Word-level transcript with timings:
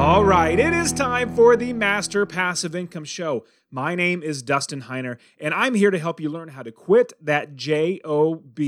All 0.00 0.24
right, 0.24 0.58
it 0.58 0.72
is 0.72 0.94
time 0.94 1.36
for 1.36 1.56
the 1.56 1.74
Master 1.74 2.24
Passive 2.24 2.74
Income 2.74 3.04
Show. 3.04 3.44
My 3.70 3.94
name 3.94 4.22
is 4.22 4.40
Dustin 4.40 4.80
Heiner, 4.84 5.18
and 5.38 5.52
I'm 5.52 5.74
here 5.74 5.90
to 5.90 5.98
help 5.98 6.20
you 6.20 6.30
learn 6.30 6.48
how 6.48 6.62
to 6.62 6.72
quit 6.72 7.12
that 7.20 7.54
JOB, 7.54 8.58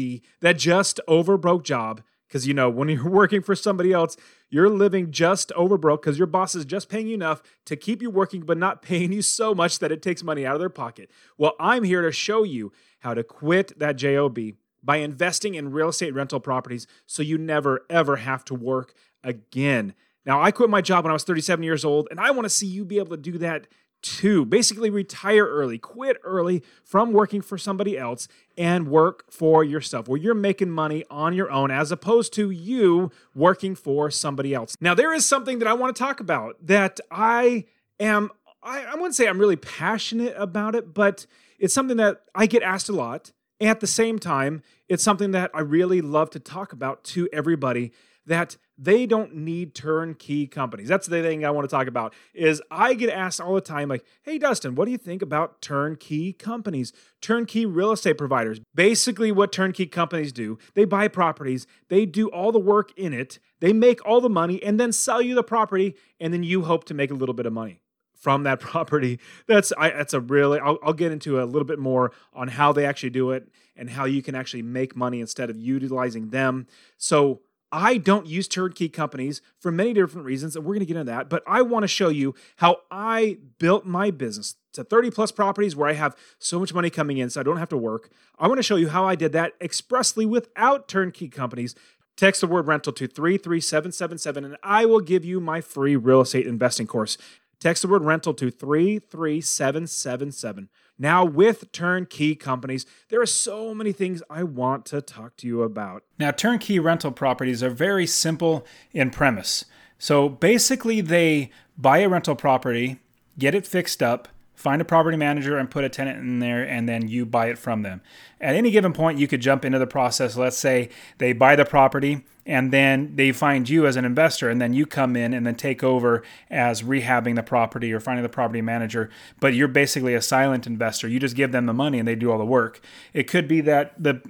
that 0.42 0.58
just 0.58 1.00
over 1.08 1.38
broke 1.38 1.64
job. 1.64 2.02
Because, 2.28 2.46
you 2.46 2.52
know, 2.52 2.68
when 2.68 2.90
you're 2.90 3.08
working 3.08 3.40
for 3.40 3.54
somebody 3.54 3.94
else, 3.94 4.18
you're 4.50 4.68
living 4.68 5.10
just 5.10 5.50
over 5.52 5.78
broke 5.78 6.02
because 6.02 6.18
your 6.18 6.26
boss 6.26 6.54
is 6.54 6.66
just 6.66 6.90
paying 6.90 7.06
you 7.06 7.14
enough 7.14 7.42
to 7.64 7.76
keep 7.76 8.02
you 8.02 8.10
working, 8.10 8.42
but 8.42 8.58
not 8.58 8.82
paying 8.82 9.10
you 9.10 9.22
so 9.22 9.54
much 9.54 9.78
that 9.78 9.90
it 9.90 10.02
takes 10.02 10.22
money 10.22 10.44
out 10.44 10.54
of 10.54 10.60
their 10.60 10.68
pocket. 10.68 11.10
Well, 11.38 11.54
I'm 11.58 11.84
here 11.84 12.02
to 12.02 12.12
show 12.12 12.42
you 12.42 12.72
how 13.00 13.14
to 13.14 13.24
quit 13.24 13.78
that 13.78 13.96
JOB 13.96 14.38
by 14.82 14.96
investing 14.96 15.54
in 15.54 15.72
real 15.72 15.88
estate 15.88 16.12
rental 16.12 16.40
properties 16.40 16.86
so 17.06 17.22
you 17.22 17.38
never, 17.38 17.86
ever 17.88 18.16
have 18.16 18.44
to 18.44 18.54
work 18.54 18.92
again. 19.24 19.94
Now, 20.24 20.42
I 20.42 20.50
quit 20.50 20.70
my 20.70 20.80
job 20.80 21.04
when 21.04 21.10
I 21.10 21.14
was 21.14 21.24
37 21.24 21.62
years 21.62 21.84
old, 21.84 22.08
and 22.10 22.20
I 22.20 22.30
want 22.30 22.44
to 22.44 22.50
see 22.50 22.66
you 22.66 22.84
be 22.84 22.98
able 22.98 23.16
to 23.16 23.16
do 23.16 23.38
that 23.38 23.66
too. 24.02 24.44
Basically, 24.44 24.90
retire 24.90 25.46
early, 25.46 25.78
quit 25.78 26.18
early 26.24 26.62
from 26.84 27.12
working 27.12 27.40
for 27.40 27.56
somebody 27.56 27.96
else, 27.96 28.28
and 28.56 28.88
work 28.88 29.30
for 29.30 29.64
yourself, 29.64 30.08
where 30.08 30.18
you're 30.18 30.34
making 30.34 30.70
money 30.70 31.04
on 31.10 31.34
your 31.34 31.50
own 31.50 31.70
as 31.70 31.90
opposed 31.92 32.32
to 32.34 32.50
you 32.50 33.10
working 33.34 33.74
for 33.74 34.10
somebody 34.10 34.54
else. 34.54 34.76
Now, 34.80 34.94
there 34.94 35.12
is 35.12 35.26
something 35.26 35.58
that 35.60 35.68
I 35.68 35.72
want 35.72 35.94
to 35.94 36.02
talk 36.02 36.20
about 36.20 36.66
that 36.66 37.00
I 37.10 37.64
am, 37.98 38.30
I, 38.62 38.84
I 38.84 38.94
wouldn't 38.94 39.14
say 39.14 39.28
I'm 39.28 39.38
really 39.38 39.56
passionate 39.56 40.34
about 40.36 40.74
it, 40.74 40.92
but 40.92 41.26
it's 41.58 41.74
something 41.74 41.96
that 41.98 42.22
I 42.34 42.46
get 42.46 42.62
asked 42.62 42.88
a 42.88 42.92
lot. 42.92 43.32
At 43.60 43.78
the 43.78 43.86
same 43.86 44.18
time, 44.18 44.62
it's 44.88 45.04
something 45.04 45.30
that 45.30 45.52
I 45.54 45.60
really 45.60 46.00
love 46.00 46.30
to 46.30 46.40
talk 46.40 46.72
about 46.72 47.04
to 47.04 47.28
everybody 47.32 47.92
that 48.26 48.56
they 48.78 49.06
don't 49.06 49.34
need 49.34 49.74
turnkey 49.74 50.46
companies. 50.46 50.88
That's 50.88 51.06
the 51.06 51.22
thing 51.22 51.44
I 51.44 51.50
want 51.50 51.68
to 51.68 51.74
talk 51.74 51.86
about 51.86 52.14
is 52.34 52.62
I 52.70 52.94
get 52.94 53.10
asked 53.10 53.40
all 53.40 53.54
the 53.54 53.60
time 53.60 53.88
like, 53.88 54.04
"Hey 54.22 54.38
Dustin, 54.38 54.74
what 54.74 54.86
do 54.86 54.90
you 54.90 54.98
think 54.98 55.22
about 55.22 55.60
turnkey 55.60 56.32
companies? 56.32 56.92
Turnkey 57.20 57.66
real 57.66 57.92
estate 57.92 58.18
providers?" 58.18 58.60
Basically 58.74 59.30
what 59.30 59.52
turnkey 59.52 59.86
companies 59.86 60.32
do, 60.32 60.58
they 60.74 60.84
buy 60.84 61.08
properties, 61.08 61.66
they 61.88 62.06
do 62.06 62.28
all 62.28 62.52
the 62.52 62.58
work 62.58 62.92
in 62.96 63.12
it, 63.12 63.38
they 63.60 63.72
make 63.72 64.04
all 64.06 64.20
the 64.20 64.28
money 64.28 64.62
and 64.62 64.80
then 64.80 64.92
sell 64.92 65.22
you 65.22 65.34
the 65.34 65.42
property 65.42 65.94
and 66.18 66.32
then 66.32 66.42
you 66.42 66.62
hope 66.62 66.84
to 66.84 66.94
make 66.94 67.10
a 67.10 67.14
little 67.14 67.34
bit 67.34 67.46
of 67.46 67.52
money 67.52 67.82
from 68.22 68.44
that 68.44 68.60
property. 68.70 69.18
That's 69.46 69.72
I, 69.76 69.90
that's 69.90 70.14
a 70.14 70.20
really 70.20 70.58
I'll, 70.60 70.78
I'll 70.82 70.92
get 70.92 71.12
into 71.12 71.42
a 71.42 71.44
little 71.44 71.66
bit 71.66 71.78
more 71.78 72.12
on 72.32 72.48
how 72.48 72.72
they 72.72 72.86
actually 72.86 73.10
do 73.10 73.32
it 73.32 73.48
and 73.76 73.90
how 73.90 74.04
you 74.04 74.22
can 74.22 74.34
actually 74.34 74.62
make 74.62 74.96
money 74.96 75.20
instead 75.20 75.50
of 75.50 75.56
utilizing 75.56 76.30
them. 76.30 76.66
So 76.96 77.40
I 77.72 77.96
don't 77.96 78.26
use 78.26 78.46
turnkey 78.46 78.90
companies 78.90 79.40
for 79.58 79.72
many 79.72 79.94
different 79.94 80.26
reasons, 80.26 80.54
and 80.54 80.64
we're 80.64 80.74
going 80.74 80.80
to 80.80 80.86
get 80.86 80.98
into 80.98 81.10
that. 81.10 81.30
But 81.30 81.42
I 81.46 81.62
want 81.62 81.84
to 81.84 81.88
show 81.88 82.10
you 82.10 82.34
how 82.56 82.80
I 82.90 83.38
built 83.58 83.86
my 83.86 84.10
business 84.10 84.56
to 84.74 84.84
30 84.84 85.10
plus 85.10 85.32
properties 85.32 85.74
where 85.74 85.88
I 85.88 85.94
have 85.94 86.14
so 86.38 86.60
much 86.60 86.74
money 86.74 86.90
coming 86.90 87.16
in 87.16 87.30
so 87.30 87.40
I 87.40 87.44
don't 87.44 87.56
have 87.56 87.70
to 87.70 87.76
work. 87.76 88.10
I 88.38 88.46
want 88.46 88.58
to 88.58 88.62
show 88.62 88.76
you 88.76 88.88
how 88.88 89.06
I 89.06 89.14
did 89.14 89.32
that 89.32 89.54
expressly 89.60 90.26
without 90.26 90.86
turnkey 90.86 91.28
companies. 91.28 91.74
Text 92.16 92.42
the 92.42 92.46
word 92.46 92.66
rental 92.66 92.92
to 92.92 93.06
33777 93.06 94.44
and 94.44 94.56
I 94.62 94.84
will 94.84 95.00
give 95.00 95.24
you 95.24 95.40
my 95.40 95.62
free 95.62 95.96
real 95.96 96.20
estate 96.20 96.46
investing 96.46 96.86
course. 96.86 97.16
Text 97.62 97.82
the 97.82 97.88
word 97.88 98.02
rental 98.02 98.34
to 98.34 98.50
33777. 98.50 100.68
Now, 100.98 101.24
with 101.24 101.70
turnkey 101.70 102.34
companies, 102.34 102.84
there 103.08 103.20
are 103.20 103.26
so 103.26 103.72
many 103.72 103.92
things 103.92 104.20
I 104.28 104.42
want 104.42 104.84
to 104.86 105.00
talk 105.00 105.36
to 105.36 105.46
you 105.46 105.62
about. 105.62 106.02
Now, 106.18 106.32
turnkey 106.32 106.80
rental 106.80 107.12
properties 107.12 107.62
are 107.62 107.70
very 107.70 108.04
simple 108.04 108.66
in 108.90 109.10
premise. 109.10 109.64
So 109.96 110.28
basically, 110.28 111.00
they 111.00 111.52
buy 111.78 111.98
a 111.98 112.08
rental 112.08 112.34
property, 112.34 112.98
get 113.38 113.54
it 113.54 113.64
fixed 113.64 114.02
up, 114.02 114.26
find 114.54 114.80
a 114.80 114.84
property 114.84 115.16
manager 115.16 115.58
and 115.58 115.70
put 115.70 115.84
a 115.84 115.88
tenant 115.88 116.18
in 116.18 116.38
there 116.38 116.62
and 116.62 116.88
then 116.88 117.08
you 117.08 117.26
buy 117.26 117.46
it 117.46 117.58
from 117.58 117.82
them. 117.82 118.00
At 118.40 118.54
any 118.54 118.70
given 118.70 118.92
point 118.92 119.18
you 119.18 119.26
could 119.26 119.40
jump 119.40 119.64
into 119.64 119.78
the 119.78 119.86
process. 119.86 120.36
Let's 120.36 120.58
say 120.58 120.90
they 121.18 121.32
buy 121.32 121.56
the 121.56 121.64
property 121.64 122.24
and 122.44 122.72
then 122.72 123.14
they 123.14 123.32
find 123.32 123.68
you 123.68 123.86
as 123.86 123.96
an 123.96 124.04
investor 124.04 124.48
and 124.48 124.60
then 124.60 124.72
you 124.72 124.86
come 124.86 125.16
in 125.16 125.32
and 125.32 125.46
then 125.46 125.54
take 125.54 125.82
over 125.82 126.22
as 126.50 126.82
rehabbing 126.82 127.36
the 127.36 127.42
property 127.42 127.92
or 127.92 128.00
finding 128.00 128.22
the 128.22 128.28
property 128.28 128.60
manager 128.60 129.10
but 129.38 129.54
you're 129.54 129.68
basically 129.68 130.14
a 130.14 130.20
silent 130.20 130.66
investor 130.66 131.06
you 131.06 131.20
just 131.20 131.36
give 131.36 131.52
them 131.52 131.66
the 131.66 131.72
money 131.72 132.00
and 132.00 132.08
they 132.08 132.16
do 132.16 132.32
all 132.32 132.38
the 132.38 132.44
work 132.44 132.80
it 133.12 133.24
could 133.24 133.46
be 133.46 133.60
that 133.60 133.94
the 134.02 134.20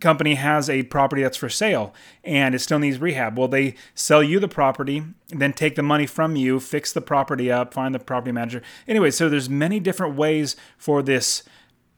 company 0.00 0.34
has 0.34 0.68
a 0.70 0.82
property 0.84 1.22
that's 1.22 1.36
for 1.36 1.48
sale 1.48 1.94
and 2.24 2.54
it 2.54 2.60
still 2.60 2.78
needs 2.78 2.98
rehab. 2.98 3.38
Well 3.38 3.48
they 3.48 3.74
sell 3.94 4.22
you 4.22 4.40
the 4.40 4.48
property 4.48 5.04
then 5.28 5.52
take 5.52 5.76
the 5.76 5.82
money 5.82 6.06
from 6.06 6.36
you 6.36 6.58
fix 6.58 6.92
the 6.92 7.00
property 7.00 7.50
up 7.50 7.72
find 7.74 7.94
the 7.94 7.98
property 7.98 8.32
manager. 8.32 8.62
Anyway 8.88 9.10
so 9.10 9.28
there's 9.28 9.48
many 9.50 9.80
different 9.80 10.16
ways 10.16 10.56
for 10.76 11.02
this 11.02 11.42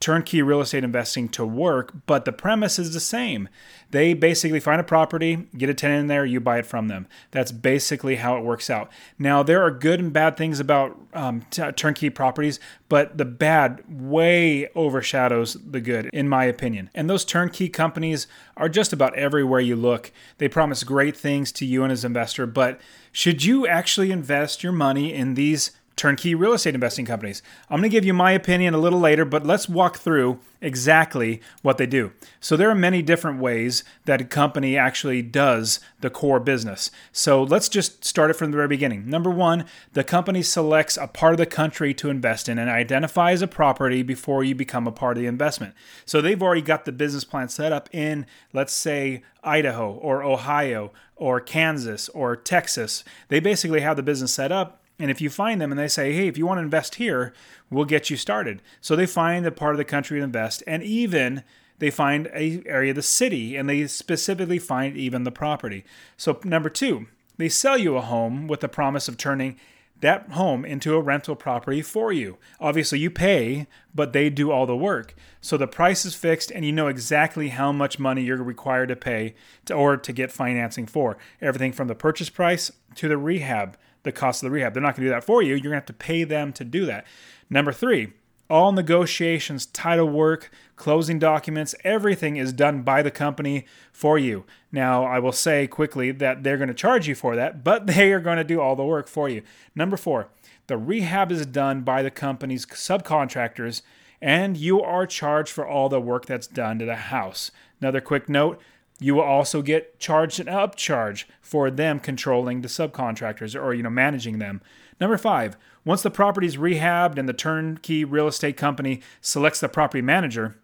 turnkey 0.03 0.43
real 0.43 0.61
estate 0.61 0.83
investing 0.83 1.29
to 1.29 1.47
work, 1.47 1.93
but 2.07 2.25
the 2.25 2.33
premise 2.33 2.77
is 2.77 2.93
the 2.93 3.01
same. 3.01 3.49
They 3.93 4.15
basically 4.15 4.59
find 4.59 4.81
a 4.81 4.85
property, 4.85 5.47
get 5.57 5.71
a 5.71 5.75
tenant 5.75 6.01
in 6.01 6.07
there, 6.09 6.25
you 6.25 6.41
buy 6.41 6.59
it 6.59 6.67
from 6.67 6.89
them. 6.89 7.07
That's 7.31 7.53
basically 7.53 8.17
how 8.17 8.37
it 8.37 8.43
works 8.43 8.69
out. 8.69 8.91
Now, 9.17 9.45
there 9.45 9.63
are 9.63 9.71
good 9.71 10.01
and 10.01 10.13
bad 10.13 10.37
things 10.37 10.59
about 10.59 10.99
um, 11.15 11.43
t- 11.51 11.71
turnkey 11.73 12.11
properties, 12.11 12.59
but 12.89 13.17
the 13.17 13.25
bad 13.25 13.85
way 13.89 14.69
overshadows 14.75 15.57
the 15.65 15.81
good, 15.81 16.11
in 16.13 16.29
my 16.29 16.45
opinion. 16.45 16.91
And 16.95 17.09
those 17.09 17.25
turnkey 17.25 17.69
companies 17.69 18.27
are 18.57 18.69
just 18.69 18.93
about 18.93 19.15
everywhere 19.15 19.61
you 19.61 19.77
look. 19.77 20.11
They 20.39 20.49
promise 20.49 20.83
great 20.83 21.17
things 21.17 21.53
to 21.53 21.65
you 21.65 21.85
and 21.85 21.93
as 21.93 22.03
an 22.03 22.11
investor, 22.11 22.47
but 22.47 22.81
should 23.13 23.45
you 23.45 23.69
actually 23.69 24.11
invest 24.11 24.65
your 24.65 24.73
money 24.73 25.15
in 25.15 25.35
these? 25.35 25.71
Turnkey 26.03 26.35
real 26.35 26.53
estate 26.53 26.75
investing 26.75 27.07
companies. 27.07 27.45
I'm 27.71 27.79
going 27.79 27.89
to 27.89 27.89
give 27.89 28.05
you 28.05 28.13
my 28.13 28.33
opinion 28.33 28.75
a 28.75 28.79
little 28.79 28.99
later, 28.99 29.25
but 29.25 29.47
let's 29.47 29.69
walk 29.69 29.99
through 29.99 30.41
exactly 30.61 31.41
what 31.63 31.79
they 31.79 31.87
do. 31.87 32.11
So, 32.41 32.57
there 32.57 32.69
are 32.69 32.75
many 32.75 33.03
different 33.03 33.39
ways 33.39 33.85
that 34.07 34.21
a 34.21 34.25
company 34.25 34.77
actually 34.77 35.23
does 35.23 35.79
the 36.01 36.11
core 36.11 36.41
business. 36.41 36.91
So, 37.13 37.45
let's 37.45 37.69
just 37.69 38.05
start 38.05 38.31
it 38.31 38.35
from 38.35 38.51
the 38.51 38.57
very 38.57 38.67
beginning. 38.67 39.09
Number 39.09 39.31
one, 39.31 39.65
the 39.93 40.03
company 40.03 40.43
selects 40.43 40.97
a 40.97 41.07
part 41.07 41.35
of 41.35 41.39
the 41.39 41.47
country 41.47 41.95
to 41.95 42.11
invest 42.11 42.49
in 42.49 42.59
and 42.59 42.69
identifies 42.69 43.41
a 43.41 43.47
property 43.47 44.03
before 44.03 44.43
you 44.43 44.57
become 44.57 44.89
a 44.89 44.93
part 44.93 45.17
of 45.17 45.23
the 45.23 45.29
investment. 45.29 45.73
So, 46.05 46.21
they've 46.21 46.43
already 46.43 46.63
got 46.63 46.85
the 46.85 46.91
business 46.91 47.23
plan 47.23 47.49
set 47.49 47.71
up 47.71 47.89
in, 47.93 48.27
let's 48.53 48.75
say, 48.75 49.23
Idaho 49.45 49.93
or 49.93 50.25
Ohio 50.25 50.91
or 51.15 51.41
Kansas 51.41 52.09
or 52.09 52.35
Texas. 52.35 53.05
They 53.29 53.39
basically 53.39 53.83
have 53.83 53.97
the 53.97 54.03
business 54.03 54.35
set 54.35 54.51
up 54.51 54.82
and 54.99 55.11
if 55.11 55.21
you 55.21 55.31
find 55.31 55.61
them 55.61 55.73
and 55.73 55.79
they 55.79 55.89
say, 55.89 56.13
hey, 56.13 56.29
if 56.29 56.39
you 56.39 56.47
want 56.47 56.59
to 56.59 56.63
invest 56.63 56.97
here, 56.97 57.33
we'll 57.71 57.85
get 57.85 58.11
you 58.11 58.17
started. 58.17 58.63
So 58.81 58.95
they 58.95 59.07
find 59.07 59.45
a 59.47 59.51
part 59.51 59.75
of 59.75 59.79
the 59.79 59.85
country 59.85 60.19
to 60.19 60.25
invest, 60.25 60.63
and 60.67 60.83
even 60.83 61.43
they 61.79 61.91
find 61.91 62.29
a 62.33 62.63
area 62.67 62.91
of 62.91 62.97
the 62.97 63.03
city, 63.03 63.57
and 63.57 63.69
they 63.69 63.87
specifically 63.87 64.59
find 64.59 64.97
even 64.97 65.25
the 65.25 65.33
property. 65.33 65.85
So 66.17 66.41
number 66.45 66.69
two, 66.69 67.07
they 67.37 67.49
sell 67.49 67.77
you 67.77 67.97
a 67.97 68.03
home 68.03 68.47
with 68.47 68.61
the 68.61 68.69
promise 68.69 69.09
of 69.09 69.17
turning 69.17 69.59
that 70.03 70.31
home 70.33 70.65
into 70.65 70.95
a 70.95 71.01
rental 71.01 71.35
property 71.35 71.83
for 71.83 72.13
you. 72.13 72.39
Obviously, 72.61 72.99
you 72.99 73.11
pay, 73.11 73.67
but 73.95 74.13
they 74.13 74.29
do 74.31 74.51
all 74.51 74.67
the 74.67 74.77
work. 74.77 75.15
So 75.41 75.57
the 75.57 75.67
price 75.67 76.05
is 76.05 76.15
fixed, 76.15 76.51
and 76.51 76.65
you 76.65 76.73
know 76.73 76.89
exactly 76.89 77.49
how 77.49 77.73
much 77.73 77.99
money 77.99 78.23
you're 78.23 78.43
required 78.43 78.89
to 78.91 78.97
pay 78.97 79.35
to, 79.65 79.75
or 79.75 79.97
to 79.97 80.13
get 80.13 80.31
financing 80.31 80.87
for. 80.87 81.17
Everything 81.41 81.73
from 81.73 81.89
the 81.89 81.95
purchase 81.95 82.29
price 82.29 82.71
to 82.97 83.09
the 83.09 83.17
rehab 83.17 83.77
the 84.03 84.13
cost 84.13 84.43
of 84.43 84.49
the 84.49 84.51
rehab. 84.51 84.75
They're 84.75 84.83
not 84.83 84.97
going 84.97 85.05
to 85.05 85.11
do 85.11 85.15
that 85.15 85.25
for 85.25 85.43
you. 85.43 85.51
You're 85.51 85.59
going 85.59 85.71
to 85.71 85.77
have 85.77 85.87
to 85.87 85.93
pay 85.93 86.25
them 86.25 86.53
to 86.55 86.65
do 86.65 86.87
that. 86.87 87.07
Number 87.49 87.73
three, 87.73 88.13
all 88.51 88.73
negotiations, 88.73 89.67
title 89.67 90.09
work, 90.09 90.51
closing 90.77 91.19
documents, 91.19 91.75
everything 91.85 92.37
is 92.37 92.53
done 92.53 92.83
by 92.83 93.03
the 93.03 93.11
company 93.11 93.65
for 93.93 94.19
you. 94.19 94.45
Now, 94.71 95.05
I 95.05 95.19
will 95.19 95.33
say 95.33 95.67
quickly 95.67 96.11
that 96.13 96.43
they're 96.43 96.57
going 96.57 96.69
to 96.69 96.75
charge 96.75 97.09
you 97.09 97.15
for 97.15 97.37
that, 97.37 97.65
but 97.65 97.87
they 97.89 98.13
are 98.13 98.21
going 98.21 98.39
to 98.39 98.45
do 98.45 98.61
all 98.61 98.77
the 98.77 98.85
work 98.85 99.09
for 99.09 99.29
you. 99.29 99.43
Number 99.75 99.97
four, 99.97 100.29
the 100.67 100.77
rehab 100.77 101.33
is 101.33 101.47
done 101.47 101.83
by 101.83 102.03
the 102.03 102.11
company's 102.11 102.67
subcontractors, 102.67 103.83
and 104.21 104.57
you 104.57 104.81
are 104.81 105.07
charged 105.07 105.53
for 105.53 105.67
all 105.67 105.89
the 105.89 106.01
work 106.01 106.27
that's 106.27 106.47
done 106.47 106.79
to 106.79 106.85
the 106.85 106.97
house. 106.97 107.51
Another 107.81 108.01
quick 108.01 108.29
note 108.29 108.61
you 109.03 109.17
will 109.17 109.23
also 109.23 109.63
get 109.63 109.99
charged 109.99 110.39
an 110.39 110.47
upcharge 110.47 111.25
for 111.41 111.71
them 111.71 111.99
controlling 111.99 112.61
the 112.61 112.69
subcontractors 112.69 113.61
or 113.61 113.75
you 113.75 113.83
know 113.83 113.91
managing 113.91 114.39
them. 114.39 114.61
Number 115.01 115.17
5, 115.17 115.57
once 115.85 116.03
the 116.03 116.11
property 116.11 116.47
is 116.47 116.57
rehabbed 116.57 117.19
and 117.19 117.29
the 117.29 117.33
turnkey 117.33 118.05
real 118.05 118.29
estate 118.29 118.57
company 118.57 119.01
selects 119.21 119.61
the 119.61 119.69
property 119.69 120.03
manager, 120.03 120.57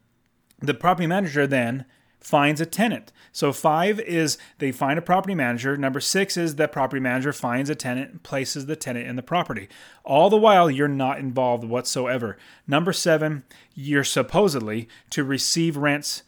the 0.60 0.74
property 0.74 1.06
manager 1.06 1.46
then 1.46 1.84
finds 2.20 2.60
a 2.60 2.66
tenant. 2.66 3.12
So 3.32 3.52
five 3.52 4.00
is 4.00 4.38
they 4.58 4.72
find 4.72 4.98
a 4.98 5.02
property 5.02 5.34
manager. 5.34 5.76
Number 5.76 6.00
six 6.00 6.36
is 6.36 6.56
that 6.56 6.72
property 6.72 7.00
manager 7.00 7.32
finds 7.32 7.70
a 7.70 7.74
tenant 7.74 8.10
and 8.10 8.22
places 8.22 8.66
the 8.66 8.76
tenant 8.76 9.06
in 9.06 9.16
the 9.16 9.22
property. 9.22 9.68
All 10.04 10.28
the 10.28 10.36
while, 10.36 10.70
you're 10.70 10.88
not 10.88 11.18
involved 11.18 11.64
whatsoever. 11.64 12.36
Number 12.66 12.92
seven, 12.92 13.44
you're 13.74 14.04
supposedly 14.04 14.88
to 15.10 15.24
receive 15.24 15.76
rents 15.76 16.22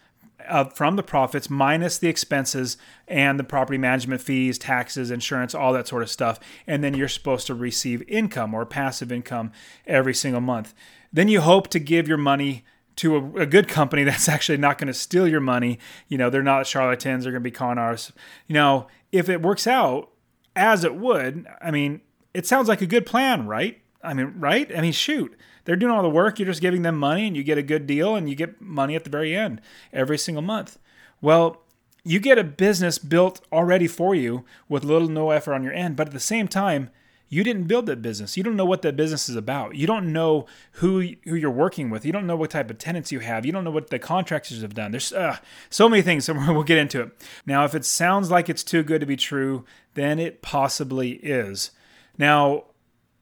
uh, 0.48 0.64
from 0.64 0.96
the 0.96 1.02
profits 1.02 1.50
minus 1.50 1.98
the 1.98 2.08
expenses 2.08 2.76
and 3.08 3.38
the 3.38 3.44
property 3.44 3.78
management 3.78 4.20
fees, 4.20 4.58
taxes, 4.58 5.10
insurance, 5.10 5.54
all 5.54 5.72
that 5.72 5.88
sort 5.88 6.02
of 6.02 6.10
stuff. 6.10 6.40
And 6.66 6.82
then 6.82 6.94
you're 6.94 7.08
supposed 7.08 7.46
to 7.48 7.54
receive 7.54 8.02
income 8.08 8.54
or 8.54 8.64
passive 8.66 9.12
income 9.12 9.52
every 9.86 10.14
single 10.14 10.40
month. 10.40 10.74
Then 11.12 11.28
you 11.28 11.40
hope 11.40 11.68
to 11.68 11.78
give 11.78 12.08
your 12.08 12.18
money 12.18 12.64
to 12.96 13.16
a, 13.16 13.42
a, 13.42 13.46
good 13.46 13.68
company 13.68 14.04
that's 14.04 14.28
actually 14.28 14.58
not 14.58 14.78
going 14.78 14.88
to 14.88 14.94
steal 14.94 15.26
your 15.26 15.40
money. 15.40 15.78
You 16.08 16.18
know, 16.18 16.30
they're 16.30 16.42
not 16.42 16.66
charlatans, 16.66 17.24
they're 17.24 17.32
going 17.32 17.42
to 17.42 17.44
be 17.44 17.50
con 17.50 17.78
artists. 17.78 18.12
You 18.46 18.54
know, 18.54 18.88
if 19.12 19.28
it 19.28 19.42
works 19.42 19.66
out 19.66 20.10
as 20.54 20.84
it 20.84 20.94
would, 20.94 21.46
I 21.60 21.70
mean, 21.70 22.00
it 22.34 22.46
sounds 22.46 22.68
like 22.68 22.82
a 22.82 22.86
good 22.86 23.06
plan, 23.06 23.46
right? 23.46 23.80
I 24.02 24.14
mean, 24.14 24.34
right? 24.38 24.70
I 24.76 24.80
mean, 24.80 24.92
shoot. 24.92 25.36
They're 25.64 25.76
doing 25.76 25.92
all 25.92 26.02
the 26.02 26.10
work, 26.10 26.38
you're 26.38 26.46
just 26.46 26.62
giving 26.62 26.82
them 26.82 26.98
money 26.98 27.26
and 27.26 27.36
you 27.36 27.44
get 27.44 27.58
a 27.58 27.62
good 27.62 27.86
deal 27.86 28.16
and 28.16 28.28
you 28.28 28.34
get 28.34 28.60
money 28.60 28.96
at 28.96 29.04
the 29.04 29.10
very 29.10 29.36
end 29.36 29.60
every 29.92 30.18
single 30.18 30.42
month. 30.42 30.78
Well, 31.20 31.62
you 32.02 32.18
get 32.18 32.38
a 32.38 32.44
business 32.44 32.98
built 32.98 33.40
already 33.52 33.86
for 33.86 34.14
you 34.14 34.44
with 34.68 34.84
little 34.84 35.08
no 35.08 35.30
effort 35.30 35.54
on 35.54 35.62
your 35.62 35.74
end, 35.74 35.96
but 35.96 36.08
at 36.08 36.12
the 36.12 36.20
same 36.20 36.48
time, 36.48 36.90
you 37.32 37.44
didn't 37.44 37.68
build 37.68 37.86
that 37.86 38.02
business. 38.02 38.36
You 38.36 38.42
don't 38.42 38.56
know 38.56 38.64
what 38.64 38.82
that 38.82 38.96
business 38.96 39.28
is 39.28 39.36
about. 39.36 39.76
You 39.76 39.86
don't 39.86 40.12
know 40.12 40.46
who 40.72 41.12
who 41.22 41.36
you're 41.36 41.50
working 41.50 41.88
with. 41.88 42.04
You 42.04 42.10
don't 42.10 42.26
know 42.26 42.34
what 42.34 42.50
type 42.50 42.68
of 42.70 42.78
tenants 42.78 43.12
you 43.12 43.20
have. 43.20 43.46
You 43.46 43.52
don't 43.52 43.62
know 43.62 43.70
what 43.70 43.90
the 43.90 44.00
contractors 44.00 44.62
have 44.62 44.74
done. 44.74 44.90
There's 44.90 45.12
uh, 45.12 45.36
so 45.70 45.88
many 45.88 46.02
things. 46.02 46.24
So 46.30 46.34
we'll 46.34 46.64
get 46.64 46.78
into 46.78 47.02
it. 47.02 47.10
Now, 47.46 47.64
if 47.64 47.74
it 47.74 47.84
sounds 47.84 48.30
like 48.30 48.48
it's 48.48 48.64
too 48.64 48.82
good 48.82 49.00
to 49.00 49.06
be 49.06 49.16
true, 49.16 49.64
then 49.94 50.18
it 50.18 50.42
possibly 50.42 51.12
is. 51.12 51.70
Now, 52.18 52.64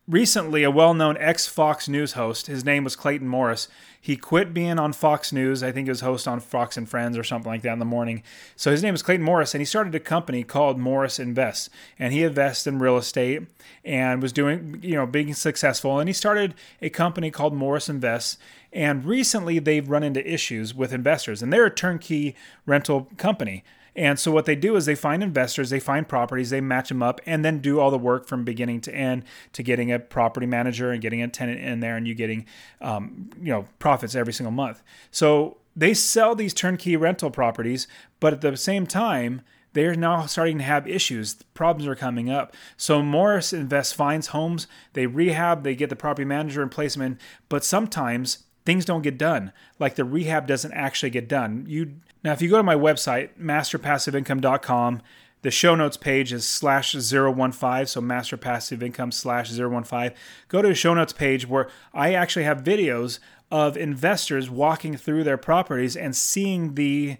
recently, 0.08 0.64
a 0.64 0.70
well-known 0.70 1.16
ex-Fox 1.18 1.88
News 1.88 2.12
host, 2.12 2.46
his 2.46 2.64
name 2.64 2.82
was 2.82 2.96
Clayton 2.96 3.28
Morris, 3.28 3.68
he 4.00 4.16
quit 4.16 4.54
being 4.54 4.78
on 4.78 4.92
Fox 4.92 5.32
News. 5.32 5.62
I 5.62 5.72
think 5.72 5.86
he 5.86 5.90
was 5.90 6.00
host 6.00 6.28
on 6.28 6.40
Fox 6.40 6.76
and 6.76 6.88
Friends 6.88 7.18
or 7.18 7.24
something 7.24 7.50
like 7.50 7.62
that 7.62 7.72
in 7.72 7.78
the 7.78 7.84
morning. 7.84 8.22
So 8.56 8.70
his 8.70 8.82
name 8.82 8.94
is 8.94 9.02
Clayton 9.02 9.24
Morris, 9.24 9.54
and 9.54 9.60
he 9.60 9.64
started 9.66 9.94
a 9.94 10.00
company 10.00 10.44
called 10.44 10.78
Morris 10.78 11.18
Invest, 11.18 11.68
and 11.98 12.12
he 12.12 12.22
invests 12.22 12.66
in 12.66 12.78
real 12.78 12.96
estate 12.96 13.42
and 13.84 14.22
was 14.22 14.32
doing, 14.32 14.78
you 14.82 14.94
know, 14.94 15.04
being 15.04 15.34
successful. 15.34 15.98
And 15.98 16.08
he 16.08 16.12
started 16.12 16.54
a 16.80 16.90
company 16.90 17.30
called 17.30 17.54
Morris 17.54 17.88
Invest. 17.88 18.38
And 18.72 19.04
recently, 19.04 19.58
they've 19.58 19.88
run 19.88 20.02
into 20.02 20.26
issues 20.26 20.74
with 20.74 20.92
investors, 20.92 21.42
and 21.42 21.52
they're 21.52 21.66
a 21.66 21.70
turnkey 21.70 22.36
rental 22.66 23.08
company. 23.16 23.64
And 23.96 24.18
so 24.18 24.30
what 24.30 24.44
they 24.44 24.54
do 24.54 24.76
is 24.76 24.86
they 24.86 24.94
find 24.94 25.22
investors, 25.22 25.70
they 25.70 25.80
find 25.80 26.08
properties, 26.08 26.50
they 26.50 26.60
match 26.60 26.88
them 26.88 27.02
up, 27.02 27.20
and 27.26 27.44
then 27.44 27.58
do 27.58 27.80
all 27.80 27.90
the 27.90 27.98
work 27.98 28.26
from 28.26 28.44
beginning 28.44 28.80
to 28.82 28.94
end 28.94 29.24
to 29.52 29.62
getting 29.62 29.90
a 29.92 29.98
property 29.98 30.46
manager 30.46 30.90
and 30.90 31.02
getting 31.02 31.22
a 31.22 31.28
tenant 31.28 31.60
in 31.60 31.80
there, 31.80 31.96
and 31.96 32.06
you 32.06 32.14
getting 32.14 32.46
um, 32.80 33.30
you 33.40 33.52
know 33.52 33.66
profits 33.78 34.14
every 34.14 34.32
single 34.32 34.52
month. 34.52 34.82
So 35.10 35.58
they 35.74 35.94
sell 35.94 36.34
these 36.34 36.54
turnkey 36.54 36.96
rental 36.96 37.30
properties, 37.30 37.86
but 38.20 38.32
at 38.32 38.40
the 38.40 38.56
same 38.56 38.86
time 38.86 39.42
they're 39.74 39.94
now 39.94 40.26
starting 40.26 40.58
to 40.58 40.64
have 40.64 40.88
issues. 40.88 41.34
Problems 41.54 41.86
are 41.86 41.94
coming 41.94 42.30
up. 42.30 42.54
So 42.76 43.02
Morris 43.02 43.52
Invest 43.52 43.94
finds 43.94 44.28
homes, 44.28 44.66
they 44.94 45.06
rehab, 45.06 45.62
they 45.62 45.74
get 45.74 45.90
the 45.90 45.96
property 45.96 46.24
manager 46.24 46.62
and 46.62 46.70
place 46.70 46.94
them 46.94 47.02
in, 47.02 47.18
but 47.48 47.64
sometimes 47.64 48.44
things 48.64 48.84
don't 48.84 49.02
get 49.02 49.18
done. 49.18 49.52
Like 49.78 49.94
the 49.94 50.04
rehab 50.04 50.46
doesn't 50.46 50.72
actually 50.72 51.10
get 51.10 51.28
done. 51.28 51.64
You 51.68 51.94
now, 52.24 52.32
if 52.32 52.42
you 52.42 52.48
go 52.48 52.56
to 52.56 52.62
my 52.62 52.74
website, 52.74 53.30
masterpassiveincome.com, 53.40 55.02
the 55.42 55.50
show 55.52 55.76
notes 55.76 55.96
page 55.96 56.32
is 56.32 56.46
slash 56.46 56.92
015, 56.92 57.86
so 57.86 58.00
masterpassiveincome 58.00 59.14
slash 59.14 59.50
015. 59.50 60.12
Go 60.48 60.62
to 60.62 60.68
the 60.68 60.74
show 60.74 60.94
notes 60.94 61.12
page 61.12 61.46
where 61.46 61.68
I 61.94 62.14
actually 62.14 62.44
have 62.44 62.64
videos 62.64 63.20
of 63.50 63.76
investors 63.76 64.50
walking 64.50 64.96
through 64.96 65.24
their 65.24 65.38
properties 65.38 65.96
and 65.96 66.14
seeing 66.16 66.74
the 66.74 67.18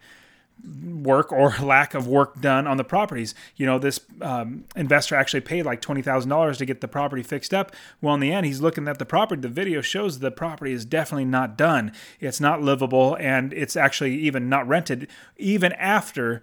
work 0.64 1.32
or 1.32 1.54
lack 1.62 1.94
of 1.94 2.06
work 2.06 2.40
done 2.40 2.66
on 2.66 2.76
the 2.76 2.84
properties. 2.84 3.34
You 3.56 3.66
know, 3.66 3.78
this 3.78 4.00
um, 4.20 4.64
investor 4.76 5.14
actually 5.14 5.40
paid 5.40 5.64
like 5.64 5.80
$20,000 5.80 6.56
to 6.56 6.66
get 6.66 6.80
the 6.80 6.88
property 6.88 7.22
fixed 7.22 7.54
up. 7.54 7.74
Well, 8.00 8.14
in 8.14 8.20
the 8.20 8.32
end, 8.32 8.46
he's 8.46 8.60
looking 8.60 8.88
at 8.88 8.98
the 8.98 9.06
property. 9.06 9.40
The 9.40 9.48
video 9.48 9.80
shows 9.80 10.18
the 10.18 10.30
property 10.30 10.72
is 10.72 10.84
definitely 10.84 11.26
not 11.26 11.56
done. 11.56 11.92
It's 12.20 12.40
not 12.40 12.62
livable 12.62 13.16
and 13.20 13.52
it's 13.52 13.76
actually 13.76 14.14
even 14.16 14.48
not 14.48 14.66
rented, 14.66 15.08
even 15.36 15.72
after. 15.74 16.42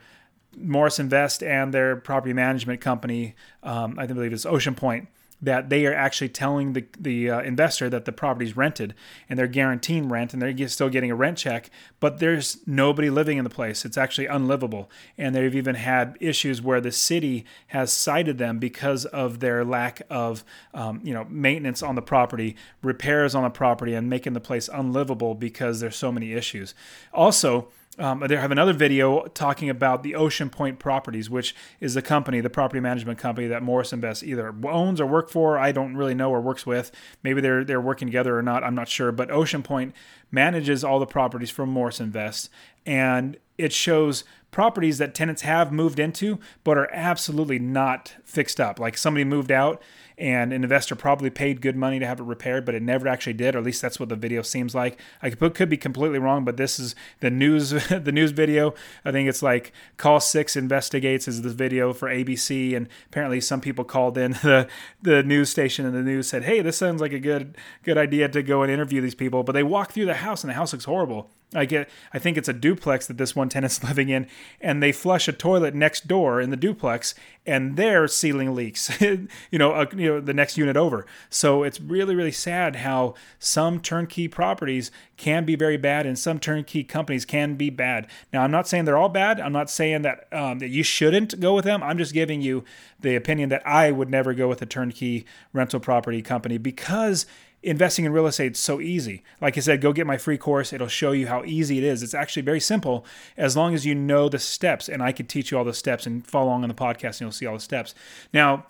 Morris 0.57 0.99
Invest 0.99 1.43
and 1.43 1.73
their 1.73 1.97
property 1.97 2.31
management 2.31 2.79
company, 2.79 3.35
um, 3.61 3.99
I 3.99 4.05
believe 4.05 4.31
it's 4.31 4.45
Oceanpointe, 4.45 5.07
that 5.41 5.69
they 5.69 5.85
are 5.85 5.93
actually 5.93 6.29
telling 6.29 6.73
the, 6.73 6.85
the 6.99 7.29
uh, 7.29 7.41
investor 7.41 7.89
that 7.89 8.05
the 8.05 8.11
property's 8.11 8.55
rented 8.55 8.93
and 9.29 9.37
they're 9.37 9.47
guaranteeing 9.47 10.09
rent 10.09 10.33
and 10.33 10.41
they're 10.41 10.67
still 10.67 10.89
getting 10.89 11.11
a 11.11 11.15
rent 11.15 11.37
check, 11.37 11.69
but 11.99 12.19
there's 12.19 12.59
nobody 12.65 13.09
living 13.09 13.37
in 13.37 13.43
the 13.43 13.49
place. 13.49 13.85
It's 13.85 13.97
actually 13.97 14.27
unlivable. 14.27 14.89
And 15.17 15.35
they've 15.35 15.55
even 15.55 15.75
had 15.75 16.17
issues 16.19 16.61
where 16.61 16.81
the 16.81 16.91
city 16.91 17.45
has 17.67 17.91
cited 17.91 18.37
them 18.37 18.59
because 18.59 19.05
of 19.05 19.39
their 19.39 19.63
lack 19.65 20.01
of 20.09 20.43
um, 20.73 21.01
you 21.03 21.13
know 21.13 21.25
maintenance 21.29 21.83
on 21.83 21.95
the 21.95 22.01
property, 22.01 22.55
repairs 22.81 23.35
on 23.35 23.43
the 23.43 23.49
property, 23.49 23.93
and 23.93 24.09
making 24.09 24.33
the 24.33 24.39
place 24.39 24.69
unlivable 24.71 25.35
because 25.35 25.79
there's 25.79 25.95
so 25.95 26.11
many 26.11 26.33
issues. 26.33 26.73
Also, 27.13 27.67
um, 27.97 28.23
they 28.27 28.35
have 28.35 28.51
another 28.51 28.73
video 28.73 29.25
talking 29.27 29.69
about 29.69 30.03
the 30.03 30.13
Oceanpointe 30.13 30.79
Properties, 30.79 31.29
which 31.29 31.55
is 31.79 31.93
the 31.93 32.01
company, 32.01 32.41
the 32.41 32.49
property 32.49 32.79
management 32.79 33.19
company 33.19 33.47
that 33.47 33.63
Morris 33.63 33.93
Invest 33.93 34.23
either 34.23 34.53
owns 34.65 34.99
or 34.99 35.05
work 35.05 35.29
for. 35.29 35.57
I 35.57 35.71
don't 35.71 35.95
really 35.95 36.13
know 36.13 36.31
or 36.31 36.41
works 36.41 36.65
with. 36.65 36.91
Maybe 37.23 37.39
they're 37.41 37.63
they're 37.63 37.81
working 37.81 38.07
together 38.07 38.37
or 38.37 38.41
not. 38.41 38.63
I'm 38.63 38.75
not 38.75 38.89
sure. 38.89 39.11
But 39.11 39.29
Oceanpointe 39.29 39.93
manages 40.29 40.83
all 40.83 40.99
the 40.99 41.05
properties 41.05 41.49
from 41.49 41.69
Morris 41.69 42.01
Invest, 42.01 42.49
and 42.85 43.37
it 43.57 43.71
shows 43.71 44.25
properties 44.51 44.97
that 44.97 45.13
tenants 45.13 45.41
have 45.41 45.71
moved 45.71 45.99
into 45.99 46.39
but 46.63 46.77
are 46.77 46.89
absolutely 46.93 47.59
not 47.59 48.15
fixed 48.23 48.59
up. 48.59 48.79
Like 48.79 48.97
somebody 48.97 49.23
moved 49.25 49.51
out 49.51 49.81
and 50.17 50.53
an 50.53 50.63
investor 50.63 50.95
probably 50.95 51.29
paid 51.29 51.61
good 51.61 51.75
money 51.75 51.99
to 51.99 52.05
have 52.05 52.19
it 52.19 52.23
repaired, 52.23 52.65
but 52.65 52.75
it 52.75 52.81
never 52.81 53.07
actually 53.07 53.33
did, 53.33 53.55
or 53.55 53.59
at 53.59 53.63
least 53.63 53.81
that's 53.81 53.99
what 53.99 54.09
the 54.09 54.15
video 54.15 54.41
seems 54.41 54.73
like. 54.73 54.99
I 55.21 55.29
could 55.29 55.69
be 55.69 55.77
completely 55.77 56.19
wrong, 56.19 56.45
but 56.45 56.57
this 56.57 56.79
is 56.79 56.95
the 57.19 57.29
news 57.29 57.69
the 57.89 58.11
news 58.11 58.31
video. 58.31 58.73
I 59.03 59.11
think 59.11 59.27
it's 59.27 59.43
like 59.43 59.73
Call 59.97 60.19
Six 60.19 60.55
Investigates 60.55 61.27
is 61.27 61.41
the 61.41 61.49
video 61.49 61.93
for 61.93 62.07
ABC, 62.07 62.75
and 62.75 62.87
apparently 63.07 63.41
some 63.41 63.61
people 63.61 63.83
called 63.83 64.17
in 64.17 64.31
the 64.43 64.67
the 65.01 65.23
news 65.23 65.49
station 65.49 65.85
and 65.85 65.95
the 65.95 66.01
news 66.01 66.27
said, 66.27 66.43
"Hey, 66.43 66.61
this 66.61 66.77
sounds 66.77 67.01
like 67.01 67.13
a 67.13 67.19
good 67.19 67.57
good 67.83 67.97
idea 67.97 68.29
to 68.29 68.41
go 68.41 68.63
and 68.63 68.71
interview 68.71 69.01
these 69.01 69.15
people." 69.15 69.43
But 69.43 69.53
they 69.53 69.63
walk 69.63 69.91
through 69.91 70.05
the 70.05 70.15
house 70.15 70.43
and 70.43 70.49
the 70.49 70.55
house 70.55 70.73
looks 70.73 70.85
horrible. 70.85 71.29
I 71.53 71.65
get 71.65 71.89
I 72.13 72.19
think 72.19 72.37
it's 72.37 72.49
a 72.49 72.53
duplex 72.53 73.07
that 73.07 73.17
this 73.17 73.35
one 73.35 73.49
tenant's 73.55 73.83
living 73.83 74.09
in 74.09 74.27
and 74.59 74.81
they 74.81 74.91
flush 74.91 75.27
a 75.27 75.33
toilet 75.33 75.75
next 75.75 76.07
door 76.07 76.41
in 76.41 76.49
the 76.49 76.57
duplex 76.57 77.15
and 77.45 77.77
their 77.77 78.07
ceiling 78.07 78.55
leaks 78.55 78.99
you 79.01 79.27
know 79.53 79.71
uh, 79.71 79.85
you 80.05 80.13
know 80.13 80.21
the 80.21 80.33
next 80.33 80.57
unit 80.57 80.77
over 80.77 81.05
so 81.29 81.63
it's 81.63 81.81
really 81.81 82.15
really 82.15 82.31
sad 82.31 82.77
how 82.77 83.13
some 83.39 83.79
turnkey 83.79 84.27
properties 84.27 84.91
can 85.17 85.45
be 85.45 85.55
very 85.55 85.77
bad 85.77 86.05
and 86.05 86.17
some 86.17 86.39
turnkey 86.39 86.83
companies 86.83 87.25
can 87.25 87.55
be 87.55 87.69
bad 87.69 88.07
now 88.31 88.43
i'm 88.43 88.51
not 88.51 88.67
saying 88.67 88.85
they're 88.85 88.97
all 88.97 89.09
bad 89.09 89.39
i'm 89.39 89.53
not 89.53 89.69
saying 89.69 90.03
that 90.03 90.27
um, 90.31 90.59
that 90.59 90.69
you 90.69 90.83
shouldn't 90.83 91.39
go 91.39 91.55
with 91.55 91.65
them 91.65 91.81
i'm 91.83 91.97
just 91.97 92.13
giving 92.13 92.41
you 92.41 92.63
the 92.99 93.15
opinion 93.15 93.49
that 93.49 93.65
i 93.65 93.91
would 93.91 94.09
never 94.09 94.33
go 94.33 94.47
with 94.47 94.61
a 94.61 94.65
turnkey 94.65 95.25
rental 95.53 95.79
property 95.79 96.21
company 96.21 96.57
because 96.57 97.25
investing 97.65 98.05
in 98.05 98.13
real 98.13 98.27
estate 98.27 98.53
is 98.53 98.59
so 98.59 98.79
easy. 98.79 99.23
Like 99.41 99.57
I 99.57 99.61
said, 99.61 99.81
go 99.81 99.91
get 99.91 100.05
my 100.05 100.17
free 100.17 100.37
course. 100.37 100.71
It'll 100.71 100.87
show 100.87 101.11
you 101.11 101.27
how 101.27 101.43
easy 101.43 101.79
it 101.79 101.83
is. 101.83 102.03
It's 102.03 102.13
actually 102.13 102.43
very 102.43 102.59
simple 102.59 103.05
as 103.35 103.57
long 103.57 103.73
as 103.73 103.85
you 103.85 103.95
know 103.95 104.29
the 104.29 104.39
steps. 104.39 104.87
And 104.87 105.01
I 105.01 105.11
could 105.11 105.27
teach 105.27 105.51
you 105.51 105.57
all 105.57 105.63
the 105.63 105.73
steps 105.73 106.05
and 106.05 106.25
follow 106.25 106.47
along 106.47 106.63
on 106.63 106.69
the 106.69 106.75
podcast 106.75 107.13
and 107.13 107.21
you'll 107.21 107.31
see 107.31 107.47
all 107.47 107.55
the 107.55 107.59
steps. 107.59 107.95
Now, 108.31 108.67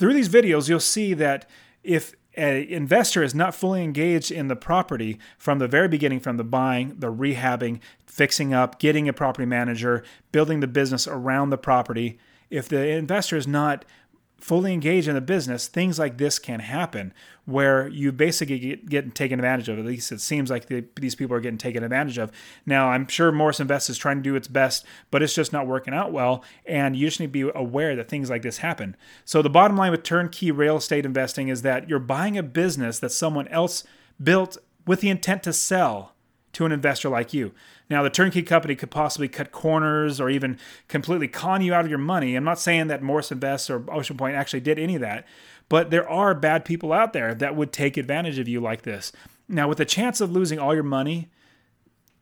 through 0.00 0.14
these 0.14 0.30
videos, 0.30 0.66
you'll 0.66 0.80
see 0.80 1.12
that 1.12 1.48
if 1.84 2.14
an 2.34 2.56
investor 2.64 3.22
is 3.22 3.34
not 3.34 3.54
fully 3.54 3.84
engaged 3.84 4.30
in 4.32 4.48
the 4.48 4.56
property 4.56 5.18
from 5.36 5.58
the 5.58 5.68
very 5.68 5.88
beginning, 5.88 6.20
from 6.20 6.38
the 6.38 6.44
buying, 6.44 6.94
the 6.98 7.12
rehabbing, 7.12 7.80
fixing 8.06 8.54
up, 8.54 8.78
getting 8.78 9.10
a 9.10 9.12
property 9.12 9.44
manager, 9.44 10.02
building 10.32 10.60
the 10.60 10.66
business 10.66 11.06
around 11.06 11.50
the 11.50 11.58
property, 11.58 12.18
if 12.48 12.66
the 12.66 12.88
investor 12.88 13.36
is 13.36 13.46
not 13.46 13.84
fully 14.40 14.72
engaged 14.72 15.08
in 15.08 15.14
the 15.14 15.20
business, 15.20 15.68
things 15.68 15.98
like 15.98 16.18
this 16.18 16.38
can 16.38 16.60
happen 16.60 17.12
where 17.44 17.88
you 17.88 18.12
basically 18.12 18.58
get, 18.58 18.88
get 18.88 19.14
taken 19.14 19.38
advantage 19.38 19.68
of. 19.68 19.78
At 19.78 19.84
least 19.84 20.12
it 20.12 20.20
seems 20.20 20.50
like 20.50 20.66
the, 20.66 20.84
these 20.96 21.14
people 21.14 21.36
are 21.36 21.40
getting 21.40 21.58
taken 21.58 21.82
advantage 21.82 22.18
of. 22.18 22.30
Now, 22.64 22.88
I'm 22.88 23.06
sure 23.08 23.32
Morris 23.32 23.60
Invest 23.60 23.90
is 23.90 23.98
trying 23.98 24.16
to 24.16 24.22
do 24.22 24.36
its 24.36 24.48
best, 24.48 24.84
but 25.10 25.22
it's 25.22 25.34
just 25.34 25.52
not 25.52 25.66
working 25.66 25.94
out 25.94 26.12
well. 26.12 26.44
And 26.64 26.96
you 26.96 27.06
just 27.06 27.20
need 27.20 27.32
to 27.32 27.50
be 27.50 27.50
aware 27.54 27.96
that 27.96 28.08
things 28.08 28.30
like 28.30 28.42
this 28.42 28.58
happen. 28.58 28.96
So, 29.24 29.42
the 29.42 29.50
bottom 29.50 29.76
line 29.76 29.90
with 29.90 30.02
turnkey 30.02 30.50
real 30.50 30.76
estate 30.76 31.04
investing 31.04 31.48
is 31.48 31.62
that 31.62 31.88
you're 31.88 31.98
buying 31.98 32.38
a 32.38 32.42
business 32.42 32.98
that 33.00 33.12
someone 33.12 33.48
else 33.48 33.84
built 34.22 34.56
with 34.86 35.00
the 35.00 35.10
intent 35.10 35.42
to 35.44 35.52
sell 35.52 36.14
to 36.52 36.66
an 36.66 36.72
investor 36.72 37.08
like 37.08 37.32
you. 37.32 37.52
Now, 37.88 38.02
the 38.02 38.10
turnkey 38.10 38.42
company 38.42 38.74
could 38.74 38.90
possibly 38.90 39.28
cut 39.28 39.52
corners 39.52 40.20
or 40.20 40.30
even 40.30 40.58
completely 40.88 41.28
con 41.28 41.62
you 41.62 41.74
out 41.74 41.84
of 41.84 41.90
your 41.90 41.98
money. 41.98 42.36
I'm 42.36 42.44
not 42.44 42.58
saying 42.58 42.88
that 42.88 43.02
Morris 43.02 43.32
Invest 43.32 43.70
or 43.70 43.80
Oceanpointe 43.80 44.34
actually 44.34 44.60
did 44.60 44.78
any 44.78 44.94
of 44.94 45.00
that, 45.00 45.26
but 45.68 45.90
there 45.90 46.08
are 46.08 46.34
bad 46.34 46.64
people 46.64 46.92
out 46.92 47.12
there 47.12 47.34
that 47.34 47.56
would 47.56 47.72
take 47.72 47.96
advantage 47.96 48.38
of 48.38 48.48
you 48.48 48.60
like 48.60 48.82
this. 48.82 49.12
Now, 49.48 49.68
with 49.68 49.78
the 49.78 49.84
chance 49.84 50.20
of 50.20 50.30
losing 50.30 50.58
all 50.58 50.74
your 50.74 50.84
money, 50.84 51.28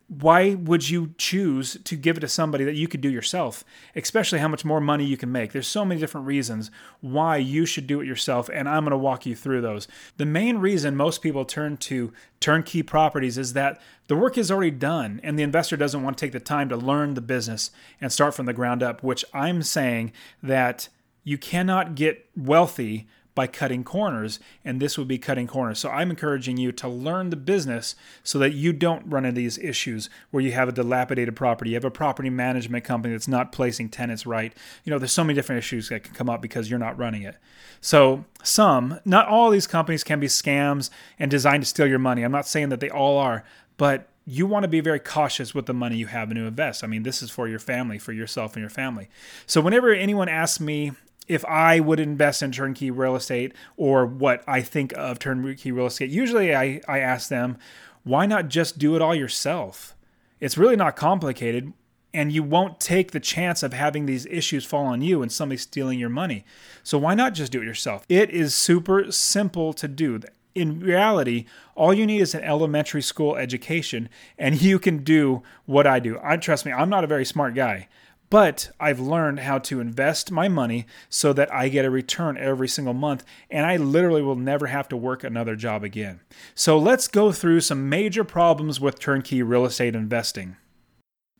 why 0.09 0.55
would 0.55 0.89
you 0.89 1.15
choose 1.19 1.77
to 1.85 1.95
give 1.95 2.17
it 2.17 2.21
to 2.21 2.29
somebody 2.29 2.65
that 2.65 2.75
you 2.75 2.89
could 2.89 3.03
do 3.03 3.11
yourself, 3.11 3.63
especially 3.95 4.39
how 4.39 4.49
much 4.49 4.65
more 4.65 4.81
money 4.81 5.05
you 5.05 5.19
can 5.19 5.31
make? 5.31 5.53
There's 5.53 5.69
so 5.69 5.85
many 5.85 6.01
different 6.01 6.27
reasons 6.27 6.71
why 7.03 7.37
you 7.37 7.67
should 7.67 7.87
do 7.87 8.01
it 8.01 8.07
yourself, 8.07 8.49
and 8.51 8.67
I'm 8.67 8.85
going 8.85 8.93
to 8.93 8.97
walk 8.97 9.27
you 9.27 9.37
through 9.37 9.61
those. 9.61 9.87
The 10.17 10.25
main 10.25 10.59
reason 10.59 10.97
most 10.97 11.21
people 11.21 11.45
turn 11.45 11.77
to 11.79 12.13
turnkey 12.41 12.83
properties 12.83 13.37
is 13.37 13.53
that 13.53 13.81
the 14.07 14.17
work 14.17 14.39
is 14.39 14.51
already 14.51 14.71
done, 14.71 15.21
and 15.23 15.39
the 15.39 15.43
investor 15.43 15.77
doesn't 15.77 16.03
want 16.03 16.17
to 16.17 16.25
take 16.25 16.33
the 16.33 16.41
time 16.41 16.71
to 16.71 16.77
learn 16.77 17.13
the 17.13 17.21
business 17.21 17.71
and 18.01 18.11
start 18.11 18.35
from 18.35 18.47
the 18.47 18.55
ground 18.55 18.83
up, 18.83 19.03
which 19.03 19.27
I'm 19.35 19.63
saying 19.63 20.13
that 20.43 20.89
you 21.23 21.37
cannot 21.37 21.95
get 21.95 22.31
wealthy 22.35 23.07
by 23.39 23.47
cutting 23.47 23.85
corners, 23.85 24.41
and 24.65 24.83
this 24.83 24.99
would 24.99 25.07
be 25.07 25.17
cutting 25.17 25.47
corners. 25.47 25.79
So 25.79 25.89
I'm 25.91 26.11
encouraging 26.11 26.57
you 26.57 26.73
to 26.73 26.89
learn 26.89 27.31
the 27.31 27.37
business 27.37 27.95
so 28.25 28.37
that 28.41 28.53
you 28.53 28.73
don't 28.73 29.07
run 29.07 29.25
into 29.25 29.41
these 29.41 29.59
issues 29.59 30.11
where 30.33 30.43
you 30.43 30.51
have 30.51 30.69
a 30.69 30.73
dilapidated 30.73 31.37
property, 31.37 31.71
you 31.71 31.77
have 31.77 31.85
a 31.85 31.91
property 31.91 32.31
management 32.31 32.83
company 32.83 33.15
that's 33.15 33.29
not 33.29 33.53
placing 33.53 33.91
tenants 33.91 34.27
right. 34.27 34.53
You 34.83 34.91
know, 34.91 34.99
there's 34.99 35.13
so 35.13 35.23
many 35.23 35.37
different 35.37 35.61
issues 35.61 35.89
that 35.89 36.03
can 36.03 36.15
come 36.15 36.29
up 36.29 36.43
because 36.43 36.69
you're 36.69 36.81
not 36.81 36.99
running 36.99 37.23
it. 37.23 37.37
So 37.81 38.25
some, 38.43 38.99
not 39.05 39.29
all 39.29 39.51
these 39.51 39.69
companies 39.69 40.03
can 40.03 40.19
be 40.19 40.27
scams 40.27 40.91
and 41.17 41.31
designed 41.31 41.63
to 41.63 41.69
steal 41.69 41.87
your 41.87 42.01
money. 42.01 42.25
I'm 42.25 42.33
not 42.33 42.49
saying 42.49 42.71
that 42.71 42.81
they 42.81 42.91
all 42.91 43.19
are, 43.19 43.45
but 43.77 44.09
you 44.27 44.49
want 44.49 44.65
to 44.65 44.69
be 44.69 44.81
very 44.81 44.99
cautious 44.99 45.55
with 45.55 45.67
the 45.67 45.75
money 45.75 45.97
you 45.97 46.09
have 46.09 46.29
to 46.31 46.37
invest. 46.37 46.83
I 46.83 46.89
mean, 46.89 47.05
this 47.05 47.23
is 47.23 47.31
for 47.31 47.47
your 47.47 47.61
family, 47.61 48.01
for 48.01 48.13
yourself 48.13 48.55
and 48.55 48.61
your 48.61 48.69
family. 48.69 49.09
So, 49.47 49.61
whenever 49.61 49.93
anyone 49.93 50.29
asks 50.29 50.61
me 50.61 50.93
if 51.29 51.45
I 51.45 51.79
would 51.79 52.01
invest 52.01 52.43
in 52.43 52.53
turnkey 52.53 52.91
real 52.91 53.15
estate 53.15 53.53
or 53.77 54.07
what 54.07 54.43
I 54.49 54.63
think 54.63 54.93
of 54.97 55.19
turnkey 55.19 55.71
real 55.71 55.87
estate, 55.87 56.11
usually 56.11 56.55
I, 56.55 56.81
I 56.89 57.01
ask 57.01 57.29
them, 57.29 57.59
why 58.03 58.27
not 58.27 58.49
just 58.49 58.79
do 58.79 58.97
it 58.97 59.03
all 59.03 59.15
yourself? 59.15 59.95
It's 60.41 60.57
really 60.57 60.77
not 60.77 60.97
complicated, 60.97 61.73
and 62.15 62.33
you 62.33 62.43
won't 62.43 62.81
take 62.81 63.11
the 63.11 63.21
chance 63.21 63.63
of 63.63 63.75
having 63.75 64.07
these 64.07 64.25
issues 64.27 64.65
fall 64.65 64.87
on 64.87 65.03
you 65.03 65.21
and 65.21 65.31
somebody 65.31 65.59
stealing 65.59 65.99
your 65.99 66.09
money. 66.09 66.45
So 66.83 66.97
why 66.97 67.15
not 67.15 67.35
just 67.35 67.53
do 67.53 67.61
it 67.61 67.67
yourself? 67.67 68.07
It 68.09 68.31
is 68.31 68.55
super 68.55 69.13
simple 69.13 69.75
to 69.75 69.87
do. 69.87 70.21
In 70.55 70.81
reality, 70.81 71.45
all 71.75 71.93
you 71.93 72.07
need 72.07 72.21
is 72.21 72.35
an 72.35 72.43
elementary 72.43 73.03
school 73.03 73.37
education, 73.37 74.09
and 74.39 74.61
you 74.63 74.79
can 74.79 75.05
do 75.05 75.43
what 75.67 75.87
I 75.87 76.01
do. 76.01 76.19
I 76.23 76.39
trust 76.39 76.65
me, 76.65 76.73
I'm 76.73 76.89
not 76.89 77.05
a 77.05 77.09
very 77.09 77.25
smart 77.25 77.55
guy. 77.55 77.89
But 78.31 78.71
I've 78.79 79.01
learned 79.01 79.41
how 79.41 79.59
to 79.59 79.81
invest 79.81 80.31
my 80.31 80.49
money 80.49 80.87
so 81.09 81.33
that 81.33 81.53
I 81.53 81.69
get 81.69 81.85
a 81.85 81.91
return 81.91 82.37
every 82.37 82.69
single 82.69 82.95
month 82.95 83.25
and 83.51 83.65
I 83.65 83.77
literally 83.77 84.23
will 84.23 84.37
never 84.37 84.67
have 84.67 84.89
to 84.89 84.97
work 84.97 85.25
another 85.25 85.57
job 85.57 85.83
again. 85.83 86.21
So 86.55 86.79
let's 86.79 87.09
go 87.09 87.33
through 87.33 87.61
some 87.61 87.89
major 87.89 88.25
problems 88.25 88.81
with 88.81 88.99
turnkey 88.99 89.43
real 89.43 89.65
estate 89.65 89.95
investing. 89.95 90.57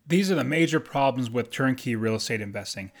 These 0.07 0.31
are 0.31 0.35
the 0.35 0.43
major 0.43 0.79
problems 0.79 1.29
with 1.29 1.51
turnkey 1.51 1.95
real 1.95 2.15
estate 2.15 2.41
investing. 2.41 2.91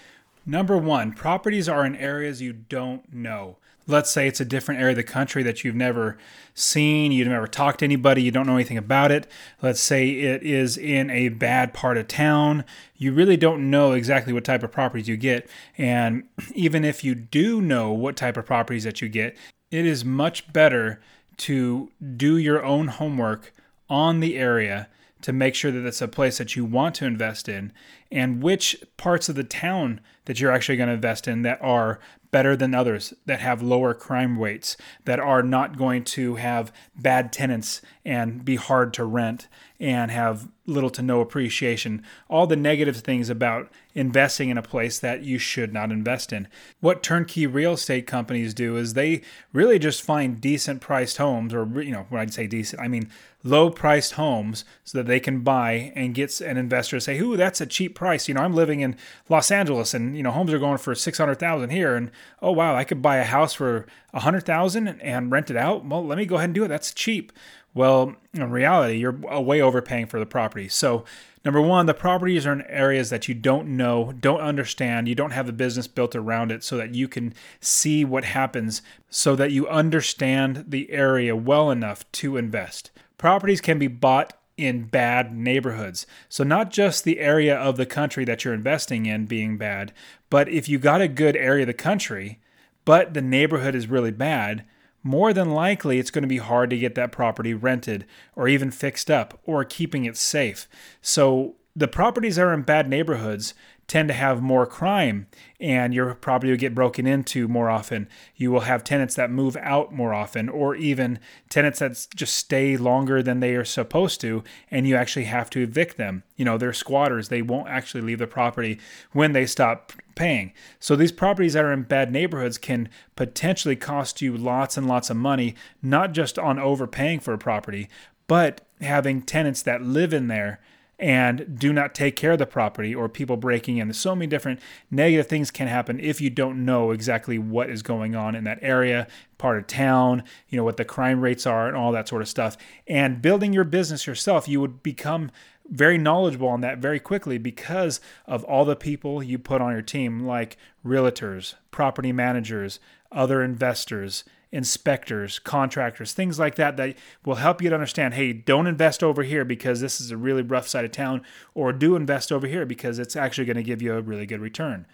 Number 0.45 0.77
one, 0.77 1.13
properties 1.13 1.67
are 1.67 1.85
in 1.85 1.95
areas 1.95 2.41
you 2.41 2.53
don't 2.53 3.11
know 3.11 3.57
let's 3.89 4.09
say 4.09 4.27
it's 4.27 4.39
a 4.39 4.45
different 4.45 4.79
area 4.79 4.91
of 4.91 4.97
the 4.97 5.03
country 5.03 5.43
that 5.43 5.63
you've 5.63 5.75
never 5.75 6.17
seen, 6.53 7.11
you've 7.11 7.27
never 7.27 7.47
talked 7.47 7.79
to 7.79 7.85
anybody, 7.85 8.21
you 8.21 8.31
don't 8.31 8.45
know 8.45 8.55
anything 8.55 8.77
about 8.77 9.11
it. 9.11 9.27
Let's 9.61 9.81
say 9.81 10.09
it 10.09 10.43
is 10.43 10.77
in 10.77 11.09
a 11.09 11.29
bad 11.29 11.73
part 11.73 11.97
of 11.97 12.07
town. 12.07 12.63
You 12.95 13.11
really 13.11 13.37
don't 13.37 13.69
know 13.69 13.93
exactly 13.93 14.31
what 14.31 14.45
type 14.45 14.63
of 14.63 14.71
properties 14.71 15.07
you 15.07 15.17
get. 15.17 15.49
And 15.77 16.23
even 16.53 16.85
if 16.85 17.03
you 17.03 17.15
do 17.15 17.61
know 17.61 17.91
what 17.91 18.15
type 18.15 18.37
of 18.37 18.45
properties 18.45 18.83
that 18.83 19.01
you 19.01 19.09
get, 19.09 19.35
it 19.71 19.85
is 19.85 20.05
much 20.05 20.51
better 20.53 21.01
to 21.37 21.91
do 22.15 22.37
your 22.37 22.63
own 22.63 22.87
homework 22.87 23.53
on 23.89 24.19
the 24.19 24.37
area 24.37 24.87
to 25.21 25.33
make 25.33 25.55
sure 25.55 25.71
that 25.71 25.85
it's 25.85 26.01
a 26.01 26.07
place 26.07 26.37
that 26.37 26.55
you 26.55 26.63
want 26.63 26.95
to 26.95 27.05
invest 27.05 27.49
in 27.49 27.73
and 28.11 28.41
which 28.41 28.81
parts 28.97 29.29
of 29.29 29.35
the 29.35 29.43
town 29.43 29.99
that 30.25 30.39
you're 30.39 30.51
actually 30.51 30.77
going 30.77 30.87
to 30.87 30.93
invest 30.93 31.27
in 31.27 31.41
that 31.41 31.61
are 31.61 31.99
better 32.31 32.55
than 32.55 32.75
others, 32.75 33.13
that 33.25 33.39
have 33.39 33.61
lower 33.61 33.93
crime 33.93 34.39
rates, 34.39 34.77
that 35.05 35.19
are 35.19 35.43
not 35.43 35.77
going 35.77 36.03
to 36.03 36.35
have 36.35 36.71
bad 36.95 37.33
tenants 37.33 37.81
and 38.05 38.45
be 38.45 38.55
hard 38.55 38.93
to 38.93 39.05
rent 39.05 39.47
and 39.79 40.11
have 40.11 40.49
little 40.65 40.89
to 40.91 41.01
no 41.01 41.21
appreciation. 41.21 42.03
All 42.29 42.45
the 42.45 42.55
negative 42.55 42.97
things 42.97 43.29
about 43.29 43.71
investing 43.95 44.49
in 44.49 44.57
a 44.57 44.61
place 44.61 44.99
that 44.99 45.23
you 45.23 45.39
should 45.39 45.73
not 45.73 45.91
invest 45.91 46.31
in. 46.31 46.47
What 46.79 47.01
turnkey 47.01 47.47
real 47.47 47.73
estate 47.73 48.05
companies 48.05 48.53
do 48.53 48.77
is 48.77 48.93
they 48.93 49.21
really 49.51 49.79
just 49.79 50.01
find 50.01 50.39
decent 50.39 50.81
priced 50.81 51.17
homes, 51.17 51.53
or, 51.53 51.65
you 51.81 51.91
know, 51.91 52.05
when 52.09 52.21
I'd 52.21 52.33
say 52.33 52.45
decent, 52.45 52.81
I 52.81 52.87
mean 52.87 53.09
low 53.41 53.69
priced 53.69 54.13
homes 54.13 54.65
so 54.83 54.97
that 54.97 55.07
they 55.07 55.19
can 55.19 55.39
buy 55.39 55.93
and 55.95 56.13
get 56.13 56.41
an 56.41 56.57
investor 56.57 56.97
to 56.97 57.01
say, 57.01 57.17
ooh, 57.19 57.37
that's 57.37 57.61
a 57.61 57.65
cheap 57.65 57.95
price. 57.95 58.27
You 58.27 58.33
know, 58.33 58.41
I'm 58.41 58.53
living 58.53 58.81
in 58.81 58.97
Los 59.29 59.49
Angeles 59.49 59.93
and, 59.93 60.15
you 60.15 60.21
know, 60.21 60.31
homes 60.31 60.51
are 60.53 60.59
going 60.59 60.77
for 60.77 60.93
600,000 60.93 61.69
here. 61.69 61.95
And, 61.95 62.11
oh, 62.41 62.51
wow, 62.51 62.75
I 62.75 62.83
could 62.83 63.01
buy 63.01 63.17
a 63.17 63.23
house 63.23 63.53
for 63.53 63.87
100,000 64.11 64.87
and 64.87 65.31
rent 65.31 65.49
it 65.49 65.55
out. 65.55 65.85
Well, 65.85 66.05
let 66.05 66.17
me 66.17 66.25
go 66.25 66.35
ahead 66.35 66.49
and 66.49 66.55
do 66.55 66.65
it. 66.65 66.67
That's 66.67 66.93
cheap. 66.93 67.31
Well, 67.73 68.15
in 68.33 68.51
reality, 68.51 68.97
you're 68.97 69.11
way 69.11 69.61
overpaying 69.61 70.07
for 70.07 70.19
the 70.19 70.25
property. 70.25 70.67
So, 70.67 71.05
number 71.45 71.61
one, 71.61 71.85
the 71.85 71.93
properties 71.93 72.45
are 72.45 72.53
in 72.53 72.63
areas 72.63 73.09
that 73.11 73.27
you 73.27 73.35
don't 73.35 73.77
know, 73.77 74.11
don't 74.19 74.41
understand, 74.41 75.07
you 75.07 75.15
don't 75.15 75.31
have 75.31 75.45
the 75.45 75.53
business 75.53 75.87
built 75.87 76.15
around 76.15 76.51
it 76.51 76.63
so 76.63 76.77
that 76.77 76.95
you 76.95 77.07
can 77.07 77.33
see 77.59 78.03
what 78.03 78.25
happens, 78.25 78.81
so 79.09 79.35
that 79.35 79.51
you 79.51 79.67
understand 79.67 80.65
the 80.67 80.89
area 80.91 81.35
well 81.35 81.69
enough 81.69 82.11
to 82.13 82.37
invest. 82.37 82.91
Properties 83.17 83.61
can 83.61 83.77
be 83.77 83.87
bought 83.87 84.33
in 84.57 84.83
bad 84.85 85.33
neighborhoods. 85.33 86.05
So, 86.27 86.43
not 86.43 86.71
just 86.71 87.03
the 87.03 87.19
area 87.19 87.55
of 87.55 87.77
the 87.77 87.85
country 87.85 88.25
that 88.25 88.43
you're 88.43 88.53
investing 88.53 89.05
in 89.05 89.25
being 89.25 89.57
bad, 89.57 89.93
but 90.29 90.49
if 90.49 90.67
you 90.67 90.79
got 90.79 91.01
a 91.01 91.07
good 91.07 91.37
area 91.37 91.63
of 91.63 91.67
the 91.67 91.73
country, 91.73 92.39
but 92.83 93.13
the 93.13 93.21
neighborhood 93.21 93.75
is 93.75 93.87
really 93.87 94.11
bad, 94.11 94.65
more 95.03 95.33
than 95.33 95.51
likely 95.51 95.99
it's 95.99 96.11
going 96.11 96.23
to 96.23 96.27
be 96.27 96.37
hard 96.37 96.69
to 96.69 96.77
get 96.77 96.95
that 96.95 97.11
property 97.11 97.53
rented 97.53 98.05
or 98.35 98.47
even 98.47 98.71
fixed 98.71 99.09
up 99.09 99.39
or 99.45 99.63
keeping 99.63 100.05
it 100.05 100.17
safe. 100.17 100.67
So 101.01 101.55
the 101.75 101.87
properties 101.87 102.35
that 102.35 102.43
are 102.43 102.53
in 102.53 102.63
bad 102.63 102.89
neighborhoods 102.89 103.53
tend 103.89 104.07
to 104.07 104.13
have 104.13 104.41
more 104.41 104.65
crime 104.67 105.27
and 105.59 105.93
your 105.93 106.13
property 106.13 106.51
will 106.51 106.57
get 106.57 106.75
broken 106.75 107.05
into 107.05 107.47
more 107.47 107.69
often. 107.69 108.07
You 108.35 108.51
will 108.51 108.61
have 108.61 108.83
tenants 108.83 109.15
that 109.15 109.31
move 109.31 109.57
out 109.57 109.91
more 109.91 110.13
often, 110.13 110.47
or 110.47 110.75
even 110.75 111.19
tenants 111.49 111.79
that 111.79 112.07
just 112.15 112.35
stay 112.35 112.77
longer 112.77 113.21
than 113.21 113.41
they 113.41 113.55
are 113.55 113.65
supposed 113.65 114.21
to, 114.21 114.43
and 114.71 114.87
you 114.87 114.95
actually 114.95 115.25
have 115.25 115.49
to 115.49 115.61
evict 115.61 115.97
them. 115.97 116.23
You 116.37 116.45
know, 116.45 116.57
they're 116.57 116.71
squatters, 116.71 117.27
they 117.27 117.41
won't 117.41 117.67
actually 117.67 118.01
leave 118.01 118.19
the 118.19 118.27
property 118.27 118.79
when 119.11 119.33
they 119.33 119.45
stop 119.45 119.91
paying. 120.15 120.53
So 120.79 120.95
these 120.95 121.11
properties 121.11 121.53
that 121.53 121.65
are 121.65 121.73
in 121.73 121.83
bad 121.83 122.11
neighborhoods 122.11 122.57
can 122.57 122.87
potentially 123.17 123.75
cost 123.75 124.21
you 124.21 124.37
lots 124.37 124.77
and 124.77 124.87
lots 124.87 125.09
of 125.09 125.17
money, 125.17 125.55
not 125.81 126.13
just 126.13 126.39
on 126.39 126.57
overpaying 126.57 127.19
for 127.19 127.33
a 127.33 127.37
property, 127.37 127.89
but 128.27 128.61
having 128.79 129.23
tenants 129.23 129.61
that 129.63 129.81
live 129.81 130.13
in 130.13 130.27
there 130.27 130.61
and 130.99 131.57
do 131.57 131.71
not 131.71 131.95
take 131.95 132.15
care 132.15 132.33
of 132.33 132.39
the 132.39 132.45
property 132.45 132.93
or 132.93 133.07
people 133.07 133.37
breaking 133.37 133.77
in. 133.77 133.87
There's 133.87 133.97
so 133.97 134.15
many 134.15 134.27
different 134.27 134.59
negative 134.91 135.27
things 135.27 135.49
can 135.49 135.67
happen 135.67 135.99
if 135.99 136.19
you 136.19 136.29
don't 136.29 136.65
know 136.65 136.91
exactly 136.91 137.37
what 137.37 137.69
is 137.69 137.81
going 137.81 138.15
on 138.15 138.35
in 138.35 138.43
that 138.43 138.59
area, 138.61 139.07
part 139.37 139.57
of 139.57 139.67
town, 139.67 140.23
you 140.49 140.57
know, 140.57 140.63
what 140.63 140.77
the 140.77 140.85
crime 140.85 141.21
rates 141.21 141.47
are 141.47 141.67
and 141.67 141.77
all 141.77 141.93
that 141.93 142.09
sort 142.09 142.21
of 142.21 142.27
stuff. 142.27 142.57
And 142.85 143.21
building 143.21 143.53
your 143.53 143.63
business 143.63 144.05
yourself, 144.05 144.47
you 144.47 144.59
would 144.59 144.83
become 144.83 145.31
very 145.69 145.97
knowledgeable 145.97 146.47
on 146.47 146.61
that 146.61 146.79
very 146.79 146.99
quickly 146.99 147.37
because 147.37 148.01
of 148.25 148.43
all 148.43 148.65
the 148.65 148.75
people 148.75 149.23
you 149.23 149.37
put 149.37 149.61
on 149.61 149.71
your 149.71 149.81
team, 149.81 150.25
like 150.25 150.57
realtors, 150.85 151.53
property 151.71 152.11
managers, 152.11 152.79
other 153.11 153.41
investors, 153.41 154.23
inspectors, 154.51 155.39
contractors, 155.39 156.13
things 156.13 156.39
like 156.39 156.55
that 156.55 156.77
that 156.77 156.95
will 157.25 157.35
help 157.35 157.61
you 157.61 157.69
to 157.69 157.75
understand 157.75 158.15
hey, 158.15 158.33
don't 158.33 158.67
invest 158.67 159.03
over 159.03 159.23
here 159.23 159.45
because 159.45 159.81
this 159.81 160.01
is 160.01 160.11
a 160.11 160.17
really 160.17 160.41
rough 160.41 160.67
side 160.67 160.85
of 160.85 160.91
town, 160.91 161.21
or 161.53 161.71
do 161.71 161.95
invest 161.95 162.31
over 162.31 162.47
here 162.47 162.65
because 162.65 162.99
it's 162.99 163.15
actually 163.15 163.45
going 163.45 163.57
to 163.57 163.63
give 163.63 163.81
you 163.81 163.93
a 163.93 164.01
really 164.01 164.25
good 164.25 164.41
return. 164.41 164.85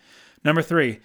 Number 0.43 0.61
three, 0.61 0.99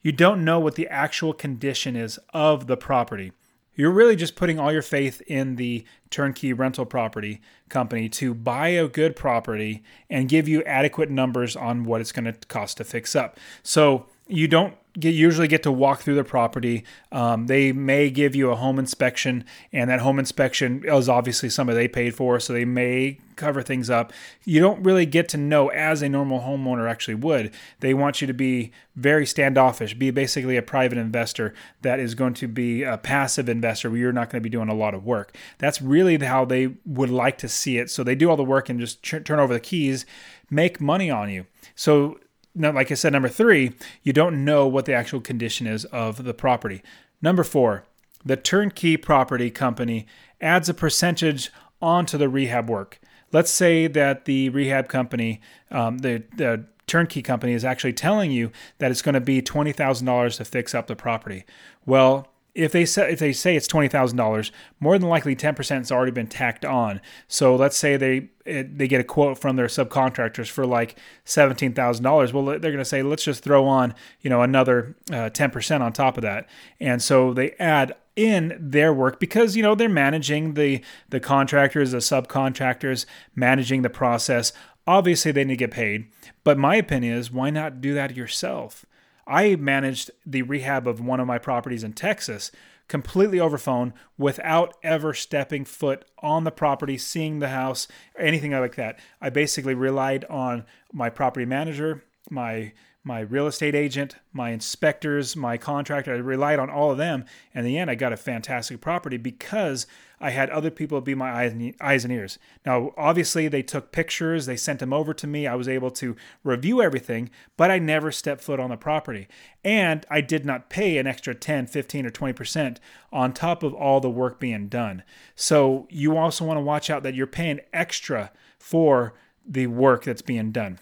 you 0.00 0.12
don't 0.12 0.44
know 0.44 0.60
what 0.60 0.76
the 0.76 0.88
actual 0.88 1.32
condition 1.32 1.96
is 1.96 2.18
of 2.32 2.66
the 2.66 2.76
property. 2.76 3.32
You're 3.74 3.92
really 3.92 4.16
just 4.16 4.34
putting 4.34 4.58
all 4.58 4.72
your 4.72 4.82
faith 4.82 5.20
in 5.28 5.54
the 5.54 5.84
turnkey 6.10 6.52
rental 6.52 6.84
property 6.84 7.40
company 7.68 8.08
to 8.08 8.34
buy 8.34 8.68
a 8.68 8.88
good 8.88 9.14
property 9.14 9.84
and 10.10 10.28
give 10.28 10.48
you 10.48 10.64
adequate 10.64 11.10
numbers 11.10 11.54
on 11.54 11.84
what 11.84 12.00
it's 12.00 12.10
going 12.10 12.24
to 12.24 12.32
cost 12.48 12.78
to 12.78 12.84
fix 12.84 13.14
up. 13.14 13.38
So, 13.62 14.06
you 14.28 14.46
don't 14.48 14.74
get, 14.98 15.14
usually 15.14 15.48
get 15.48 15.62
to 15.62 15.72
walk 15.72 16.00
through 16.00 16.14
the 16.14 16.24
property. 16.24 16.84
Um, 17.12 17.46
they 17.46 17.72
may 17.72 18.10
give 18.10 18.34
you 18.34 18.50
a 18.50 18.56
home 18.56 18.78
inspection, 18.78 19.44
and 19.72 19.88
that 19.90 20.00
home 20.00 20.18
inspection 20.18 20.82
is 20.84 21.08
obviously 21.08 21.48
something 21.48 21.74
they 21.74 21.88
paid 21.88 22.14
for, 22.14 22.40
so 22.40 22.52
they 22.52 22.64
may 22.64 23.18
cover 23.36 23.62
things 23.62 23.88
up. 23.88 24.12
You 24.44 24.60
don't 24.60 24.82
really 24.82 25.06
get 25.06 25.28
to 25.30 25.36
know 25.36 25.68
as 25.68 26.02
a 26.02 26.08
normal 26.08 26.40
homeowner 26.40 26.90
actually 26.90 27.14
would. 27.14 27.52
They 27.80 27.94
want 27.94 28.20
you 28.20 28.26
to 28.26 28.34
be 28.34 28.72
very 28.96 29.26
standoffish, 29.26 29.94
be 29.94 30.10
basically 30.10 30.56
a 30.56 30.62
private 30.62 30.98
investor 30.98 31.54
that 31.82 32.00
is 32.00 32.14
going 32.14 32.34
to 32.34 32.48
be 32.48 32.82
a 32.82 32.98
passive 32.98 33.48
investor 33.48 33.90
where 33.90 33.98
you're 34.00 34.12
not 34.12 34.30
going 34.30 34.42
to 34.42 34.46
be 34.46 34.50
doing 34.50 34.68
a 34.68 34.74
lot 34.74 34.94
of 34.94 35.04
work. 35.04 35.36
That's 35.58 35.80
really 35.80 36.18
how 36.18 36.44
they 36.44 36.74
would 36.84 37.10
like 37.10 37.38
to 37.38 37.48
see 37.48 37.78
it. 37.78 37.90
So 37.90 38.02
they 38.02 38.16
do 38.16 38.28
all 38.28 38.36
the 38.36 38.44
work 38.44 38.68
and 38.68 38.80
just 38.80 39.02
turn 39.02 39.38
over 39.38 39.54
the 39.54 39.60
keys, 39.60 40.04
make 40.50 40.80
money 40.80 41.10
on 41.10 41.30
you. 41.30 41.46
So 41.76 42.18
like 42.58 42.90
I 42.90 42.94
said, 42.94 43.12
number 43.12 43.28
three, 43.28 43.72
you 44.02 44.12
don't 44.12 44.44
know 44.44 44.66
what 44.66 44.84
the 44.84 44.92
actual 44.92 45.20
condition 45.20 45.66
is 45.66 45.84
of 45.86 46.24
the 46.24 46.34
property. 46.34 46.82
Number 47.22 47.44
four, 47.44 47.84
the 48.24 48.36
turnkey 48.36 48.96
property 48.96 49.50
company 49.50 50.06
adds 50.40 50.68
a 50.68 50.74
percentage 50.74 51.50
onto 51.80 52.18
the 52.18 52.28
rehab 52.28 52.68
work. 52.68 53.00
Let's 53.32 53.50
say 53.50 53.86
that 53.86 54.24
the 54.24 54.48
rehab 54.48 54.88
company, 54.88 55.40
um, 55.70 55.98
the, 55.98 56.24
the 56.36 56.64
turnkey 56.86 57.22
company, 57.22 57.52
is 57.52 57.64
actually 57.64 57.92
telling 57.92 58.30
you 58.30 58.50
that 58.78 58.90
it's 58.90 59.02
going 59.02 59.14
to 59.14 59.20
be 59.20 59.42
$20,000 59.42 60.36
to 60.36 60.44
fix 60.44 60.74
up 60.74 60.86
the 60.86 60.96
property. 60.96 61.44
Well, 61.84 62.28
if 62.58 62.72
they 62.72 62.84
say 62.84 63.12
if 63.12 63.20
they 63.20 63.32
say 63.32 63.54
it's 63.54 63.68
twenty 63.68 63.86
thousand 63.86 64.18
dollars, 64.18 64.50
more 64.80 64.98
than 64.98 65.08
likely 65.08 65.36
ten 65.36 65.54
percent 65.54 65.82
has 65.82 65.92
already 65.92 66.10
been 66.10 66.26
tacked 66.26 66.64
on. 66.64 67.00
So 67.28 67.54
let's 67.54 67.76
say 67.76 67.96
they 67.96 68.30
they 68.44 68.88
get 68.88 69.00
a 69.00 69.04
quote 69.04 69.38
from 69.38 69.54
their 69.54 69.68
subcontractors 69.68 70.50
for 70.50 70.66
like 70.66 70.98
seventeen 71.24 71.72
thousand 71.72 72.02
dollars. 72.02 72.32
Well, 72.32 72.44
they're 72.44 72.58
going 72.58 72.78
to 72.78 72.84
say 72.84 73.02
let's 73.02 73.22
just 73.22 73.44
throw 73.44 73.64
on 73.66 73.94
you 74.20 74.28
know 74.28 74.42
another 74.42 74.96
uh, 75.12 75.30
ten 75.30 75.50
uh, 75.50 75.52
percent 75.52 75.84
on 75.84 75.92
top 75.92 76.18
of 76.18 76.22
that, 76.22 76.48
and 76.80 77.00
so 77.00 77.32
they 77.32 77.52
add 77.52 77.94
in 78.16 78.56
their 78.58 78.92
work 78.92 79.20
because 79.20 79.54
you 79.54 79.62
know 79.62 79.76
they're 79.76 79.88
managing 79.88 80.54
the 80.54 80.82
the 81.10 81.20
contractors, 81.20 81.92
the 81.92 81.98
subcontractors, 81.98 83.06
managing 83.36 83.82
the 83.82 83.90
process. 83.90 84.52
Obviously, 84.84 85.30
they 85.30 85.44
need 85.44 85.54
to 85.54 85.58
get 85.58 85.70
paid, 85.70 86.08
but 86.42 86.58
my 86.58 86.74
opinion 86.74 87.16
is 87.16 87.30
why 87.30 87.50
not 87.50 87.80
do 87.80 87.94
that 87.94 88.16
yourself? 88.16 88.84
I 89.28 89.56
managed 89.56 90.10
the 90.24 90.42
rehab 90.42 90.88
of 90.88 91.00
one 91.00 91.20
of 91.20 91.26
my 91.26 91.38
properties 91.38 91.84
in 91.84 91.92
Texas 91.92 92.50
completely 92.88 93.38
over 93.38 93.58
phone 93.58 93.92
without 94.16 94.74
ever 94.82 95.12
stepping 95.12 95.64
foot 95.64 96.06
on 96.20 96.44
the 96.44 96.50
property, 96.50 96.96
seeing 96.96 97.38
the 97.38 97.50
house, 97.50 97.86
anything 98.18 98.52
like 98.52 98.76
that. 98.76 98.98
I 99.20 99.28
basically 99.28 99.74
relied 99.74 100.24
on 100.24 100.64
my 100.92 101.10
property 101.10 101.44
manager, 101.44 102.02
my 102.30 102.72
my 103.08 103.20
real 103.20 103.46
estate 103.46 103.74
agent, 103.74 104.16
my 104.34 104.50
inspectors, 104.50 105.34
my 105.34 105.56
contractor. 105.56 106.12
I 106.12 106.18
relied 106.18 106.58
on 106.58 106.68
all 106.68 106.92
of 106.92 106.98
them. 106.98 107.24
In 107.54 107.64
the 107.64 107.78
end, 107.78 107.90
I 107.90 107.94
got 107.94 108.12
a 108.12 108.18
fantastic 108.18 108.82
property 108.82 109.16
because 109.16 109.86
I 110.20 110.28
had 110.28 110.50
other 110.50 110.70
people 110.70 111.00
be 111.00 111.14
my 111.14 111.32
eyes 111.80 112.04
and 112.04 112.12
ears. 112.12 112.38
Now, 112.66 112.92
obviously, 112.98 113.48
they 113.48 113.62
took 113.62 113.92
pictures, 113.92 114.44
they 114.44 114.58
sent 114.58 114.80
them 114.80 114.92
over 114.92 115.14
to 115.14 115.26
me. 115.26 115.46
I 115.46 115.54
was 115.54 115.68
able 115.68 115.90
to 115.92 116.16
review 116.44 116.82
everything, 116.82 117.30
but 117.56 117.70
I 117.70 117.78
never 117.78 118.12
stepped 118.12 118.42
foot 118.42 118.60
on 118.60 118.68
the 118.68 118.76
property. 118.76 119.26
And 119.64 120.04
I 120.10 120.20
did 120.20 120.44
not 120.44 120.68
pay 120.68 120.98
an 120.98 121.06
extra 121.06 121.34
10, 121.34 121.66
15, 121.66 122.04
or 122.04 122.10
20% 122.10 122.76
on 123.10 123.32
top 123.32 123.62
of 123.62 123.72
all 123.72 124.00
the 124.00 124.10
work 124.10 124.38
being 124.38 124.68
done. 124.68 125.02
So 125.34 125.86
you 125.88 126.18
also 126.18 126.44
want 126.44 126.58
to 126.58 126.62
watch 126.62 126.90
out 126.90 127.04
that 127.04 127.14
you're 127.14 127.26
paying 127.26 127.60
extra 127.72 128.32
for 128.58 129.14
the 129.46 129.66
work 129.66 130.04
that's 130.04 130.20
being 130.20 130.52
done. 130.52 130.78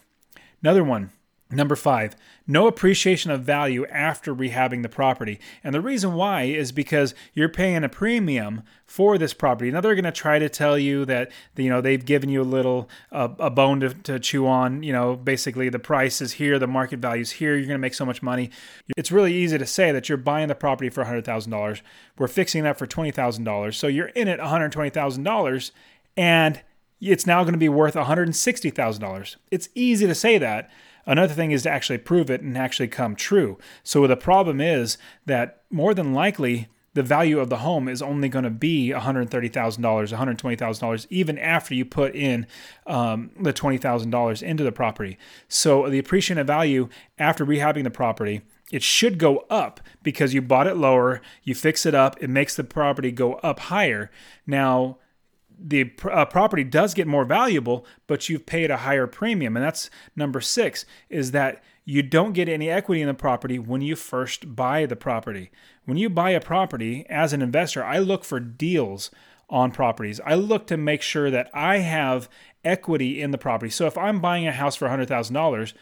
Another 0.61 0.83
one 0.83 1.11
Number 1.49 1.76
five, 1.76 2.17
no 2.49 2.67
appreciation 2.67 3.31
of 3.31 3.43
value 3.43 3.87
after 3.87 4.35
rehabbing 4.35 4.83
the 4.83 4.88
property. 4.88 5.38
And 5.62 5.73
the 5.73 5.81
reason 5.81 6.15
why 6.15 6.43
is 6.43 6.73
because 6.73 7.15
you're 7.35 7.49
paying 7.49 7.85
a 7.85 7.88
premium 7.88 8.65
for 8.85 9.17
this 9.17 9.33
property. 9.33 9.71
Now 9.71 9.81
they're 9.81 9.94
going 9.94 10.05
to 10.05 10.11
try 10.12 10.40
to 10.40 10.49
tell 10.49 10.77
you 10.77 11.05
that 11.05 11.31
you 11.57 11.68
know 11.68 11.81
they've 11.81 12.05
given 12.05 12.31
you 12.31 12.42
a 12.42 12.44
little 12.44 12.88
uh, 13.12 13.29
a 13.38 13.49
bone 13.49 13.79
to, 13.79 13.90
to 13.90 14.18
chew 14.18 14.49
on. 14.49 14.83
You 14.83 14.92
know, 14.92 15.14
basically 15.14 15.68
the 15.68 15.79
price 15.79 16.20
is 16.20 16.33
here, 16.33 16.59
the 16.59 16.66
market 16.66 16.99
value 16.99 17.23
is 17.23 17.31
here. 17.33 17.55
You're 17.55 17.66
going 17.66 17.79
to 17.79 17.79
make 17.79 17.94
so 17.94 18.05
much 18.05 18.25
money. 18.25 18.51
It's 18.97 19.12
really 19.12 19.33
easy 19.33 19.57
to 19.57 19.66
say 19.66 19.92
that 19.92 20.09
you're 20.09 20.18
buying 20.18 20.49
the 20.49 20.57
property 20.57 20.90
for 20.90 21.05
hundred 21.05 21.25
thousand 21.25 21.53
dollars. 21.53 21.81
We're 22.18 22.27
fixing 22.27 22.64
that 22.64 22.77
for 22.77 22.88
twenty 22.88 23.12
thousand 23.12 23.44
dollars. 23.44 23.77
So 23.77 23.87
you're 23.87 24.09
in 24.09 24.27
it 24.27 24.40
one 24.40 24.49
hundred 24.49 24.73
twenty 24.73 24.90
thousand 24.90 25.23
dollars, 25.23 25.70
and 26.16 26.61
it's 27.01 27.27
now 27.27 27.44
going 27.44 27.55
to 27.55 27.59
be 27.59 27.68
worth 27.68 27.94
one 27.94 28.07
hundred 28.07 28.35
sixty 28.35 28.70
thousand 28.70 29.03
dollars. 29.03 29.37
It's 29.53 29.68
easy 29.77 30.09
to 30.09 30.14
say 30.14 30.38
that 30.38 30.70
Another 31.07 31.35
thing 31.35 31.53
is 31.53 31.62
to 31.62 31.71
actually 31.71 31.99
prove 31.99 32.31
it 32.31 32.42
and 32.42 32.59
actually 32.59 32.88
come 32.88 33.14
true. 33.14 33.59
So 33.83 34.07
the 34.07 34.16
problem 34.16 34.61
is 34.61 34.99
that 35.25 35.62
more 35.71 35.95
than 35.95 36.12
likely 36.12 36.69
the 36.95 37.03
value 37.03 37.38
of 37.38 37.51
the 37.51 37.59
home 37.59 37.88
is 37.88 38.01
only 38.01 38.29
going 38.29 38.45
to 38.45 38.51
be 38.51 38.88
$130,000, 38.88 39.51
$120,000, 39.51 41.07
even 41.11 41.38
after 41.38 41.75
you 41.75 41.85
put 41.85 42.14
in 42.14 42.47
um, 42.87 43.31
the 43.38 43.53
$20,000 43.53 44.42
into 44.42 44.64
the 44.64 44.73
property. 44.73 45.19
So 45.47 45.90
the 45.90 45.99
appreciation 45.99 46.38
of 46.38 46.47
value 46.47 46.88
after 47.19 47.45
rehabbing 47.45 47.85
the 47.85 47.90
property 47.90 48.42
it 48.73 48.83
should 48.83 49.19
go 49.19 49.45
up 49.49 49.81
because 50.03 50.35
you 50.35 50.42
bought 50.42 50.66
it 50.66 50.77
lower, 50.77 51.21
you 51.45 51.55
fix 51.55 51.87
it 51.87 51.95
up, 51.95 52.16
it 52.21 52.29
makes 52.29 52.57
the 52.57 52.64
property 52.64 53.12
go 53.12 53.35
up 53.35 53.61
higher. 53.61 54.11
Now, 54.47 54.99
the 55.59 55.92
uh, 56.11 56.25
property 56.27 56.64
does 56.64 56.95
get 56.95 57.07
more 57.07 57.25
valuable, 57.25 57.87
but 58.07 58.29
you've 58.29 58.47
paid 58.47 58.71
a 58.71 58.79
higher 58.79 59.07
premium. 59.07 59.57
And 59.57 59.64
that's 59.64 59.90
number 60.14 60.40
six 60.40 60.85
is 61.09 61.31
that 61.33 61.62
you 61.85 62.03
don't 62.03 62.33
get 62.33 62.49
any 62.49 62.69
equity 62.69 63.01
in 63.01 63.09
the 63.09 63.14
property 63.14 63.59
when 63.59 63.81
you 63.81 63.97
first 63.97 64.57
buy 64.57 64.87
the 64.87 64.97
property. 64.97 65.51
When 65.85 65.97
you 65.97 66.11
buy 66.11 66.31
a 66.31 66.40
property 66.40 67.07
as 67.09 67.33
an 67.33 67.42
investor, 67.42 67.85
I 67.85 67.99
look 67.99 68.25
for 68.25 68.40
deals 68.40 69.11
on 69.49 69.71
properties. 69.71 70.21
I 70.27 70.35
look 70.35 70.66
to 70.66 70.77
make 70.77 71.03
sure 71.03 71.31
that 71.31 71.49
I 71.55 71.79
have 71.79 72.29
equity 72.64 73.23
in 73.23 73.31
the 73.31 73.38
property. 73.38 73.71
So 73.71 73.87
if 73.87 73.97
I'm 73.97 74.21
buying 74.21 74.47
a 74.49 74.53
house 74.53 74.75
for 74.75 74.88
$100,000 74.88 75.73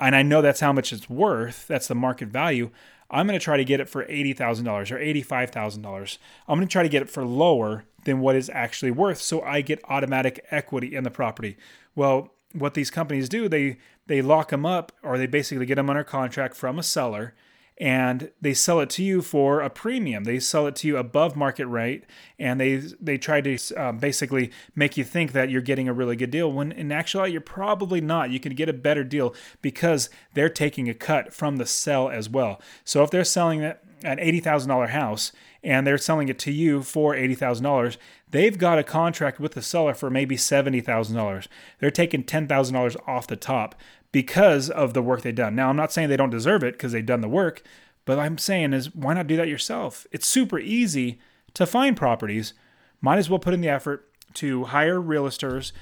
and 0.00 0.16
I 0.16 0.22
know 0.22 0.42
that's 0.42 0.60
how 0.60 0.72
much 0.72 0.92
it's 0.92 1.08
worth, 1.08 1.66
that's 1.68 1.86
the 1.86 1.94
market 1.94 2.28
value, 2.28 2.70
I'm 3.08 3.28
going 3.28 3.38
to 3.38 3.44
try 3.44 3.56
to 3.56 3.64
get 3.64 3.78
it 3.78 3.88
for 3.88 4.04
$80,000 4.04 4.90
or 4.90 4.98
$85,000. 4.98 6.18
I'm 6.48 6.58
going 6.58 6.66
to 6.66 6.72
try 6.72 6.82
to 6.82 6.88
get 6.88 7.02
it 7.02 7.08
for 7.08 7.24
lower 7.24 7.84
than 8.06 8.20
what 8.20 8.34
is 8.34 8.50
actually 8.54 8.90
worth 8.90 9.20
so 9.20 9.42
I 9.42 9.60
get 9.60 9.80
automatic 9.84 10.44
equity 10.50 10.94
in 10.94 11.04
the 11.04 11.10
property. 11.10 11.56
Well, 11.94 12.32
what 12.52 12.74
these 12.74 12.90
companies 12.90 13.28
do, 13.28 13.48
they 13.48 13.76
they 14.06 14.22
lock 14.22 14.48
them 14.48 14.64
up 14.64 14.92
or 15.02 15.18
they 15.18 15.26
basically 15.26 15.66
get 15.66 15.74
them 15.74 15.90
under 15.90 16.04
contract 16.04 16.56
from 16.56 16.78
a 16.78 16.82
seller 16.82 17.34
and 17.78 18.30
they 18.40 18.54
sell 18.54 18.80
it 18.80 18.88
to 18.88 19.02
you 19.02 19.20
for 19.20 19.60
a 19.60 19.68
premium. 19.68 20.24
They 20.24 20.38
sell 20.38 20.66
it 20.66 20.76
to 20.76 20.88
you 20.88 20.96
above 20.96 21.36
market 21.36 21.66
rate, 21.66 22.04
and 22.38 22.58
they 22.58 22.76
they 22.76 23.18
try 23.18 23.42
to 23.42 23.58
um, 23.74 23.98
basically 23.98 24.50
make 24.74 24.96
you 24.96 25.04
think 25.04 25.32
that 25.32 25.50
you're 25.50 25.60
getting 25.60 25.88
a 25.88 25.92
really 25.92 26.16
good 26.16 26.30
deal. 26.30 26.50
When 26.50 26.72
in 26.72 26.90
actuality, 26.90 27.32
you're 27.32 27.42
probably 27.42 28.00
not. 28.00 28.30
You 28.30 28.40
can 28.40 28.54
get 28.54 28.70
a 28.70 28.72
better 28.72 29.04
deal 29.04 29.34
because 29.60 30.08
they're 30.32 30.48
taking 30.48 30.88
a 30.88 30.94
cut 30.94 31.34
from 31.34 31.56
the 31.56 31.66
sell 31.66 32.08
as 32.08 32.30
well. 32.30 32.60
So 32.84 33.02
if 33.02 33.10
they're 33.10 33.24
selling 33.24 33.60
it 33.60 33.82
an 34.02 34.18
eighty 34.18 34.40
thousand 34.40 34.68
dollar 34.68 34.88
house 34.88 35.32
and 35.62 35.86
they're 35.86 35.98
selling 35.98 36.28
it 36.28 36.38
to 36.40 36.52
you 36.52 36.82
for 36.82 37.14
eighty 37.14 37.34
thousand 37.34 37.64
dollars, 37.64 37.98
they've 38.30 38.58
got 38.58 38.78
a 38.78 38.84
contract 38.84 39.40
with 39.40 39.52
the 39.52 39.62
seller 39.62 39.94
for 39.94 40.10
maybe 40.10 40.36
seventy 40.36 40.80
thousand 40.80 41.16
dollars. 41.16 41.48
They're 41.78 41.90
taking 41.90 42.24
ten 42.24 42.46
thousand 42.46 42.74
dollars 42.74 42.96
off 43.06 43.26
the 43.26 43.36
top 43.36 43.74
because 44.12 44.70
of 44.70 44.94
the 44.94 45.02
work 45.02 45.22
they've 45.22 45.34
done. 45.34 45.54
Now, 45.54 45.68
I'm 45.68 45.76
not 45.76 45.92
saying 45.92 46.08
they 46.08 46.16
don't 46.16 46.30
deserve 46.30 46.62
it 46.62 46.74
because 46.74 46.92
they've 46.92 47.04
done 47.04 47.20
the 47.20 47.28
work, 47.28 47.62
but 48.04 48.18
I'm 48.18 48.38
saying 48.38 48.72
is 48.72 48.94
why 48.94 49.14
not 49.14 49.26
do 49.26 49.36
that 49.36 49.48
yourself? 49.48 50.06
It's 50.12 50.28
super 50.28 50.58
easy 50.58 51.18
to 51.54 51.66
find 51.66 51.96
properties. 51.96 52.54
Might 53.00 53.18
as 53.18 53.28
well 53.28 53.38
put 53.38 53.54
in 53.54 53.60
the 53.60 53.68
effort 53.68 54.08
to 54.34 54.64
hire 54.64 55.00
realtors, 55.00 55.72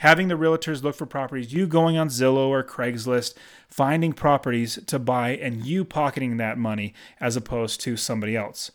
having 0.00 0.28
the 0.28 0.34
realtors 0.34 0.82
look 0.82 0.96
for 0.96 1.06
properties, 1.06 1.52
you 1.52 1.66
going 1.66 1.96
on 1.96 2.08
Zillow 2.08 2.48
or 2.48 2.62
Craigslist, 2.64 3.34
finding 3.68 4.12
properties 4.12 4.78
to 4.86 4.98
buy, 4.98 5.30
and 5.36 5.64
you 5.64 5.84
pocketing 5.84 6.38
that 6.38 6.58
money 6.58 6.94
as 7.20 7.36
opposed 7.36 7.80
to 7.82 7.96
somebody 7.96 8.36
else. 8.36 8.70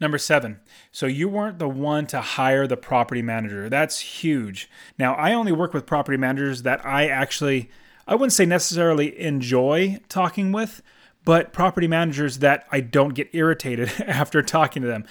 Number 0.00 0.16
seven, 0.16 0.60
so 0.90 1.04
you 1.06 1.28
weren't 1.28 1.58
the 1.58 1.68
one 1.68 2.06
to 2.06 2.22
hire 2.22 2.66
the 2.66 2.78
property 2.78 3.20
manager. 3.20 3.68
That's 3.68 4.00
huge. 4.00 4.70
Now, 4.98 5.14
I 5.14 5.34
only 5.34 5.52
work 5.52 5.74
with 5.74 5.84
property 5.84 6.16
managers 6.16 6.62
that 6.62 6.84
I 6.84 7.06
actually 7.08 7.70
I 8.08 8.14
wouldn't 8.14 8.32
say 8.32 8.46
necessarily 8.46 9.20
enjoy 9.20 10.00
talking 10.08 10.50
with, 10.50 10.82
but 11.24 11.52
property 11.52 11.86
managers 11.86 12.38
that 12.38 12.66
I 12.72 12.80
don't 12.80 13.14
get 13.14 13.28
irritated 13.32 13.92
after 14.06 14.42
talking 14.42 14.82
to 14.82 14.88
them. 14.88 15.04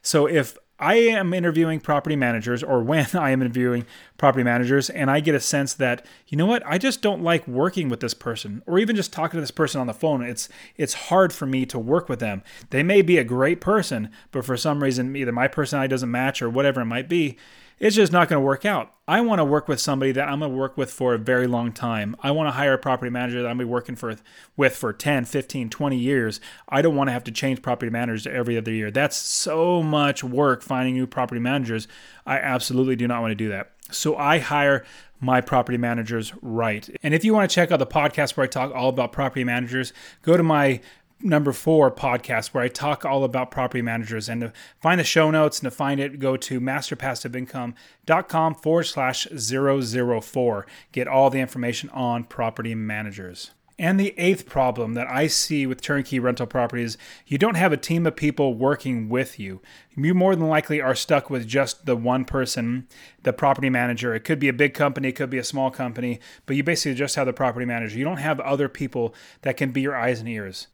So 0.00 0.26
if 0.26 0.56
I 0.78 0.96
am 0.96 1.32
interviewing 1.32 1.80
property 1.80 2.16
managers, 2.16 2.62
or 2.62 2.82
when 2.82 3.06
I 3.14 3.30
am 3.30 3.40
interviewing 3.40 3.86
property 4.18 4.44
managers, 4.44 4.90
and 4.90 5.10
I 5.10 5.20
get 5.20 5.34
a 5.34 5.40
sense 5.40 5.74
that, 5.74 6.04
you 6.28 6.36
know 6.36 6.46
what, 6.46 6.62
I 6.66 6.78
just 6.78 7.02
don't 7.02 7.22
like 7.22 7.46
working 7.48 7.88
with 7.88 8.00
this 8.00 8.14
person, 8.14 8.62
or 8.66 8.78
even 8.78 8.96
just 8.96 9.12
talking 9.12 9.38
to 9.38 9.40
this 9.40 9.50
person 9.50 9.80
on 9.80 9.86
the 9.86 9.94
phone. 9.94 10.22
It's 10.22 10.48
it's 10.76 10.94
hard 10.94 11.32
for 11.32 11.46
me 11.46 11.66
to 11.66 11.78
work 11.78 12.08
with 12.08 12.20
them. 12.20 12.42
They 12.70 12.82
may 12.82 13.02
be 13.02 13.18
a 13.18 13.24
great 13.24 13.60
person, 13.60 14.10
but 14.32 14.44
for 14.44 14.56
some 14.56 14.82
reason, 14.82 15.16
either 15.16 15.32
my 15.32 15.48
personality 15.48 15.90
doesn't 15.90 16.10
match 16.10 16.42
or 16.42 16.50
whatever 16.50 16.80
it 16.80 16.86
might 16.86 17.08
be, 17.08 17.36
it's 17.78 17.96
just 17.96 18.12
not 18.12 18.28
going 18.28 18.40
to 18.40 18.44
work 18.44 18.64
out. 18.64 18.92
I 19.06 19.20
want 19.20 19.38
to 19.38 19.44
work 19.44 19.68
with 19.68 19.80
somebody 19.80 20.12
that 20.12 20.28
I'm 20.28 20.40
going 20.40 20.50
to 20.50 20.56
work 20.56 20.76
with 20.76 20.90
for 20.90 21.14
a 21.14 21.18
very 21.18 21.46
long 21.46 21.72
time. 21.72 22.16
I 22.22 22.30
want 22.30 22.48
to 22.48 22.52
hire 22.52 22.72
a 22.72 22.78
property 22.78 23.10
manager 23.10 23.42
that 23.42 23.48
I'm 23.48 23.58
going 23.58 23.66
to 23.66 23.70
be 23.70 23.72
working 23.72 23.96
for, 23.96 24.16
with 24.56 24.74
for 24.74 24.92
10, 24.92 25.26
15, 25.26 25.68
20 25.68 25.96
years. 25.96 26.40
I 26.68 26.82
don't 26.82 26.96
want 26.96 27.08
to 27.08 27.12
have 27.12 27.24
to 27.24 27.30
change 27.30 27.62
property 27.62 27.90
managers 27.90 28.26
every 28.26 28.56
other 28.56 28.72
year. 28.72 28.90
That's 28.90 29.16
so 29.16 29.82
much 29.82 30.24
work 30.24 30.62
finding 30.62 30.94
new 30.94 31.06
property 31.06 31.40
managers. 31.40 31.86
I 32.24 32.38
absolutely 32.38 32.96
do 32.96 33.06
not 33.06 33.20
want 33.20 33.32
to 33.32 33.36
do 33.36 33.50
that. 33.50 33.72
So 33.90 34.16
I 34.16 34.38
hire 34.38 34.84
my 35.20 35.40
property 35.40 35.78
managers 35.78 36.32
right. 36.42 36.88
And 37.02 37.14
if 37.14 37.24
you 37.24 37.32
want 37.32 37.48
to 37.48 37.54
check 37.54 37.70
out 37.70 37.78
the 37.78 37.86
podcast 37.86 38.36
where 38.36 38.44
I 38.44 38.48
talk 38.48 38.74
all 38.74 38.88
about 38.88 39.12
property 39.12 39.44
managers, 39.44 39.92
go 40.22 40.36
to 40.36 40.42
my 40.42 40.80
number 41.20 41.52
four 41.52 41.90
podcast 41.90 42.48
where 42.48 42.62
I 42.62 42.68
talk 42.68 43.04
all 43.04 43.24
about 43.24 43.50
property 43.50 43.82
managers. 43.82 44.28
And 44.28 44.40
to 44.42 44.52
find 44.80 45.00
the 45.00 45.04
show 45.04 45.30
notes 45.30 45.58
and 45.60 45.66
to 45.66 45.70
find 45.70 46.00
it, 46.00 46.18
go 46.18 46.36
to 46.36 46.60
masterpassiveincome.com 46.60 48.54
forward 48.56 48.84
slash 48.84 49.26
004. 49.26 50.66
Get 50.92 51.08
all 51.08 51.30
the 51.30 51.40
information 51.40 51.88
on 51.90 52.24
property 52.24 52.74
managers. 52.74 53.52
And 53.78 54.00
the 54.00 54.14
eighth 54.16 54.46
problem 54.46 54.94
that 54.94 55.06
I 55.10 55.26
see 55.26 55.66
with 55.66 55.82
turnkey 55.82 56.18
rental 56.18 56.46
properties, 56.46 56.96
you 57.26 57.36
don't 57.36 57.56
have 57.56 57.74
a 57.74 57.76
team 57.76 58.06
of 58.06 58.16
people 58.16 58.54
working 58.54 59.10
with 59.10 59.38
you. 59.38 59.60
You 59.94 60.14
more 60.14 60.34
than 60.34 60.48
likely 60.48 60.80
are 60.80 60.94
stuck 60.94 61.28
with 61.28 61.46
just 61.46 61.84
the 61.84 61.94
one 61.94 62.24
person, 62.24 62.88
the 63.22 63.34
property 63.34 63.68
manager. 63.68 64.14
It 64.14 64.24
could 64.24 64.38
be 64.38 64.48
a 64.48 64.54
big 64.54 64.72
company, 64.72 65.08
it 65.08 65.16
could 65.16 65.28
be 65.28 65.36
a 65.36 65.44
small 65.44 65.70
company, 65.70 66.20
but 66.46 66.56
you 66.56 66.62
basically 66.62 66.94
just 66.94 67.16
have 67.16 67.26
the 67.26 67.34
property 67.34 67.66
manager. 67.66 67.98
You 67.98 68.04
don't 68.04 68.16
have 68.16 68.40
other 68.40 68.70
people 68.70 69.14
that 69.42 69.58
can 69.58 69.72
be 69.72 69.82
your 69.82 69.94
eyes 69.94 70.20
and 70.20 70.28
ears 70.28 70.68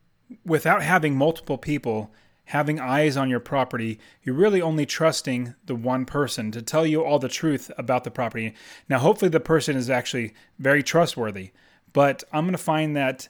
without 0.44 0.82
having 0.82 1.16
multiple 1.16 1.58
people 1.58 2.12
having 2.46 2.80
eyes 2.80 3.16
on 3.16 3.30
your 3.30 3.40
property, 3.40 3.98
you're 4.22 4.34
really 4.34 4.60
only 4.60 4.84
trusting 4.84 5.54
the 5.64 5.74
one 5.74 6.04
person 6.04 6.50
to 6.50 6.60
tell 6.60 6.84
you 6.84 7.02
all 7.02 7.18
the 7.18 7.28
truth 7.28 7.70
about 7.78 8.04
the 8.04 8.10
property. 8.10 8.54
Now, 8.88 8.98
hopefully, 8.98 9.30
the 9.30 9.40
person 9.40 9.76
is 9.76 9.88
actually 9.88 10.34
very 10.58 10.82
trustworthy, 10.82 11.50
but 11.92 12.24
I'm 12.32 12.44
going 12.44 12.52
to 12.52 12.58
find 12.58 12.96
that 12.96 13.28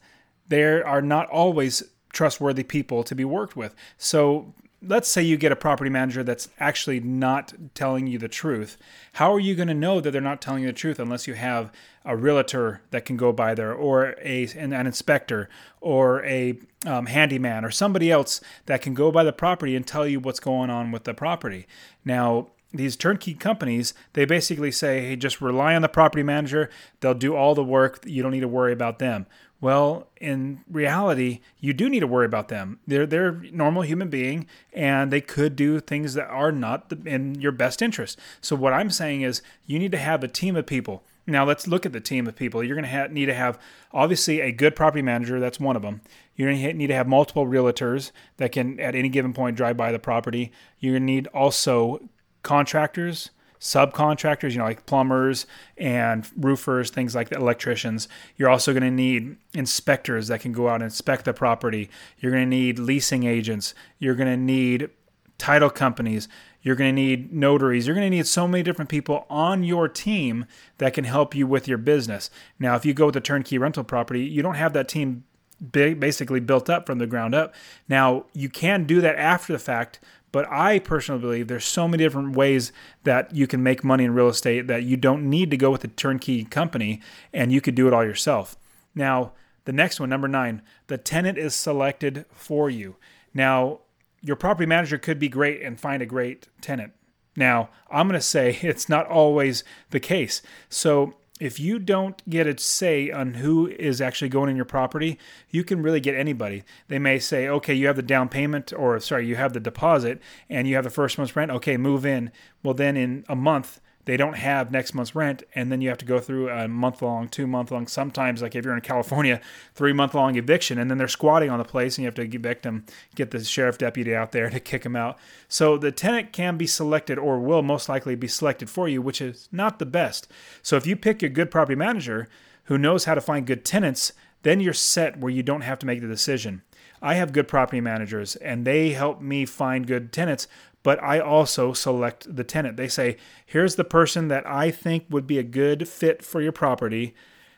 there 0.49 0.87
are 0.87 1.03
not 1.03 1.29
always 1.31 1.83
trustworthy 2.13 2.65
people 2.65 3.05
to 3.05 3.15
be 3.15 3.25
worked 3.25 3.57
with. 3.57 3.75
So, 3.97 4.55
let's 4.85 5.09
say 5.09 5.23
you 5.23 5.37
get 5.37 5.53
a 5.53 5.57
property 5.57 5.91
manager 5.91 6.25
that's 6.25 6.49
actually 6.59 7.01
not 7.01 7.53
telling 7.75 8.07
you 8.07 8.19
the 8.19 8.29
truth. 8.29 8.77
How 9.15 9.33
are 9.33 9.41
you 9.41 9.55
going 9.55 9.69
to 9.69 9.75
know 9.75 10.01
that 10.01 10.11
they're 10.11 10.21
not 10.21 10.41
telling 10.41 10.63
you 10.63 10.69
the 10.69 10.73
truth 10.73 10.99
unless 10.99 11.27
you 11.27 11.35
have 11.35 11.71
a 12.05 12.17
realtor 12.17 12.83
that 12.91 13.05
can 13.05 13.17
go 13.17 13.33
by 13.33 13.55
there, 13.55 13.73
or 13.73 14.17
a 14.21 14.49
an, 14.57 14.73
an 14.73 14.87
inspector, 14.87 15.49
or 15.81 16.25
a 16.25 16.59
um, 16.85 17.07
handyman, 17.07 17.65
or 17.65 17.71
somebody 17.71 18.11
else 18.11 18.41
that 18.67 18.83
can 18.83 18.95
go 18.95 19.13
by 19.13 19.23
the 19.23 19.33
property 19.33 19.77
and 19.77 19.87
tell 19.87 20.07
you 20.07 20.19
what's 20.19 20.41
going 20.41 20.69
on 20.69 20.91
with 20.91 21.05
the 21.05 21.15
property? 21.15 21.67
Now, 22.05 22.49
these 22.75 22.97
turnkey 22.97 23.35
companies, 23.35 23.95
they 24.15 24.25
basically 24.25 24.73
say, 24.73 25.03
hey, 25.03 25.17
just 25.17 25.41
rely 25.41 25.75
on 25.75 25.83
the 25.83 25.89
property 25.89 26.23
manager. 26.23 26.71
They'll 27.01 27.15
do 27.15 27.37
all 27.37 27.55
the 27.55 27.63
work. 27.63 28.03
You 28.07 28.23
don't 28.23 28.33
need 28.33 28.41
to 28.41 28.49
worry 28.49 28.73
about 28.73 28.99
them. 28.99 29.27
Well, 29.63 30.09
in 30.21 30.65
reality, 30.69 31.39
you 31.61 31.73
do 31.73 31.89
need 31.89 32.01
to 32.01 32.07
worry 32.09 32.27
about 32.27 32.49
them. 32.49 32.81
They're 32.85 33.07
they're 33.07 33.31
normal 33.53 33.83
human 33.83 34.11
being, 34.11 34.49
and 34.73 35.13
they 35.13 35.21
could 35.21 35.55
do 35.55 35.79
things 35.79 36.15
that 36.15 36.27
are 36.27 36.51
not 36.51 36.93
in 37.07 37.37
your 37.37 37.53
best 37.53 37.81
interest. 37.81 38.19
So 38.41 38.57
what 38.57 38.73
I'm 38.73 38.91
saying 38.91 39.23
is, 39.23 39.41
you 39.65 39.79
need 39.79 39.93
to 39.93 39.99
have 39.99 40.25
a 40.25 40.29
team 40.29 40.57
of 40.57 40.67
people. 40.67 41.05
Now 41.29 41.45
let's 41.45 41.69
look 41.69 41.87
at 41.87 41.93
the 41.93 42.01
team 42.01 42.27
of 42.27 42.35
people. 42.35 42.65
You're 42.65 42.75
going 42.75 42.91
to 42.91 42.91
ha- 42.91 43.07
need 43.09 43.27
to 43.27 43.35
have 43.35 43.57
obviously 43.93 44.41
a 44.41 44.51
good 44.51 44.75
property 44.75 45.01
manager. 45.03 45.39
That's 45.39 45.61
one 45.61 45.77
of 45.77 45.83
them. 45.83 46.01
You're 46.35 46.51
going 46.51 46.61
to 46.61 46.73
need 46.73 46.89
to 46.89 46.97
have 46.97 47.07
multiple 47.07 47.47
realtors 47.47 48.11
that 48.39 48.51
can 48.51 48.81
at 48.81 48.97
any 48.97 49.09
given 49.09 49.33
point 49.33 49.57
drive 49.57 49.77
by 49.77 49.93
the 49.93 50.01
property. 50.01 50.51
You're 50.81 50.95
going 50.95 51.07
to 51.07 51.13
need 51.13 51.27
also 51.29 52.09
contractors 52.43 53.31
subcontractors, 53.63 54.51
you 54.51 54.59
know, 54.59 54.65
like 54.65 54.87
plumbers 54.87 55.47
and 55.79 56.29
roofers, 56.37 56.91
things 56.91 57.15
like 57.15 57.29
that, 57.29 57.39
electricians. 57.39 58.09
You're 58.37 58.51
also 58.51 58.73
going 58.73 58.83
to 58.83 58.91
need 58.91 59.37
inspectors 59.55 60.27
that 60.27 60.41
can 60.41 60.51
go 60.51 60.69
out 60.69 60.77
and 60.77 60.85
inspect 60.85 61.25
the 61.25 61.33
property. 61.33 61.89
You're 62.19 62.33
going 62.33 62.43
to 62.43 62.57
need 62.57 62.81
leasing 62.81 63.23
agents. 63.23 63.73
You're 64.01 64.17
going 64.17 64.29
to 64.29 64.37
need 64.37 64.91
title 65.39 65.71
companies. 65.71 66.29
You're 66.61 66.75
going 66.75 66.95
to 66.95 67.01
need 67.01 67.33
notaries. 67.33 67.87
You're 67.87 67.95
going 67.95 68.11
to 68.11 68.17
need 68.17 68.27
so 68.27 68.49
many 68.49 68.65
different 68.65 68.89
people 68.89 69.27
on 69.31 69.63
your 69.63 69.89
team 69.89 70.47
that 70.79 70.93
can 70.93 71.05
help 71.05 71.33
you 71.33 71.47
with 71.47 71.69
your 71.69 71.79
business. 71.79 72.31
Now, 72.59 72.75
if 72.75 72.85
you 72.85 72.95
go 72.95 73.07
with 73.07 73.17
a 73.17 73.21
turnkey 73.21 73.59
rental 73.59 73.85
property, 73.85 74.25
you 74.25 74.43
don't 74.43 74.57
have 74.57 74.73
that 74.73 74.89
team 74.89 75.23
basically 75.71 76.41
built 76.41 76.69
up 76.69 76.85
from 76.85 76.99
the 76.99 77.07
ground 77.07 77.37
up. 77.37 77.55
Now, 77.89 78.25
you 78.33 78.49
can 78.49 78.85
do 78.85 79.01
that 79.01 79.15
after 79.17 79.53
the 79.53 79.61
fact 79.61 80.01
but 80.33 80.51
I 80.51 80.79
personally 80.79 81.21
believe 81.21 81.49
there's 81.49 81.65
so 81.65 81.87
many 81.87 82.03
different 82.03 82.35
ways 82.35 82.73
that 83.05 83.35
you 83.35 83.47
can 83.47 83.63
make 83.63 83.85
money 83.85 84.05
in 84.05 84.15
real 84.15 84.29
estate 84.29 84.67
that 84.67 84.83
you 84.83 84.97
don't 84.97 85.29
need 85.29 85.51
to 85.51 85.57
go 85.57 85.71
with 85.71 85.85
a 85.85 85.89
turnkey 85.89 86.45
company 86.45 87.01
and 87.33 87.53
you 87.53 87.61
could 87.61 87.75
do 87.75 87.87
it 87.87 87.93
all 87.93 88.05
yourself. 88.05 88.57
Now, 88.95 89.33
the 89.65 89.73
next 89.73 90.01
one, 90.01 90.09
number 90.09 90.29
nine, 90.29 90.63
the 90.89 90.99
tenant 90.99 91.39
is 91.39 91.55
selected 91.55 92.25
for 92.33 92.69
you. 92.69 92.97
Now, 93.33 93.81
your 94.21 94.37
property 94.37 94.67
manager 94.67 94.99
could 94.99 95.19
be 95.19 95.29
great 95.29 95.63
and 95.63 95.79
find 95.79 96.03
a 96.03 96.07
great 96.07 96.49
tenant. 96.61 96.93
Now, 97.37 97.71
I'm 97.91 98.09
going 98.09 98.19
to 98.19 98.27
say 98.27 98.59
it's 98.63 98.89
not 98.89 99.07
always 99.07 99.65
the 99.91 100.01
case. 100.01 100.43
So, 100.69 101.15
if 101.43 101.59
you 101.59 101.81
don't 101.81 102.23
get 102.31 102.47
a 102.47 102.57
say 102.57 103.11
on 103.11 103.35
who 103.35 103.67
is 103.67 104.01
actually 104.01 104.29
going 104.29 104.49
in 104.49 104.55
your 104.55 104.65
property, 104.65 105.19
you 105.51 105.65
can 105.65 105.83
really 105.83 105.99
get 105.99 106.15
anybody. 106.15 106.63
They 106.87 107.01
may 107.01 107.19
say, 107.19 107.49
okay, 107.49 107.75
you 107.75 107.89
have 107.89 107.97
the 107.97 108.03
down 108.03 108.29
payment, 108.29 108.73
or 108.73 109.01
sorry, 109.01 109.27
you 109.27 109.35
have 109.35 109.53
the 109.53 109.59
deposit, 109.59 110.21
and 110.49 110.69
you 110.69 110.77
have 110.77 110.85
the 110.85 110.91
first 110.91 111.19
month's 111.19 111.35
rent. 111.35 111.51
Okay, 111.51 111.77
move 111.77 112.07
in. 112.07 112.31
Well, 112.63 112.75
then 112.75 112.97
in 112.97 113.25
a 113.29 113.35
month, 113.35 113.81
they 114.05 114.17
don't 114.17 114.37
have 114.37 114.71
next 114.71 114.95
month's 114.95 115.15
rent 115.15 115.43
and 115.55 115.71
then 115.71 115.81
you 115.81 115.89
have 115.89 115.99
to 115.99 116.05
go 116.05 116.19
through 116.19 116.49
a 116.49 116.67
month 116.67 117.03
long 117.03 117.29
two 117.29 117.47
month 117.47 117.71
long 117.71 117.87
sometimes 117.87 118.43
like 118.43 118.55
if 118.55 118.65
you're 118.65 118.75
in 118.75 118.81
california 118.81 119.41
three 119.75 119.93
month 119.93 120.15
long 120.15 120.37
eviction 120.37 120.79
and 120.79 120.91
then 120.91 120.99
they're 120.99 121.09
squatting 121.09 121.51
on 121.51 121.59
the 121.59 121.65
place 121.65 121.97
and 121.97 122.03
you 122.03 122.07
have 122.07 122.15
to 122.15 122.23
evict 122.23 122.63
them 122.63 122.85
get 123.15 123.31
the 123.31 123.43
sheriff 123.45 123.79
deputy 123.79 124.15
out 124.15 124.33
there 124.33 124.51
to 124.51 124.61
kick 124.61 124.83
them 124.83 124.97
out. 124.97 125.19
So 125.49 125.77
the 125.77 125.93
tenant 125.93 126.33
can 126.33 126.57
be 126.57 126.67
selected 126.67 127.19
or 127.19 127.39
will 127.39 127.63
most 127.63 127.89
likely 127.89 128.15
be 128.15 128.29
selected 128.29 128.69
for 128.71 128.89
you 128.89 129.03
which 129.03 129.21
is 129.21 129.49
not 129.53 129.79
the 129.79 129.87
best. 129.87 130.29
So 130.63 130.77
if 130.77 130.87
you 130.87 130.97
pick 130.97 131.23
a 131.23 131.29
good 131.29 131.51
property 131.51 131.77
manager 131.77 132.29
who 132.65 132.79
knows 132.79 133.05
how 133.05 133.15
to 133.15 133.21
find 133.21 133.47
good 133.47 133.65
tenants 133.65 134.13
then 134.43 134.61
you're 134.61 134.73
set 134.73 135.19
where 135.19 135.31
you 135.31 135.43
don't 135.43 135.61
have 135.61 135.79
to 135.79 135.87
make 135.87 136.01
the 136.01 136.09
decision. 136.09 136.63
I 137.01 137.15
have 137.15 137.33
good 137.33 137.49
property 137.49 137.81
managers 137.81 138.37
and 138.37 138.65
they 138.65 138.91
help 138.91 139.21
me 139.21 139.45
find 139.45 139.87
good 139.87 140.13
tenants 140.13 140.47
but 140.83 141.03
I 141.03 141.21
also 141.21 141.73
select 141.73 142.35
the 142.35 142.45
tenant. 142.45 142.77
They 142.77 142.89
say, 142.89 143.17
here's 143.47 143.77
the 143.77 143.85
person 143.85 144.29
that 144.29 144.47
I 144.47 144.71
think 144.71 145.07
would 145.11 145.27
be 145.27 145.39
a 145.39 145.45
good 145.45 145.89
fit 145.89 146.25
for 146.25 146.41
your 146.41 146.53
property. 146.53 147.15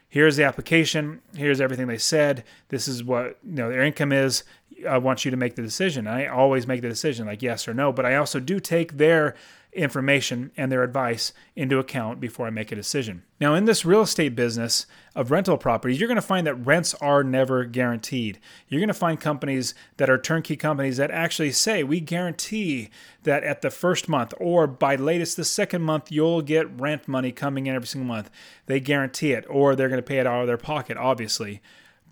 Here's 0.09 0.37
the 0.37 0.45
application. 0.45 1.23
Here's 1.35 1.61
everything 1.61 1.89
they 1.89 1.99
said. 1.99 2.45
This 2.69 2.87
is 2.87 3.03
what 3.03 3.39
you 3.43 3.55
know 3.55 3.71
their 3.71 3.83
income 3.83 4.13
is. 4.13 4.45
I 4.87 4.99
want 4.99 5.25
you 5.25 5.31
to 5.31 5.37
make 5.37 5.55
the 5.55 5.63
decision. 5.63 6.07
I 6.07 6.27
always 6.27 6.67
make 6.67 6.83
the 6.83 6.89
decision, 6.89 7.27
like 7.27 7.43
yes 7.43 7.67
or 7.69 7.75
no. 7.75 7.93
But 7.93 8.07
I 8.07 8.17
also 8.17 8.41
do 8.41 8.61
take 8.61 8.97
their 8.97 9.35
information 9.75 10.53
and 10.57 10.71
their 10.71 10.85
advice 10.85 11.33
into 11.57 11.79
account 11.79 12.21
before 12.21 12.47
I 12.47 12.51
make 12.51 12.71
a 12.71 12.77
decision. 12.77 13.25
Now, 13.41 13.55
in 13.55 13.65
this 13.65 13.85
real 13.85 14.03
estate 14.03 14.37
business 14.37 14.87
of 15.15 15.31
rental 15.31 15.59
properties, 15.59 15.99
you're 15.99 16.09
going 16.09 16.17
to 16.17 16.23
find 16.23 16.47
that 16.47 16.55
rents 16.55 16.95
are 16.95 17.25
never 17.25 17.65
guaranteed. 17.65 18.39
You're 18.69 18.81
going 18.81 18.89
to 18.89 18.95
find 18.95 19.21
companies 19.21 19.75
that 19.97 20.09
are 20.09 20.19
turnkey 20.19 20.57
companies 20.57 20.97
that 20.99 21.11
actually 21.11 21.51
say, 21.51 21.83
we 21.83 22.01
guarantee 22.01 22.91
that 23.25 23.43
at 23.43 23.63
the 23.63 23.71
first 23.71 24.09
month 24.09 24.33
or 24.39 24.67
by 24.67 24.95
latest 24.95 25.37
the 25.37 25.45
second 25.45 25.83
month, 25.83 26.11
you'll 26.13 26.43
get 26.43 26.81
rent 26.81 27.09
money 27.09 27.33
coming 27.33 27.67
in 27.67 27.75
every 27.75 27.89
single 27.89 28.07
month. 28.07 28.31
They 28.67 28.81
guarantee 28.81 29.33
it, 29.33 29.45
or 29.49 29.75
they're 29.75 29.89
going 29.89 29.99
to 29.99 30.03
pay 30.03 30.19
it 30.19 30.27
out 30.27 30.43
of 30.43 30.47
their 30.47 30.57
pocket, 30.57 30.97
obviously 30.97 31.61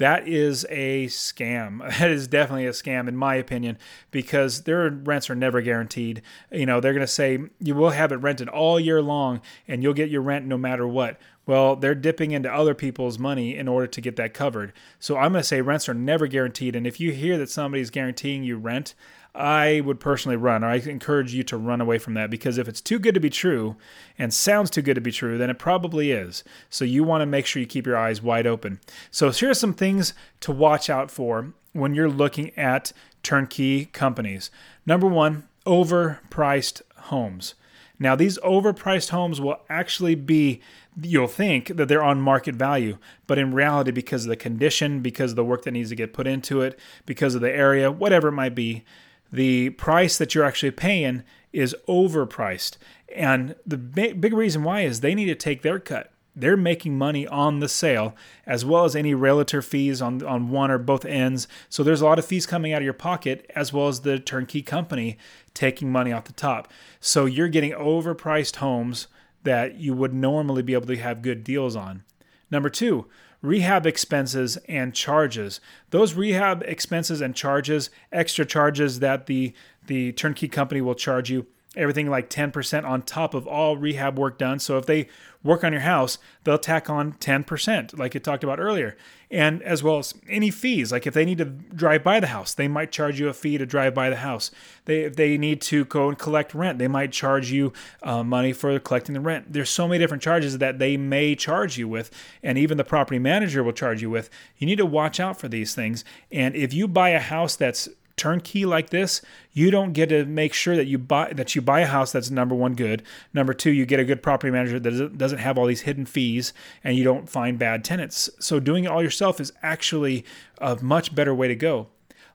that 0.03 0.27
is 0.27 0.67
a 0.69 1.07
scam. 1.07 1.81
That 2.03 2.11
is 2.11 2.27
definitely 2.27 2.67
a 2.67 2.71
scam, 2.71 3.07
in 3.07 3.17
my 3.17 3.37
opinion, 3.37 3.79
because 4.11 4.63
their 4.63 4.91
rents 4.91 5.31
are 5.31 5.37
never 5.37 5.61
guaranteed. 5.63 6.23
You 6.51 6.67
know, 6.67 6.81
they're 6.81 6.93
going 6.93 7.07
to 7.07 7.13
say 7.13 7.39
you 7.61 7.77
will 7.77 7.91
have 7.91 8.11
it 8.11 8.17
rented 8.17 8.49
all 8.49 8.81
year 8.81 9.01
long 9.01 9.41
and 9.69 9.83
you'll 9.83 9.95
get 9.95 10.11
your 10.11 10.23
rent 10.23 10.45
no 10.45 10.59
matter 10.59 10.89
what. 10.89 11.21
Well, 11.47 11.77
they're 11.77 11.95
dipping 11.95 12.33
into 12.33 12.53
other 12.53 12.75
people's 12.75 13.19
money 13.19 13.57
in 13.57 13.69
order 13.69 13.87
to 13.87 14.01
get 14.01 14.17
that 14.17 14.35
covered. 14.35 14.73
So 14.99 15.17
I'm 15.17 15.33
going 15.33 15.43
to 15.43 15.47
say 15.49 15.61
rents 15.61 15.89
are 15.89 15.95
never 15.95 16.27
guaranteed. 16.27 16.75
And 16.75 16.87
if 16.87 16.99
you 16.99 17.13
hear 17.13 17.39
that 17.39 17.51
somebody's 17.51 17.91
guaranteeing 17.91 18.43
you 18.43 18.57
rent, 18.57 18.95
I 19.35 19.81
would 19.81 19.99
personally 19.99 20.37
run, 20.37 20.63
or 20.63 20.69
I 20.69 20.77
encourage 20.77 21.33
you 21.33 21.43
to 21.45 21.57
run 21.57 21.81
away 21.81 21.99
from 21.99 22.15
that 22.15 22.31
because 22.31 22.59
if 22.59 22.69
it's 22.69 22.83
too 22.83 22.99
good 22.99 23.15
to 23.15 23.21
be 23.21 23.31
true 23.31 23.77
and 24.19 24.33
sounds 24.33 24.69
too 24.69 24.83
good 24.83 24.95
to 24.95 25.01
be 25.01 25.13
true, 25.13 25.39
then 25.39 25.49
it 25.49 25.59
probably 25.59 26.11
is. 26.11 26.45
So 26.69 26.85
you 26.85 27.03
want 27.03 27.23
to 27.23 27.27
make 27.27 27.47
sure 27.47 27.61
you 27.61 27.67
keep 27.67 27.87
your 27.87 27.97
eyes 27.97 28.23
wide 28.23 28.47
open. 28.47 28.81
So 29.11 29.31
here 29.31 29.51
are 29.51 29.55
some 29.55 29.73
things 29.73 30.13
to 30.41 30.53
watch 30.53 30.91
out 30.91 31.11
for 31.11 31.55
when 31.73 31.95
you're 31.95 32.11
looking 32.11 32.57
at 32.59 32.93
turnkey 33.23 33.87
companies. 33.87 34.51
Number 34.85 35.07
one, 35.07 35.49
overpriced 35.65 36.83
homes. 36.97 37.55
Now, 37.99 38.17
these 38.17 38.37
overpriced 38.39 39.11
homes 39.11 39.41
will 39.41 39.61
actually 39.69 40.17
be, 40.17 40.61
you'll 41.01 41.29
think 41.29 41.69
that 41.69 41.87
they're 41.87 42.03
on 42.03 42.21
market 42.21 42.57
value, 42.57 42.99
but 43.29 43.39
in 43.39 43.55
reality, 43.55 43.93
because 43.93 44.25
of 44.25 44.29
the 44.29 44.37
condition, 44.37 45.01
because 45.01 45.33
of 45.33 45.37
the 45.37 45.45
work 45.45 45.63
that 45.63 45.71
needs 45.71 45.91
to 45.91 45.95
get 45.95 46.13
put 46.13 46.27
into 46.27 46.63
it, 46.63 46.79
because 47.07 47.37
of 47.37 47.41
the 47.41 47.55
area, 47.55 47.93
whatever 47.93 48.29
it 48.29 48.33
might 48.33 48.57
be, 48.57 48.85
the 49.33 49.71
price 49.71 50.19
that 50.19 50.35
you're 50.35 50.45
actually 50.45 50.71
paying 50.71 51.23
is 51.53 51.75
overpriced. 51.89 52.77
And 53.15 53.57
the 53.67 53.77
big, 53.77 54.33
reason 54.33 54.63
why 54.63 54.83
is 54.83 55.01
they 55.01 55.15
need 55.15 55.27
to 55.27 55.35
take 55.35 55.63
their 55.63 55.79
cut. 55.79 56.13
They're 56.35 56.57
making 56.57 56.97
money 56.97 57.27
on 57.27 57.61
the 57.61 57.69
sale 57.69 58.15
as 58.47 58.65
well 58.65 58.85
as 58.85 58.97
any 58.97 59.13
realtor 59.13 59.61
fees 59.61 60.01
on, 60.01 60.23
on 60.23 60.49
one 60.49 60.71
or 60.71 60.79
both 60.79 61.05
ends. 61.05 61.47
So 61.69 61.83
there's 61.83 62.01
a 62.01 62.07
lot 62.07 62.19
of 62.19 62.25
fees 62.25 62.47
coming 62.47 62.73
out 62.73 62.81
of 62.81 62.85
your 62.85 62.95
pocket 62.95 63.51
as 63.55 63.73
well 63.73 63.89
as 63.89 64.01
the 64.01 64.19
turnkey 64.19 64.63
company 64.63 65.19
taking 65.53 65.93
money 65.93 66.11
off 66.11 66.25
the 66.25 66.33
top. 66.33 66.73
So 67.01 67.27
you're 67.27 67.49
getting 67.49 67.73
overpriced 67.73 68.57
homes 68.57 69.09
that 69.43 69.75
you 69.75 69.93
would 69.93 70.15
normally 70.15 70.63
be 70.63 70.73
able 70.73 70.87
to 70.87 70.97
have 70.97 71.21
good 71.21 71.45
deals 71.45 71.77
on. 71.77 72.03
Number 72.51 72.71
two, 72.71 73.09
rehab 73.43 73.87
expenses 73.87 74.57
and 74.69 74.95
charges. 74.95 75.61
Those 75.91 76.15
rehab 76.15 76.63
expenses 76.67 77.21
and 77.21 77.35
charges, 77.35 77.91
extra 78.11 78.47
charges 78.47 79.01
that 79.01 79.27
the 79.27 79.53
the 79.87 80.13
turnkey 80.13 80.47
company 80.49 80.81
will 80.81 80.95
charge 80.95 81.29
you, 81.29 81.45
everything 81.77 82.09
like 82.09 82.31
10% 82.31 82.85
on 82.85 83.03
top 83.03 83.35
of 83.35 83.49
all 83.49 83.77
rehab 83.77 84.17
work 84.17 84.39
done. 84.39 84.61
So 84.61 84.79
if 84.79 84.87
they 84.87 85.09
work 85.43 85.65
on 85.65 85.73
your 85.73 85.83
house, 85.83 86.19
they'll 86.45 86.57
tack 86.57 86.89
on 86.89 87.15
10%, 87.15 87.99
like 87.99 88.15
it 88.15 88.23
talked 88.23 88.45
about 88.45 88.61
earlier. 88.61 88.97
And 89.33 89.63
as 89.63 89.83
well 89.83 89.99
as 89.99 90.13
any 90.29 90.51
fees, 90.51 90.93
like 90.93 91.07
if 91.07 91.15
they 91.15 91.25
need 91.25 91.39
to 91.39 91.47
drive 91.47 92.05
by 92.05 92.21
the 92.21 92.27
house, 92.27 92.53
they 92.53 92.69
might 92.69 92.93
charge 92.93 93.19
you 93.19 93.29
a 93.29 93.33
fee 93.33 93.57
to 93.57 93.65
drive 93.65 93.95
by 93.95 94.11
the 94.11 94.17
house. 94.17 94.51
They, 94.85 95.05
if 95.05 95.17
they 95.17 95.39
need 95.39 95.63
to 95.63 95.87
go 95.87 96.11
and 96.11 96.19
collect 96.19 96.53
rent, 96.55 96.79
they 96.79 96.87
might 96.87 97.13
charge 97.13 97.51
you 97.51 97.73
uh, 98.03 98.23
money 98.23 98.53
for 98.53 98.79
collecting 98.79 99.15
the 99.15 99.21
rent. 99.21 99.51
There's 99.51 99.71
so 99.71 99.89
many 99.89 99.99
different 99.99 100.23
charges 100.23 100.59
that 100.59 100.79
they 100.79 100.99
may 100.99 101.35
charge 101.35 101.79
you 101.79 101.89
with, 101.89 102.11
and 102.43 102.59
even 102.59 102.77
the 102.77 102.85
property 102.85 103.19
manager 103.19 103.65
will 103.65 103.73
charge 103.73 104.03
you 104.03 104.11
with. 104.11 104.29
You 104.59 104.67
need 104.67 104.77
to 104.77 104.87
watch 104.87 105.19
out 105.19 105.41
for 105.41 105.49
these 105.49 105.75
things. 105.75 106.05
And 106.31 106.55
if 106.55 106.75
you 106.75 106.87
buy 106.87 107.09
a 107.11 107.19
house 107.19 107.57
that's 107.57 107.89
turnkey 108.23 108.65
like 108.65 108.91
this, 108.91 109.21
you 109.53 109.73
don't 109.73 109.93
get 109.93 110.11
to 110.11 110.25
make 110.25 110.55
sure 110.55 110.77
that 110.77 110.87
you 110.87 110.97
buy 110.97 111.33
that 111.33 111.57
you 111.57 111.61
buy 111.61 111.81
a 111.81 111.87
house 111.87 112.13
that's 112.13 112.31
number 112.31 112.55
one 112.55 112.75
good. 112.75 113.03
Number 113.35 113.53
two, 113.53 113.73
you 113.73 113.85
get 113.85 113.99
a 113.99 114.05
good 114.05 114.23
property 114.23 114.53
manager 114.53 114.79
that 114.79 115.19
doesn't 115.19 115.39
have 115.39 115.59
all 115.59 115.67
these 115.67 115.81
hidden 115.81 116.07
fees, 116.07 116.53
and 116.85 116.97
you 116.97 117.03
don't 117.03 117.29
find 117.29 117.59
bad 117.59 117.83
tenants. 117.83 118.31
So 118.39 118.61
doing 118.61 118.85
it 118.85 118.93
all 118.93 119.03
yourself 119.03 119.41
is 119.41 119.53
actually 119.61 120.25
a 120.59 120.79
much 120.81 121.17
better 121.17 121.35
way 121.35 121.49
to 121.49 121.57
go. 121.57 121.89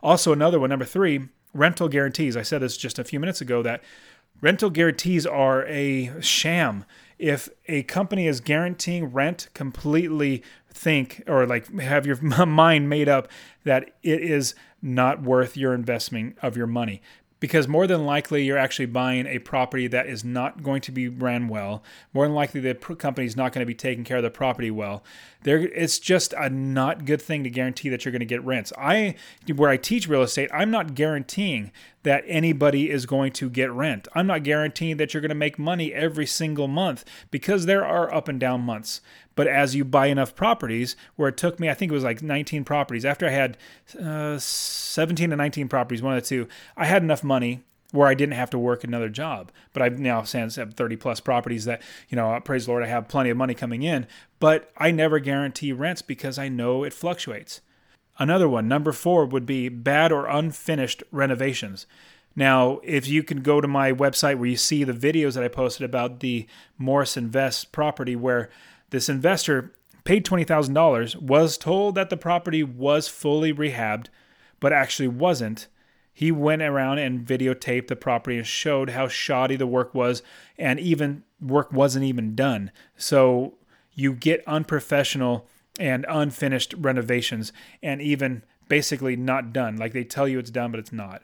Also, 0.04 0.34
another 0.34 0.60
one, 0.60 0.70
number 0.70 0.84
three, 0.84 1.30
rental 1.54 1.88
guarantees. 1.88 2.36
I 2.36 2.42
said 2.42 2.62
this 2.62 2.76
just 2.76 3.00
a 3.00 3.06
few 3.06 3.22
minutes 3.22 3.40
ago 3.40 3.64
that 3.64 3.82
rental 4.42 4.70
guarantees 4.70 5.26
are 5.26 5.66
a 5.68 6.22
sham. 6.22 6.84
If 7.18 7.48
a 7.70 7.84
company 7.84 8.28
is 8.28 8.42
guaranteeing 8.42 9.06
rent 9.14 9.48
completely 9.54 10.44
think 10.70 11.24
or 11.28 11.48
like 11.48 11.74
have 11.80 12.06
your 12.06 12.22
mind 12.46 12.90
made 12.90 13.08
up 13.08 13.30
that 13.64 13.96
it 14.04 14.22
is 14.22 14.54
not 14.82 15.22
worth 15.22 15.58
your 15.58 15.74
investment 15.74 16.38
of 16.42 16.56
your 16.56 16.68
money 16.68 17.02
because 17.40 17.68
more 17.68 17.86
than 17.86 18.06
likely 18.06 18.44
you're 18.44 18.58
actually 18.58 18.88
buying 18.88 19.28
a 19.28 19.40
property 19.40 19.88
that 19.88 20.08
is 20.08 20.24
not 20.24 20.64
going 20.64 20.82
to 20.82 20.92
be 20.92 21.08
ran 21.08 21.48
well. 21.48 21.84
More 22.14 22.26
than 22.26 22.34
likely 22.34 22.62
the 22.62 22.74
company 22.74 23.28
is 23.28 23.36
not 23.36 23.54
going 23.54 23.62
to 23.62 23.68
be 23.68 23.76
taking 23.76 24.04
care 24.04 24.18
of 24.18 24.24
the 24.24 24.32
property 24.32 24.72
well. 24.72 25.04
There, 25.44 25.60
it's 25.60 26.00
just 26.00 26.34
a 26.34 26.50
not 26.50 27.06
good 27.06 27.22
thing 27.22 27.44
to 27.44 27.50
guarantee 27.50 27.90
that 27.90 28.04
you're 28.04 28.12
going 28.12 28.20
to 28.20 28.26
get 28.26 28.44
rents. 28.44 28.74
I, 28.78 29.16
where 29.56 29.70
I 29.70 29.78
teach 29.78 30.08
real 30.08 30.24
estate, 30.24 30.50
I'm 30.52 30.72
not 30.72 30.96
guaranteeing 30.96 31.72
that 32.08 32.24
anybody 32.26 32.90
is 32.90 33.06
going 33.06 33.34
to 33.34 33.50
get 33.50 33.70
rent. 33.70 34.08
I'm 34.16 34.28
not 34.28 34.44
guaranteeing 34.44 34.96
that 34.96 35.14
you're 35.14 35.20
going 35.20 35.28
to 35.28 35.36
make 35.36 35.60
money 35.60 35.94
every 35.94 36.26
single 36.26 36.70
month 36.70 37.04
because 37.32 37.66
there 37.66 37.86
are 37.86 38.14
up 38.14 38.30
and 38.30 38.40
down 38.40 38.62
months. 38.62 39.02
But 39.36 39.48
as 39.48 39.76
you 39.76 39.84
buy 39.84 40.06
enough 40.06 40.34
properties, 40.34 40.96
where 41.18 41.28
it 41.28 41.36
took 41.36 41.60
me, 41.60 41.70
I 41.70 41.74
think 41.74 41.92
it 41.92 41.96
was 41.96 42.06
like 42.06 42.22
19 42.22 42.64
properties. 42.64 43.04
After 43.04 43.28
I 43.28 43.32
had 43.32 43.58
uh, 44.02 44.40
17 44.40 45.32
to 45.32 45.36
19 45.36 45.68
properties, 45.68 46.02
one 46.02 46.16
of 46.16 46.24
the 46.24 46.30
two, 46.30 46.48
I 46.78 46.86
had 46.86 47.04
enough 47.04 47.26
money 47.26 47.64
where 47.92 48.08
I 48.08 48.14
didn't 48.14 48.36
have 48.36 48.52
to 48.52 48.58
work 48.58 48.86
another 48.86 49.10
job. 49.10 49.52
But 49.74 49.82
I've 49.82 50.00
now 50.00 50.24
since 50.24 50.56
have 50.56 50.76
30 50.76 50.96
plus 50.96 51.20
properties 51.20 51.66
that, 51.66 51.82
you 52.08 52.16
know, 52.16 52.40
praise 52.40 52.68
the 52.68 52.72
Lord, 52.72 52.86
I 52.86 52.88
have 52.88 53.10
plenty 53.10 53.32
of 53.32 53.36
money 53.36 53.54
coming 53.54 53.84
in. 53.84 54.08
But 54.40 54.72
I 54.78 54.92
never 54.92 55.20
guarantee 55.20 55.74
rents 55.74 56.02
because 56.02 56.40
I 56.40 56.48
know 56.48 56.86
it 56.86 56.94
fluctuates. 56.94 57.60
Another 58.20 58.50
one, 58.50 58.68
number 58.68 58.92
four, 58.92 59.26
would 59.26 59.46
be 59.46 59.70
bad 59.70 60.12
or 60.12 60.26
unfinished 60.26 61.04
renovations. 61.12 61.86
Now, 62.36 62.80
if 62.84 63.08
you 63.08 63.24
can 63.24 63.42
go 63.42 63.62
to 63.62 63.68
my 63.68 63.92
website 63.92 64.38
where 64.38 64.50
you 64.50 64.58
see 64.58 64.84
the 64.84 64.94
videos 64.94 65.34
that 65.34 65.44
I 65.44 65.48
posted 65.48 65.84
about 65.84 66.20
the 66.20 66.48
Morris 66.78 67.18
Invest 67.18 67.72
property, 67.72 68.16
where 68.16 68.50
this 68.92 69.10
investor 69.10 69.74
paid 70.04 70.26
$20,000, 70.26 71.16
was 71.22 71.58
told 71.58 71.96
that 71.96 72.10
the 72.10 72.18
property 72.18 72.64
was 72.64 73.08
fully 73.08 73.54
rehabbed, 73.54 74.08
but 74.60 74.72
actually 74.72 75.08
wasn't. 75.08 75.68
He 76.14 76.32
went 76.32 76.62
around 76.62 77.00
and 77.00 77.26
videotaped 77.26 77.88
the 77.88 77.96
property 77.96 78.38
and 78.38 78.48
showed 78.48 78.92
how 78.92 79.08
shoddy 79.08 79.56
the 79.56 79.68
work 79.68 79.94
was, 79.94 80.24
and 80.58 80.80
even 80.80 81.24
work 81.42 81.72
wasn't 81.72 82.06
even 82.06 82.36
done. 82.36 82.72
So 82.96 83.56
you 83.94 84.14
get 84.14 84.48
unprofessional 84.48 85.48
and 85.80 86.06
unfinished 86.10 86.74
renovations, 86.78 87.54
and 87.82 88.02
even 88.02 88.44
basically 88.68 89.16
not 89.16 89.54
done. 89.54 89.78
Like 89.78 89.94
they 89.94 90.04
tell 90.04 90.28
you 90.28 90.40
it's 90.40 90.52
done, 90.52 90.72
but 90.72 90.80
it's 90.80 90.92
not. 90.92 91.22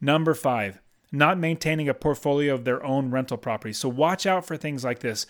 Number 0.00 0.34
five, 0.34 0.80
not 1.12 1.38
maintaining 1.38 1.88
a 1.88 1.94
portfolio 1.94 2.54
of 2.54 2.64
their 2.64 2.84
own 2.84 3.10
rental 3.10 3.36
properties. 3.36 3.78
So 3.78 3.88
watch 3.88 4.26
out 4.26 4.46
for 4.46 4.56
things 4.56 4.84
like 4.84 5.00
this. 5.00 5.26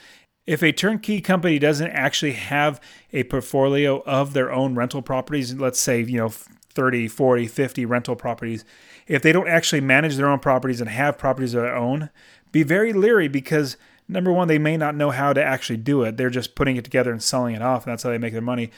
If 0.46 0.62
a 0.62 0.72
turnkey 0.72 1.20
company 1.20 1.58
doesn't 1.58 1.90
actually 1.90 2.32
have 2.32 2.80
a 3.12 3.24
portfolio 3.24 4.02
of 4.02 4.32
their 4.32 4.52
own 4.52 4.74
rental 4.74 5.02
properties, 5.02 5.54
let's 5.54 5.80
say, 5.80 6.02
you 6.02 6.18
know, 6.18 6.28
30, 6.28 7.08
40, 7.08 7.46
50 7.46 7.84
rental 7.84 8.16
properties, 8.16 8.64
if 9.06 9.22
they 9.22 9.32
don't 9.32 9.48
actually 9.48 9.80
manage 9.80 10.16
their 10.16 10.28
own 10.28 10.38
properties 10.38 10.80
and 10.80 10.90
have 10.90 11.18
properties 11.18 11.54
of 11.54 11.62
their 11.62 11.76
own, 11.76 12.10
be 12.52 12.62
very 12.62 12.92
leery 12.92 13.28
because 13.28 13.76
number 14.10 14.32
one, 14.32 14.48
they 14.48 14.58
may 14.58 14.76
not 14.76 14.94
know 14.94 15.10
how 15.10 15.32
to 15.32 15.42
actually 15.42 15.78
do 15.78 16.02
it. 16.02 16.16
They're 16.16 16.30
just 16.30 16.54
putting 16.54 16.76
it 16.76 16.84
together 16.84 17.12
and 17.12 17.22
selling 17.22 17.54
it 17.54 17.62
off, 17.62 17.84
and 17.84 17.92
that's 17.92 18.02
how 18.02 18.10
they 18.10 18.18
make 18.18 18.32
their 18.32 18.42
money. 18.42 18.70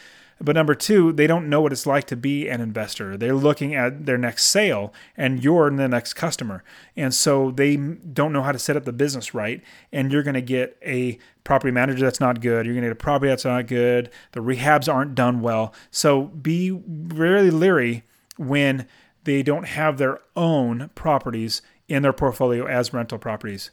But 0.43 0.57
number 0.57 0.75
two, 0.75 1.13
they 1.13 1.29
don't 1.29 1.49
know 1.49 1.61
what 1.61 1.73
it's 1.73 1.87
like 1.87 2.07
to 2.09 2.17
be 2.17 2.49
an 2.49 2.61
investor. 2.61 3.17
They're 3.17 3.35
looking 3.35 3.77
at 3.77 4.07
their 4.07 4.19
next 4.19 4.45
sale 4.45 4.93
and 5.17 5.43
you're 5.43 5.71
the 5.71 5.87
next 5.87 6.15
customer. 6.15 6.65
And 6.97 7.15
so 7.15 7.53
they 7.53 7.77
don't 7.77 8.33
know 8.33 8.43
how 8.43 8.51
to 8.51 8.59
set 8.59 8.77
up 8.77 8.85
the 8.85 8.93
business 8.93 9.35
right. 9.35 9.63
And 9.93 10.11
you're 10.11 10.25
going 10.25 10.35
to 10.35 10.43
get 10.43 10.77
a 10.85 11.19
property 11.45 11.71
manager 11.71 12.05
that's 12.05 12.19
not 12.19 12.41
good. 12.41 12.67
You're 12.67 12.75
going 12.75 12.83
to 12.83 12.89
get 12.89 12.93
a 12.93 12.97
property 12.97 13.29
that's 13.29 13.45
not 13.45 13.69
good. 13.69 14.11
The 14.33 14.41
rehabs 14.41 14.93
aren't 14.93 15.15
done 15.15 15.43
well. 15.43 15.73
So 15.93 16.25
be 16.25 16.73
really 16.73 17.51
leery 17.51 18.03
when 18.37 18.89
they 19.23 19.45
don't 19.45 19.69
have 19.69 19.99
their 19.99 20.19
own 20.35 20.91
properties 20.97 21.63
in 21.87 22.03
their 22.03 22.13
portfolio 22.13 22.67
as 22.67 22.93
rental 22.93 23.19
properties. 23.19 23.71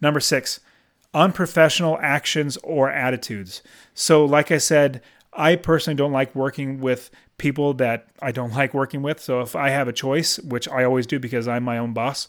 Number 0.00 0.20
six, 0.20 0.60
unprofessional 1.12 1.98
actions 2.00 2.56
or 2.58 2.90
attitudes. 2.90 3.62
So, 3.94 4.24
like 4.24 4.50
I 4.50 4.58
said, 4.58 5.02
I 5.32 5.56
personally 5.56 5.96
don't 5.96 6.12
like 6.12 6.34
working 6.34 6.80
with 6.80 7.10
people 7.38 7.74
that 7.74 8.08
I 8.20 8.32
don't 8.32 8.52
like 8.54 8.74
working 8.74 9.02
with. 9.02 9.20
So 9.20 9.40
if 9.40 9.56
I 9.56 9.70
have 9.70 9.88
a 9.88 9.92
choice, 9.92 10.38
which 10.38 10.68
I 10.68 10.84
always 10.84 11.06
do 11.06 11.18
because 11.18 11.48
I'm 11.48 11.64
my 11.64 11.78
own 11.78 11.92
boss, 11.92 12.28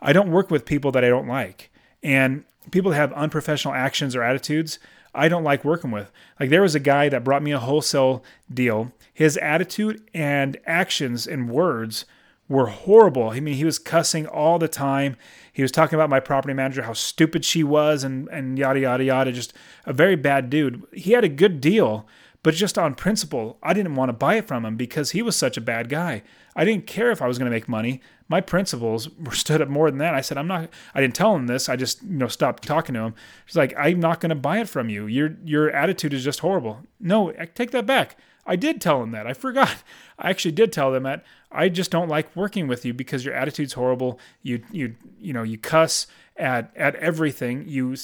I 0.00 0.12
don't 0.12 0.30
work 0.30 0.50
with 0.50 0.64
people 0.64 0.92
that 0.92 1.04
I 1.04 1.08
don't 1.08 1.28
like. 1.28 1.70
And 2.02 2.44
people 2.70 2.90
that 2.90 2.96
have 2.96 3.12
unprofessional 3.12 3.74
actions 3.74 4.14
or 4.14 4.22
attitudes, 4.22 4.78
I 5.14 5.28
don't 5.28 5.44
like 5.44 5.64
working 5.64 5.90
with. 5.90 6.10
Like 6.38 6.50
there 6.50 6.62
was 6.62 6.74
a 6.74 6.80
guy 6.80 7.08
that 7.08 7.24
brought 7.24 7.42
me 7.42 7.52
a 7.52 7.58
wholesale 7.58 8.24
deal. 8.52 8.92
His 9.12 9.36
attitude 9.38 10.02
and 10.14 10.56
actions 10.66 11.26
and 11.26 11.50
words 11.50 12.04
were 12.50 12.66
horrible. 12.66 13.30
I 13.30 13.38
mean, 13.40 13.54
he 13.54 13.64
was 13.64 13.78
cussing 13.78 14.26
all 14.26 14.58
the 14.58 14.68
time. 14.68 15.16
He 15.52 15.62
was 15.62 15.70
talking 15.70 15.94
about 15.94 16.10
my 16.10 16.20
property 16.20 16.52
manager, 16.52 16.82
how 16.82 16.92
stupid 16.92 17.44
she 17.44 17.62
was, 17.62 18.04
and 18.04 18.28
and 18.28 18.58
yada 18.58 18.80
yada 18.80 19.04
yada. 19.04 19.32
Just 19.32 19.54
a 19.86 19.92
very 19.94 20.16
bad 20.16 20.50
dude. 20.50 20.82
He 20.92 21.12
had 21.12 21.24
a 21.24 21.28
good 21.28 21.60
deal, 21.60 22.06
but 22.42 22.54
just 22.54 22.76
on 22.76 22.94
principle, 22.94 23.56
I 23.62 23.72
didn't 23.72 23.94
want 23.94 24.08
to 24.08 24.14
buy 24.14 24.34
it 24.34 24.48
from 24.48 24.64
him 24.64 24.76
because 24.76 25.12
he 25.12 25.22
was 25.22 25.36
such 25.36 25.56
a 25.56 25.60
bad 25.62 25.88
guy. 25.88 26.22
I 26.56 26.64
didn't 26.64 26.88
care 26.88 27.12
if 27.12 27.22
I 27.22 27.28
was 27.28 27.38
going 27.38 27.50
to 27.50 27.54
make 27.54 27.68
money. 27.68 28.00
My 28.28 28.40
principles 28.40 29.08
were 29.18 29.32
stood 29.32 29.62
up 29.62 29.68
more 29.68 29.88
than 29.88 29.98
that. 29.98 30.14
I 30.14 30.20
said, 30.20 30.36
I'm 30.36 30.48
not, 30.48 30.70
I 30.92 31.00
didn't 31.00 31.14
tell 31.14 31.36
him 31.36 31.46
this. 31.46 31.68
I 31.68 31.76
just, 31.76 32.02
you 32.02 32.16
know, 32.16 32.26
stopped 32.26 32.64
talking 32.64 32.94
to 32.94 33.02
him. 33.02 33.14
He's 33.46 33.56
like, 33.56 33.74
I'm 33.78 34.00
not 34.00 34.20
going 34.20 34.30
to 34.30 34.34
buy 34.34 34.58
it 34.58 34.68
from 34.68 34.88
you. 34.88 35.06
Your, 35.06 35.36
your 35.44 35.70
attitude 35.70 36.12
is 36.12 36.24
just 36.24 36.40
horrible. 36.40 36.80
No, 36.98 37.30
I 37.38 37.44
take 37.44 37.70
that 37.70 37.86
back. 37.86 38.16
I 38.44 38.56
did 38.56 38.80
tell 38.80 39.02
him 39.02 39.12
that. 39.12 39.26
I 39.26 39.34
forgot. 39.34 39.82
I 40.18 40.30
actually 40.30 40.52
did 40.52 40.72
tell 40.72 40.90
them 40.90 41.04
that 41.04 41.24
I 41.52 41.68
just 41.68 41.90
don't 41.90 42.08
like 42.08 42.34
working 42.36 42.68
with 42.68 42.84
you 42.84 42.94
because 42.94 43.24
your 43.24 43.34
attitude's 43.34 43.72
horrible. 43.72 44.20
You, 44.42 44.62
you, 44.70 44.94
you 45.18 45.32
know, 45.32 45.42
you 45.42 45.58
cuss 45.58 46.06
at, 46.36 46.72
at 46.76 46.94
everything. 46.96 47.64
You 47.66 47.96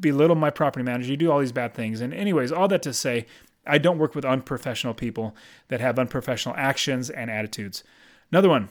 belittle 0.00 0.36
my 0.36 0.50
property 0.50 0.82
manager. 0.82 1.10
You 1.10 1.16
do 1.16 1.30
all 1.30 1.40
these 1.40 1.52
bad 1.52 1.74
things. 1.74 2.00
And 2.00 2.14
anyways, 2.14 2.50
all 2.50 2.68
that 2.68 2.82
to 2.82 2.92
say, 2.92 3.26
I 3.66 3.78
don't 3.78 3.98
work 3.98 4.14
with 4.14 4.24
unprofessional 4.24 4.94
people 4.94 5.34
that 5.68 5.80
have 5.80 5.98
unprofessional 5.98 6.56
actions 6.56 7.10
and 7.10 7.30
attitudes. 7.30 7.84
Another 8.30 8.48
one, 8.48 8.70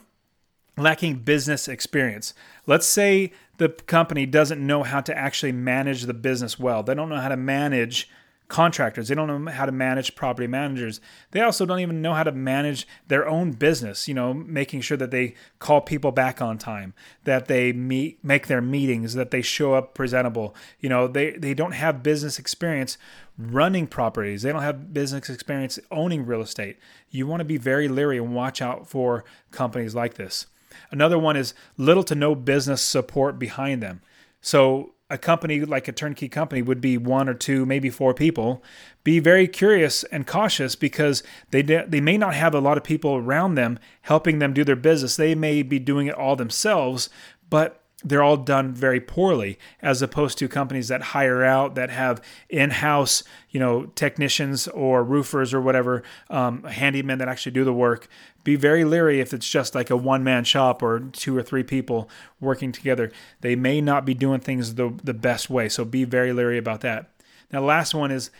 lacking 0.76 1.16
business 1.20 1.68
experience. 1.68 2.34
Let's 2.66 2.86
say 2.86 3.32
the 3.58 3.68
company 3.68 4.26
doesn't 4.26 4.64
know 4.64 4.82
how 4.82 5.00
to 5.00 5.16
actually 5.16 5.52
manage 5.52 6.02
the 6.02 6.14
business 6.14 6.58
well. 6.58 6.82
They 6.82 6.94
don't 6.94 7.08
know 7.08 7.20
how 7.20 7.28
to 7.28 7.36
manage 7.36 8.08
contractors. 8.54 9.08
They 9.08 9.16
don't 9.16 9.26
know 9.26 9.50
how 9.50 9.66
to 9.66 9.72
manage 9.72 10.14
property 10.14 10.46
managers. 10.46 11.00
They 11.32 11.40
also 11.40 11.66
don't 11.66 11.80
even 11.80 12.00
know 12.00 12.14
how 12.14 12.22
to 12.22 12.30
manage 12.30 12.86
their 13.08 13.26
own 13.26 13.50
business, 13.50 14.06
you 14.06 14.14
know, 14.14 14.32
making 14.32 14.82
sure 14.82 14.96
that 14.96 15.10
they 15.10 15.34
call 15.58 15.80
people 15.80 16.12
back 16.12 16.40
on 16.40 16.56
time, 16.56 16.94
that 17.24 17.48
they 17.48 17.72
meet 17.72 18.22
make 18.22 18.46
their 18.46 18.60
meetings, 18.60 19.14
that 19.14 19.32
they 19.32 19.42
show 19.42 19.74
up 19.74 19.92
presentable. 19.92 20.54
You 20.78 20.88
know, 20.88 21.08
they 21.08 21.32
they 21.32 21.52
don't 21.52 21.72
have 21.72 22.04
business 22.04 22.38
experience 22.38 22.96
running 23.36 23.88
properties. 23.88 24.42
They 24.42 24.52
don't 24.52 24.62
have 24.62 24.94
business 24.94 25.28
experience 25.28 25.80
owning 25.90 26.24
real 26.24 26.40
estate. 26.40 26.78
You 27.10 27.26
want 27.26 27.40
to 27.40 27.44
be 27.44 27.56
very 27.56 27.88
leery 27.88 28.18
and 28.18 28.36
watch 28.36 28.62
out 28.62 28.86
for 28.86 29.24
companies 29.50 29.96
like 29.96 30.14
this. 30.14 30.46
Another 30.92 31.18
one 31.18 31.36
is 31.36 31.54
little 31.76 32.04
to 32.04 32.14
no 32.14 32.36
business 32.36 32.82
support 32.82 33.36
behind 33.36 33.82
them. 33.82 34.00
So 34.40 34.93
a 35.10 35.18
company 35.18 35.60
like 35.60 35.86
a 35.86 35.92
turnkey 35.92 36.28
company 36.28 36.62
would 36.62 36.80
be 36.80 36.96
one 36.96 37.28
or 37.28 37.34
two, 37.34 37.66
maybe 37.66 37.90
four 37.90 38.14
people. 38.14 38.62
Be 39.04 39.18
very 39.18 39.46
curious 39.46 40.02
and 40.04 40.26
cautious 40.26 40.76
because 40.76 41.22
they 41.50 41.62
de- 41.62 41.86
they 41.86 42.00
may 42.00 42.16
not 42.16 42.34
have 42.34 42.54
a 42.54 42.60
lot 42.60 42.78
of 42.78 42.84
people 42.84 43.14
around 43.16 43.54
them 43.54 43.78
helping 44.02 44.38
them 44.38 44.54
do 44.54 44.64
their 44.64 44.76
business. 44.76 45.16
They 45.16 45.34
may 45.34 45.62
be 45.62 45.78
doing 45.78 46.06
it 46.06 46.14
all 46.14 46.36
themselves, 46.36 47.10
but 47.50 47.83
they're 48.04 48.22
all 48.22 48.36
done 48.36 48.72
very 48.74 49.00
poorly 49.00 49.58
as 49.80 50.02
opposed 50.02 50.36
to 50.38 50.46
companies 50.46 50.88
that 50.88 51.00
hire 51.02 51.42
out 51.42 51.74
that 51.74 51.88
have 51.90 52.20
in-house 52.50 53.24
you 53.50 53.58
know 53.58 53.86
technicians 53.94 54.68
or 54.68 55.02
roofers 55.02 55.54
or 55.54 55.60
whatever 55.60 56.02
um, 56.28 56.62
handymen 56.62 57.18
that 57.18 57.28
actually 57.28 57.52
do 57.52 57.64
the 57.64 57.72
work. 57.72 58.06
Be 58.44 58.56
very 58.56 58.84
leery 58.84 59.20
if 59.20 59.32
it's 59.32 59.48
just 59.48 59.74
like 59.74 59.88
a 59.88 59.96
one-man 59.96 60.44
shop 60.44 60.82
or 60.82 61.00
two 61.00 61.34
or 61.36 61.42
three 61.42 61.62
people 61.62 62.10
working 62.40 62.72
together. 62.72 63.10
They 63.40 63.56
may 63.56 63.80
not 63.80 64.04
be 64.04 64.12
doing 64.12 64.40
things 64.40 64.74
the, 64.74 64.94
the 65.02 65.14
best 65.14 65.48
way 65.48 65.68
so 65.68 65.84
be 65.84 66.04
very 66.04 66.32
leery 66.32 66.58
about 66.58 66.82
that. 66.82 67.10
Now 67.50 67.62
last 67.62 67.94
one 67.94 68.10
is 68.10 68.30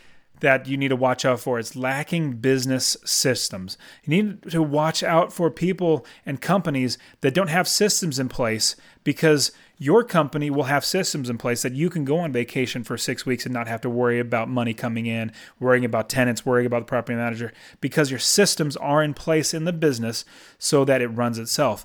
that 0.41 0.67
you 0.67 0.77
need 0.77 0.89
to 0.89 0.97
watch 0.97 1.25
out 1.25 1.41
for. 1.41 1.59
It's 1.59 1.77
lacking 1.77 2.35
business 2.35 2.97
systems. 3.05 3.79
You 4.05 4.23
need 4.23 4.51
to 4.51 4.63
watch 4.63 5.03
out 5.03 5.33
for 5.33 5.51
people 5.51 6.05
and 6.27 6.41
companies 6.41 6.99
that 7.21 7.35
don't 7.35 7.49
have 7.49 7.69
systems 7.69 8.19
in 8.19 8.29
place 8.29 8.77
because 9.05 9.53
your 9.79 10.05
company 10.05 10.51
will 10.51 10.65
have 10.65 10.85
systems 10.85 11.29
in 11.29 11.39
place 11.39 11.63
that 11.63 11.73
you 11.73 11.91
can 11.91 12.05
go 12.05 12.19
on 12.19 12.33
vacation 12.33 12.85
for 12.85 12.97
six 12.97 13.27
weeks 13.27 13.45
and 13.45 13.53
not 13.53 13.69
have 13.69 13.81
to 13.81 13.91
worry 13.91 14.21
about 14.21 14.49
money 14.49 14.73
coming 14.73 15.07
in, 15.07 15.33
worrying 15.59 15.85
about 15.85 16.09
tenants, 16.09 16.47
worrying 16.47 16.67
about 16.67 16.81
the 16.81 16.85
property 16.87 17.17
manager, 17.17 17.53
because 17.81 18.11
your 18.11 18.21
systems 18.21 18.77
are 18.77 19.03
in 19.03 19.15
place 19.15 19.53
in 19.53 19.65
the 19.65 19.73
business 19.73 20.25
so 20.59 20.85
that 20.85 21.03
it 21.03 21.09
runs 21.09 21.39
itself. 21.39 21.85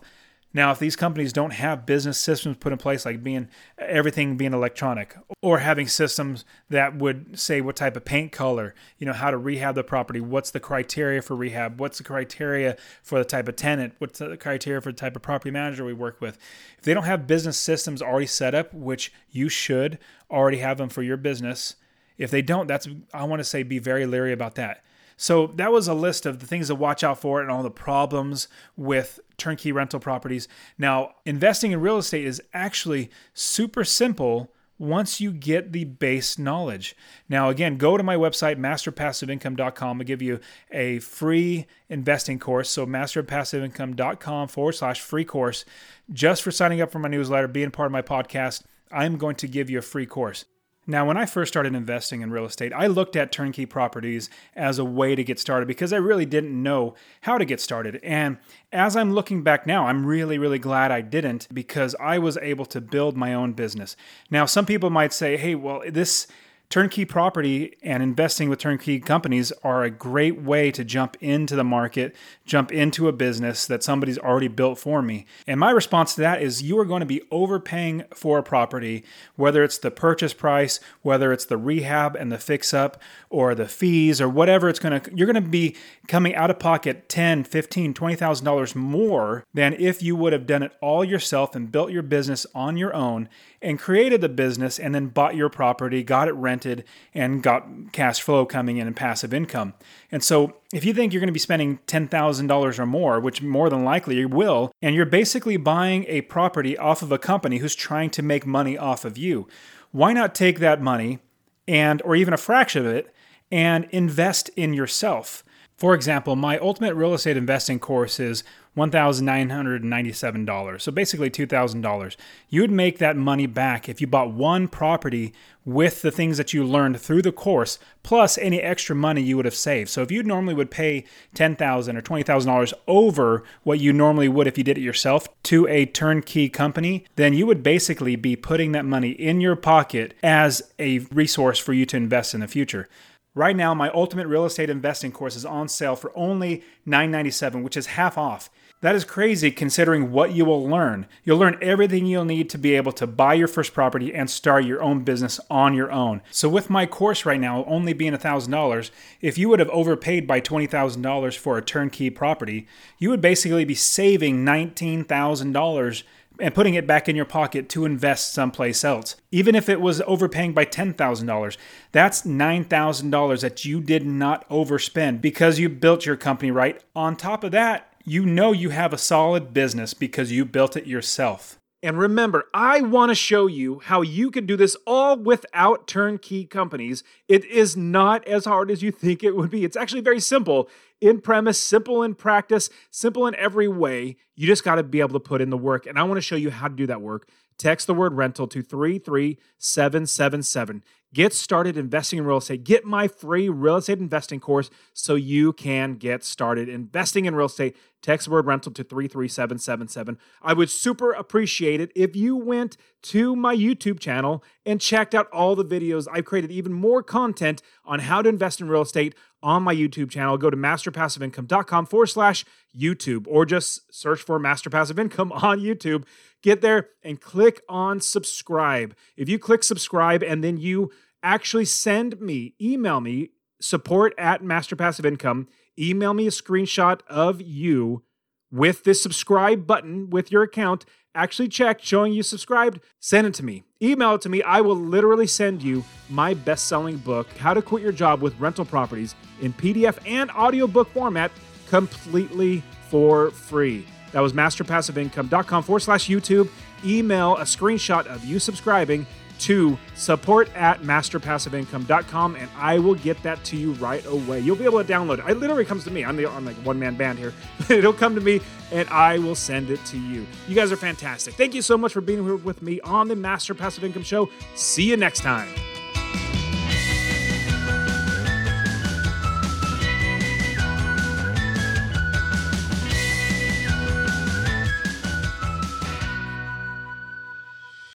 Now, 0.52 0.72
if 0.72 0.80
these 0.80 0.96
companies 0.96 1.32
don't 1.32 1.54
have 1.54 1.86
business 1.86 2.18
systems 2.18 2.58
put 2.58 2.72
in 2.72 2.80
place, 2.80 3.06
like 3.06 3.24
being 3.24 3.50
everything 3.78 4.36
being 4.36 4.54
electronic, 4.54 5.16
or 5.44 5.60
having 5.60 5.88
systems 5.88 6.44
that 6.70 6.96
would 6.96 7.40
say 7.40 7.62
what 7.62 7.76
type 7.76 7.96
of 7.96 8.04
paint 8.04 8.32
color, 8.32 8.74
you 8.98 9.06
know, 9.06 9.14
how 9.14 9.30
to 9.30 9.38
rehab 9.38 9.76
the 9.76 9.84
property, 9.84 10.20
what's 10.20 10.50
the 10.50 10.60
criteria 10.60 11.22
for 11.22 11.36
rehab, 11.36 11.80
what's 11.80 12.00
the 12.00 12.04
criteria 12.04 12.76
for 13.04 13.20
the 13.20 13.26
type 13.26 13.48
of 13.48 13.56
tenant, 13.56 13.94
what's 14.00 14.18
the 14.18 14.38
criteria 14.38 14.82
for 14.82 14.92
the 14.92 14.98
type 14.98 15.16
of 15.16 15.22
property 15.22 15.52
manager 15.52 15.86
we 15.86 15.94
work 15.94 16.20
with. 16.20 16.40
If 16.80 16.84
they 16.84 16.96
don't 16.96 17.04
have 17.04 17.28
business 17.28 17.58
systems 17.58 18.02
already 18.02 18.28
set 18.28 18.56
up, 18.56 18.74
which 18.74 19.14
you 19.30 19.50
should 19.50 20.00
already 20.32 20.58
have 20.58 20.80
them 20.80 20.90
for 20.90 21.04
your 21.04 21.18
business, 21.18 21.76
if 22.18 22.32
they 22.32 22.42
don't, 22.42 22.68
that's 22.68 22.88
I 23.14 23.24
want 23.26 23.40
to 23.40 23.44
say 23.44 23.62
be 23.62 23.80
very 23.80 24.08
leery 24.08 24.34
about 24.34 24.56
that. 24.56 24.84
So 25.22 25.48
that 25.56 25.74
was 25.74 25.90
a 25.90 25.94
list 25.94 26.26
of 26.26 26.40
the 26.40 26.46
things 26.46 26.68
to 26.68 26.76
watch 26.76 27.04
out 27.04 27.20
for 27.20 27.42
and 27.42 27.52
all 27.52 27.62
the 27.62 27.70
problems 27.70 28.48
with 28.78 29.20
turnkey 29.36 29.74
rental 29.74 30.00
properties. 30.00 30.48
Now, 30.78 31.16
investing 31.26 31.74
in 31.74 31.82
real 31.82 31.98
estate 31.98 32.26
is 32.26 32.42
actually 32.54 33.12
super 33.34 33.84
simple 33.84 34.54
once 34.78 35.20
you 35.20 35.34
get 35.34 35.74
the 35.74 35.84
base 35.84 36.40
knowledge. 36.40 36.96
Now, 37.28 37.50
again, 37.50 37.76
go 37.76 37.98
to 37.98 38.02
my 38.02 38.16
website, 38.16 38.58
masterpassiveincome.com. 38.58 40.00
I'll 40.00 40.06
give 40.06 40.22
you 40.22 40.40
a 40.72 41.00
free 41.00 41.68
investing 41.90 42.40
course. 42.40 42.70
So, 42.70 42.86
masterpassiveincome.com 42.86 44.48
forward 44.48 44.72
slash 44.72 45.02
free 45.02 45.26
course. 45.26 45.66
Just 46.14 46.44
for 46.44 46.52
signing 46.52 46.80
up 46.80 46.94
for 46.94 47.00
my 47.00 47.10
newsletter, 47.10 47.50
being 47.50 47.72
part 47.72 47.88
of 47.88 47.92
my 47.92 48.02
podcast, 48.02 48.64
I'm 48.90 49.18
going 49.18 49.36
to 49.36 49.50
give 49.50 49.70
you 49.70 49.80
a 49.80 49.82
free 49.82 50.06
course. 50.06 50.46
Now, 50.89 51.06
when 51.06 51.17
I 51.17 51.28
first 51.28 51.54
started 51.54 51.75
investing 51.75 52.21
in 52.21 52.32
real 52.32 52.45
estate, 52.45 52.73
I 52.73 52.88
looked 52.88 53.15
at 53.15 53.32
turnkey 53.32 53.67
properties 53.67 54.28
as 54.56 54.80
a 54.80 54.84
way 54.84 55.13
to 55.13 55.23
get 55.23 55.39
started 55.39 55.67
because 55.67 55.93
I 55.93 55.97
really 55.97 56.25
didn't 56.25 56.63
know 56.63 56.95
how 57.21 57.38
to 57.38 57.45
get 57.45 57.62
started. 57.62 57.99
And 58.02 58.38
as 58.71 58.95
I'm 58.95 59.13
looking 59.13 59.43
back 59.43 59.67
now, 59.67 59.86
I'm 59.86 60.04
really, 60.04 60.39
really 60.39 60.58
glad 60.58 60.91
I 60.91 61.02
didn't 61.02 61.47
because 61.54 61.95
I 61.99 62.17
was 62.17 62.38
able 62.38 62.65
to 62.65 62.82
build 62.82 63.15
my 63.15 63.36
own 63.36 63.54
business. 63.54 63.95
Now, 64.32 64.47
some 64.47 64.65
people 64.65 64.89
might 64.89 65.13
say, 65.13 65.38
hey, 65.38 65.54
well, 65.54 65.84
this 65.88 66.25
Turnkey 66.70 67.04
property 67.04 67.76
and 67.82 68.04
investing 68.04 68.48
with 68.48 68.60
turnkey 68.60 69.00
companies 69.00 69.52
are 69.64 69.84
a 69.84 69.90
great 69.90 70.40
way 70.40 70.70
to 70.70 70.84
jump 70.84 71.18
into 71.20 71.56
the 71.56 71.64
market, 71.64 72.16
jump 72.46 72.72
into 72.72 73.08
a 73.08 73.12
business 73.12 73.66
that 73.66 73.82
somebody's 73.82 74.20
already 74.20 74.48
built 74.48 74.78
for 74.78 75.02
me. 75.02 75.26
And 75.48 75.60
my 75.60 75.72
response 75.72 76.14
to 76.14 76.22
that 76.22 76.44
is 76.44 76.62
you 76.62 76.78
are 76.78 76.86
going 76.86 77.00
to 77.00 77.08
be 77.08 77.24
overpaying 77.32 78.04
for 78.14 78.38
a 78.38 78.44
property, 78.44 79.04
whether 79.36 79.64
it's 79.64 79.80
the 79.80 79.90
purchase 79.90 80.32
price, 80.32 80.80
whether 81.02 81.34
it's 81.34 81.46
the 81.46 81.58
rehab 81.58 82.16
and 82.16 82.32
the 82.32 82.38
fix 82.38 82.72
up 82.72 83.02
or 83.32 83.56
the 83.56 83.68
fees 83.68 84.22
or 84.22 84.30
whatever 84.30 84.70
it's 84.70 84.78
going 84.78 85.02
to 85.02 85.12
you're 85.16 85.26
going 85.26 85.44
to 85.44 85.50
be 85.50 85.76
coming 86.08 86.36
out 86.36 86.52
of 86.52 86.60
pocket 86.60 87.10
10, 87.10 87.46
15, 87.46 87.96
20,000 87.96 88.46
dollars 88.46 88.76
more 88.76 89.44
than 89.56 89.74
if 89.74 90.04
you 90.04 90.16
would 90.16 90.34
have 90.34 90.46
done 90.46 90.62
it 90.62 90.74
all 90.82 91.04
yourself 91.04 91.56
and 91.56 91.72
built 91.72 91.90
your 91.90 92.04
business 92.04 92.46
on 92.54 92.78
your 92.78 92.94
own 92.94 93.28
and 93.62 93.80
created 93.80 94.22
the 94.22 94.30
business 94.30 94.80
and 94.80 94.96
then 94.96 95.08
bought 95.08 95.36
your 95.36 95.50
property, 95.50 96.04
got 96.04 96.28
it 96.28 96.34
rented, 96.60 96.84
and 97.13 97.41
got 97.41 97.65
cash 97.91 98.22
flow 98.22 98.45
coming 98.45 98.78
in 98.78 98.88
and 98.88 98.95
passive 98.95 99.34
income. 99.34 99.74
And 100.12 100.24
so, 100.24 100.58
if 100.74 100.84
you 100.86 100.93
think 100.93 101.13
you're 101.13 101.22
going 101.22 101.28
to 101.28 101.34
be 101.34 101.39
spending 101.39 101.80
$10,000 101.88 102.80
or 102.80 102.86
more, 102.86 103.19
which 103.19 103.41
more 103.41 103.69
than 103.69 103.84
likely 103.84 104.17
you 104.17 104.28
will, 104.28 104.72
and 104.82 104.95
you're 104.95 105.06
basically 105.06 105.58
buying 105.58 106.06
a 106.08 106.22
property 106.22 106.78
off 106.78 107.02
of 107.02 107.12
a 107.12 107.17
company 107.17 107.58
who's 107.58 107.76
trying 107.76 108.10
to 108.12 108.22
make 108.22 108.45
money 108.45 108.78
off 108.78 109.06
of 109.06 109.17
you, 109.17 109.48
why 109.91 110.13
not 110.13 110.36
take 110.36 110.60
that 110.60 110.82
money 110.82 111.19
and, 111.67 112.02
or 112.04 112.15
even 112.15 112.34
a 112.34 112.38
fraction 112.38 112.86
of 112.86 112.93
it, 112.93 113.13
and 113.52 113.88
invest 113.91 114.50
in 114.56 114.74
yourself? 114.74 115.43
For 115.78 115.95
example, 115.95 116.36
my 116.36 116.58
ultimate 116.58 116.93
real 116.93 117.13
estate 117.13 117.38
investing 117.38 117.80
course 117.80 118.19
is 118.19 118.43
$1,997. 118.80 120.82
So 120.82 120.92
basically 120.92 121.30
$2,000. 121.30 122.15
You 122.50 122.62
would 122.62 122.72
make 122.72 122.98
that 123.00 123.18
money 123.18 123.46
back 123.46 123.89
if 123.89 124.02
you 124.02 124.08
bought 124.08 124.32
one 124.32 124.68
property 124.68 125.34
with 125.65 126.02
the 126.02 126.12
things 126.12 126.38
that 126.38 126.54
you 126.54 126.63
learned 126.63 127.00
through 127.00 127.22
the 127.22 127.32
course, 127.32 127.78
plus 128.02 128.39
any 128.39 128.60
extra 128.60 128.96
money 128.96 129.22
you 129.22 129.36
would 129.36 129.46
have 129.46 129.54
saved. 129.54 129.89
So 129.89 130.02
if 130.02 130.12
you 130.12 130.24
normally 130.24 130.56
would 130.56 130.72
pay 130.72 131.04
$10,000 131.36 131.96
or 131.96 132.02
$20,000 132.02 132.74
over 132.88 133.44
what 133.63 133.80
you 133.80 133.94
normally 133.94 134.30
would 134.30 134.48
if 134.48 134.58
you 134.58 134.63
did 134.63 134.80
it 134.80 134.82
yourself 134.82 135.28
to 135.44 135.68
a 135.68 135.86
turnkey 135.86 136.50
company, 136.50 137.06
then 137.18 137.34
you 137.34 137.46
would 137.46 137.62
basically 137.62 138.15
be 138.15 138.36
putting 138.36 138.72
that 138.72 138.86
money 138.86 139.12
in 139.12 139.42
your 139.42 139.56
pocket 139.56 140.15
as 140.24 140.63
a 140.80 141.00
resource 141.12 141.60
for 141.60 141.74
you 141.74 141.86
to 141.86 141.98
invest 141.98 142.34
in 142.34 142.39
the 142.39 142.48
future. 142.48 142.89
Right 143.36 143.56
now, 143.56 143.76
my 143.76 143.92
Ultimate 143.92 144.28
Real 144.28 144.46
Estate 144.46 144.72
Investing 144.72 145.12
course 145.12 145.36
is 145.36 145.46
on 145.46 145.68
sale 145.68 145.96
for 145.96 146.12
only 146.15 146.63
$9.97, 146.88 147.62
which 147.62 147.78
is 147.78 147.86
half 147.86 148.18
off. 148.18 148.50
That 148.82 148.96
is 148.96 149.04
crazy 149.04 149.52
considering 149.52 150.13
what 150.13 150.32
you 150.32 150.46
will 150.46 150.65
learn. 150.65 151.06
You'll 151.26 151.38
learn 151.38 151.58
everything 151.62 152.06
you'll 152.06 152.24
need 152.24 152.50
to 152.52 152.58
be 152.58 152.76
able 152.76 152.94
to 152.94 153.06
buy 153.06 153.34
your 153.34 153.50
first 153.50 153.74
property 153.74 154.15
and 154.15 154.30
start 154.30 154.63
your 154.63 154.82
own 154.82 155.04
business 155.04 155.38
on 155.50 155.74
your 155.74 155.92
own. 155.92 156.22
So, 156.32 156.48
with 156.48 156.70
my 156.70 156.86
course 156.86 157.26
right 157.26 157.42
now 157.42 157.65
only 157.65 157.92
being 157.92 158.13
$1,000, 158.13 158.92
if 159.20 159.38
you 159.38 159.50
would 159.50 159.60
have 159.60 159.70
overpaid 159.72 160.26
by 160.26 160.39
$20,000 160.39 161.38
for 161.38 161.58
a 161.58 161.62
turnkey 161.62 162.10
property, 162.10 162.68
you 162.98 163.10
would 163.10 163.20
basically 163.20 163.65
be 163.65 163.76
saving 163.76 164.46
$19,000 164.46 166.04
and 166.39 166.56
putting 166.56 166.76
it 166.76 166.88
back 166.88 167.10
in 167.10 167.18
your 167.18 167.26
pocket 167.26 167.68
to 167.68 167.84
invest 167.84 168.34
someplace 168.34 168.86
else. 168.86 169.18
Even 169.30 169.56
if 169.56 169.68
it 169.68 169.82
was 169.82 170.02
overpaying 170.08 170.54
by 170.54 170.63
$10,000, 170.63 171.58
that's 171.92 172.22
$9,000 172.22 173.42
that 173.42 173.65
you 173.65 173.82
did 173.82 174.06
not 174.06 174.48
overspend 174.48 175.20
because 175.20 175.60
you 175.60 175.68
built 175.68 176.06
your 176.06 176.15
company 176.15 176.50
right. 176.50 176.82
On 176.96 177.18
top 177.18 177.44
of 177.44 177.52
that, 177.52 177.88
you 178.10 178.26
know 178.26 178.52
you 178.52 178.72
have 178.72 178.91
a 178.91 178.98
solid 178.98 179.54
business 179.54 179.93
because 179.93 180.32
you 180.32 180.43
built 180.43 180.76
it 180.76 180.88
yourself. 180.88 181.60
And 181.84 181.98
remember, 181.98 182.45
I 182.54 182.82
want 182.82 183.10
to 183.10 183.15
show 183.15 183.45
you 183.45 183.80
how 183.80 184.02
you 184.02 184.32
can 184.32 184.48
do 184.48 184.58
this 184.58 184.76
all 184.88 185.15
without 185.15 185.88
turnkey 185.88 186.45
companies. 186.45 187.04
It 187.28 187.45
is 187.45 187.78
not 187.78 188.28
as 188.28 188.45
hard 188.45 188.72
as 188.72 188.82
you 188.82 188.91
think 188.91 189.24
it 189.24 189.36
would 189.36 189.52
be. 189.52 189.63
It's 189.63 189.78
actually 189.78 190.02
very 190.02 190.19
simple 190.19 190.69
in 191.00 191.21
premise, 191.21 191.62
simple 191.62 192.02
in 192.02 192.15
practice, 192.15 192.71
simple 192.90 193.27
in 193.27 193.36
every 193.36 193.67
way. 193.67 194.17
You 194.36 194.48
just 194.48 194.63
got 194.63 194.75
to 194.75 194.84
be 194.84 195.02
able 195.02 195.13
to 195.13 195.19
put 195.19 195.40
in 195.40 195.52
the 195.52 195.58
work. 195.58 195.86
And 195.86 196.00
I 196.00 196.04
want 196.04 196.17
to 196.17 196.21
show 196.21 196.36
you 196.36 196.50
how 196.50 196.67
to 196.67 196.75
do 196.75 196.88
that 196.88 197.02
work. 197.02 197.29
Text 197.60 197.88
the 197.88 197.94
word 197.94 198.13
rental 198.13 198.48
to 198.48 198.63
33777. 198.63 200.84
Get 201.12 201.34
started 201.34 201.76
investing 201.76 202.20
in 202.20 202.26
real 202.26 202.38
estate. 202.38 202.64
Get 202.64 202.86
my 202.86 203.08
free 203.08 203.50
real 203.50 203.78
estate 203.78 203.98
investing 203.98 204.40
course 204.40 204.70
so 204.94 205.16
you 205.16 205.54
can 205.54 205.96
get 205.96 206.24
started 206.24 206.70
investing 206.70 207.26
in 207.26 207.34
real 207.34 207.48
estate. 207.48 207.76
Text 208.02 208.28
word 208.28 208.46
rental 208.46 208.72
to 208.74 208.84
33777. 208.84 210.20
I 210.42 210.54
would 210.54 210.70
super 210.70 211.12
appreciate 211.12 211.82
it 211.82 211.92
if 211.96 212.16
you 212.16 212.36
went 212.36 212.78
to 213.02 213.36
my 213.36 213.56
YouTube 213.56 214.00
channel 214.00 214.44
and 214.66 214.80
checked 214.80 215.16
out 215.16 215.28
all 215.32 215.56
the 215.56 215.66
videos. 215.66 216.08
I've 216.12 216.26
created 216.26 216.52
even 216.52 216.74
more 216.74 217.02
content 217.02 217.64
on 217.84 218.00
how 218.00 218.22
to 218.22 218.30
invest 218.30 218.62
in 218.62 218.70
real 218.70 218.84
estate 218.84 219.16
on 219.42 219.63
my 219.63 219.73
YouTube 219.73 220.10
channel. 220.10 220.37
Go 220.37 220.50
to 220.50 220.58
masterpassiveincome.com 220.58 221.85
forward 221.85 222.08
slash 222.08 222.46
YouTube 222.77 223.25
or 223.27 223.46
just 223.46 223.94
search 223.94 224.21
for 224.21 224.40
Master 224.40 224.69
Passive 224.69 225.00
Income 225.00 225.31
on 225.31 225.60
YouTube. 225.60 226.06
Get 226.42 226.62
there 226.62 226.90
and 227.04 227.19
click 227.19 227.62
on 227.67 228.02
subscribe. 228.02 228.96
If 229.17 229.29
you 229.29 229.40
click 229.40 229.63
subscribe 229.63 230.23
and 230.23 230.44
then 230.44 230.58
you 230.58 230.92
actually 231.23 231.65
send 231.65 232.19
me, 232.21 232.54
email 232.62 233.02
me, 233.02 233.31
support 233.62 234.13
at 234.17 234.44
Master 234.44 234.75
Passive 234.75 235.06
Income, 235.06 235.48
email 235.77 236.13
me 236.13 236.27
a 236.27 236.31
screenshot 236.31 237.02
of 237.08 237.42
you 237.42 238.04
with 238.52 238.83
this 238.83 239.02
subscribe 239.02 239.67
button 239.67 240.10
with 240.10 240.31
your 240.31 240.43
account 240.43 240.85
actually 241.15 241.47
checked 241.47 241.83
showing 241.83 242.13
you 242.13 242.23
subscribed, 242.23 242.79
send 243.00 243.27
it 243.27 243.33
to 243.35 243.43
me. 243.43 243.63
Email 243.81 244.15
it 244.15 244.21
to 244.21 244.29
me. 244.29 244.41
I 244.43 244.62
will 244.62 244.75
literally 244.75 245.27
send 245.27 245.63
you 245.63 245.83
my 246.10 246.33
best 246.33 246.67
selling 246.67 246.97
book, 246.97 247.27
How 247.37 247.54
to 247.54 247.62
Quit 247.62 247.81
Your 247.81 247.91
Job 247.91 248.21
with 248.21 248.39
Rental 248.39 248.65
Properties, 248.65 249.15
in 249.41 249.54
PDF 249.54 249.97
and 250.06 250.29
audiobook 250.31 250.89
format 250.89 251.31
completely 251.67 252.63
for 252.89 253.31
free. 253.31 253.85
That 254.12 254.21
was 254.21 254.33
masterpassiveincome.com 254.33 255.63
forward 255.63 255.81
slash 255.81 256.08
YouTube. 256.08 256.50
Email 256.83 257.37
a 257.37 257.43
screenshot 257.43 258.06
of 258.08 258.23
you 258.25 258.39
subscribing 258.39 259.06
to 259.40 259.77
support 259.96 260.54
at 260.56 260.81
masterpassiveincome.com 260.81 262.35
and 262.35 262.50
I 262.58 262.79
will 262.79 262.96
get 262.96 263.21
that 263.23 263.44
to 263.46 263.58
you 263.58 263.73
right 263.73 264.06
away. 264.06 264.40
You'll 264.40 264.56
be 264.56 264.65
able 264.65 264.83
to 264.83 264.92
download 264.92 265.19
it. 265.19 265.29
It 265.29 265.37
literally 265.37 265.65
comes 265.65 265.83
to 265.85 265.92
me. 265.92 266.04
I'm, 266.04 266.15
the, 266.15 266.29
I'm 266.29 266.46
like 266.46 266.56
one 266.58 266.79
man 266.79 266.96
band 266.96 267.19
here. 267.19 267.33
It'll 267.69 267.94
come 267.94 268.15
to 268.15 268.21
me 268.21 268.42
and 268.71 268.87
I 268.90 269.19
will 269.19 269.35
send 269.35 269.69
it 269.69 269.83
to 269.85 270.00
you. 270.00 270.25
You 270.48 270.56
guys 270.56 270.71
are 270.71 270.77
fantastic. 270.77 271.33
Thank 271.35 271.54
you 271.54 271.62
so 271.62 271.77
much 271.77 271.94
for 271.94 272.02
being 272.02 272.23
here 272.23 272.35
with 272.35 272.62
me 272.62 272.79
on 272.81 273.08
the 273.08 273.15
Master 273.15 273.54
Passive 273.54 273.83
Income 273.83 274.04
Show. 274.04 274.29
See 274.56 274.83
you 274.83 274.98
next 274.98 275.21
time. 275.21 275.50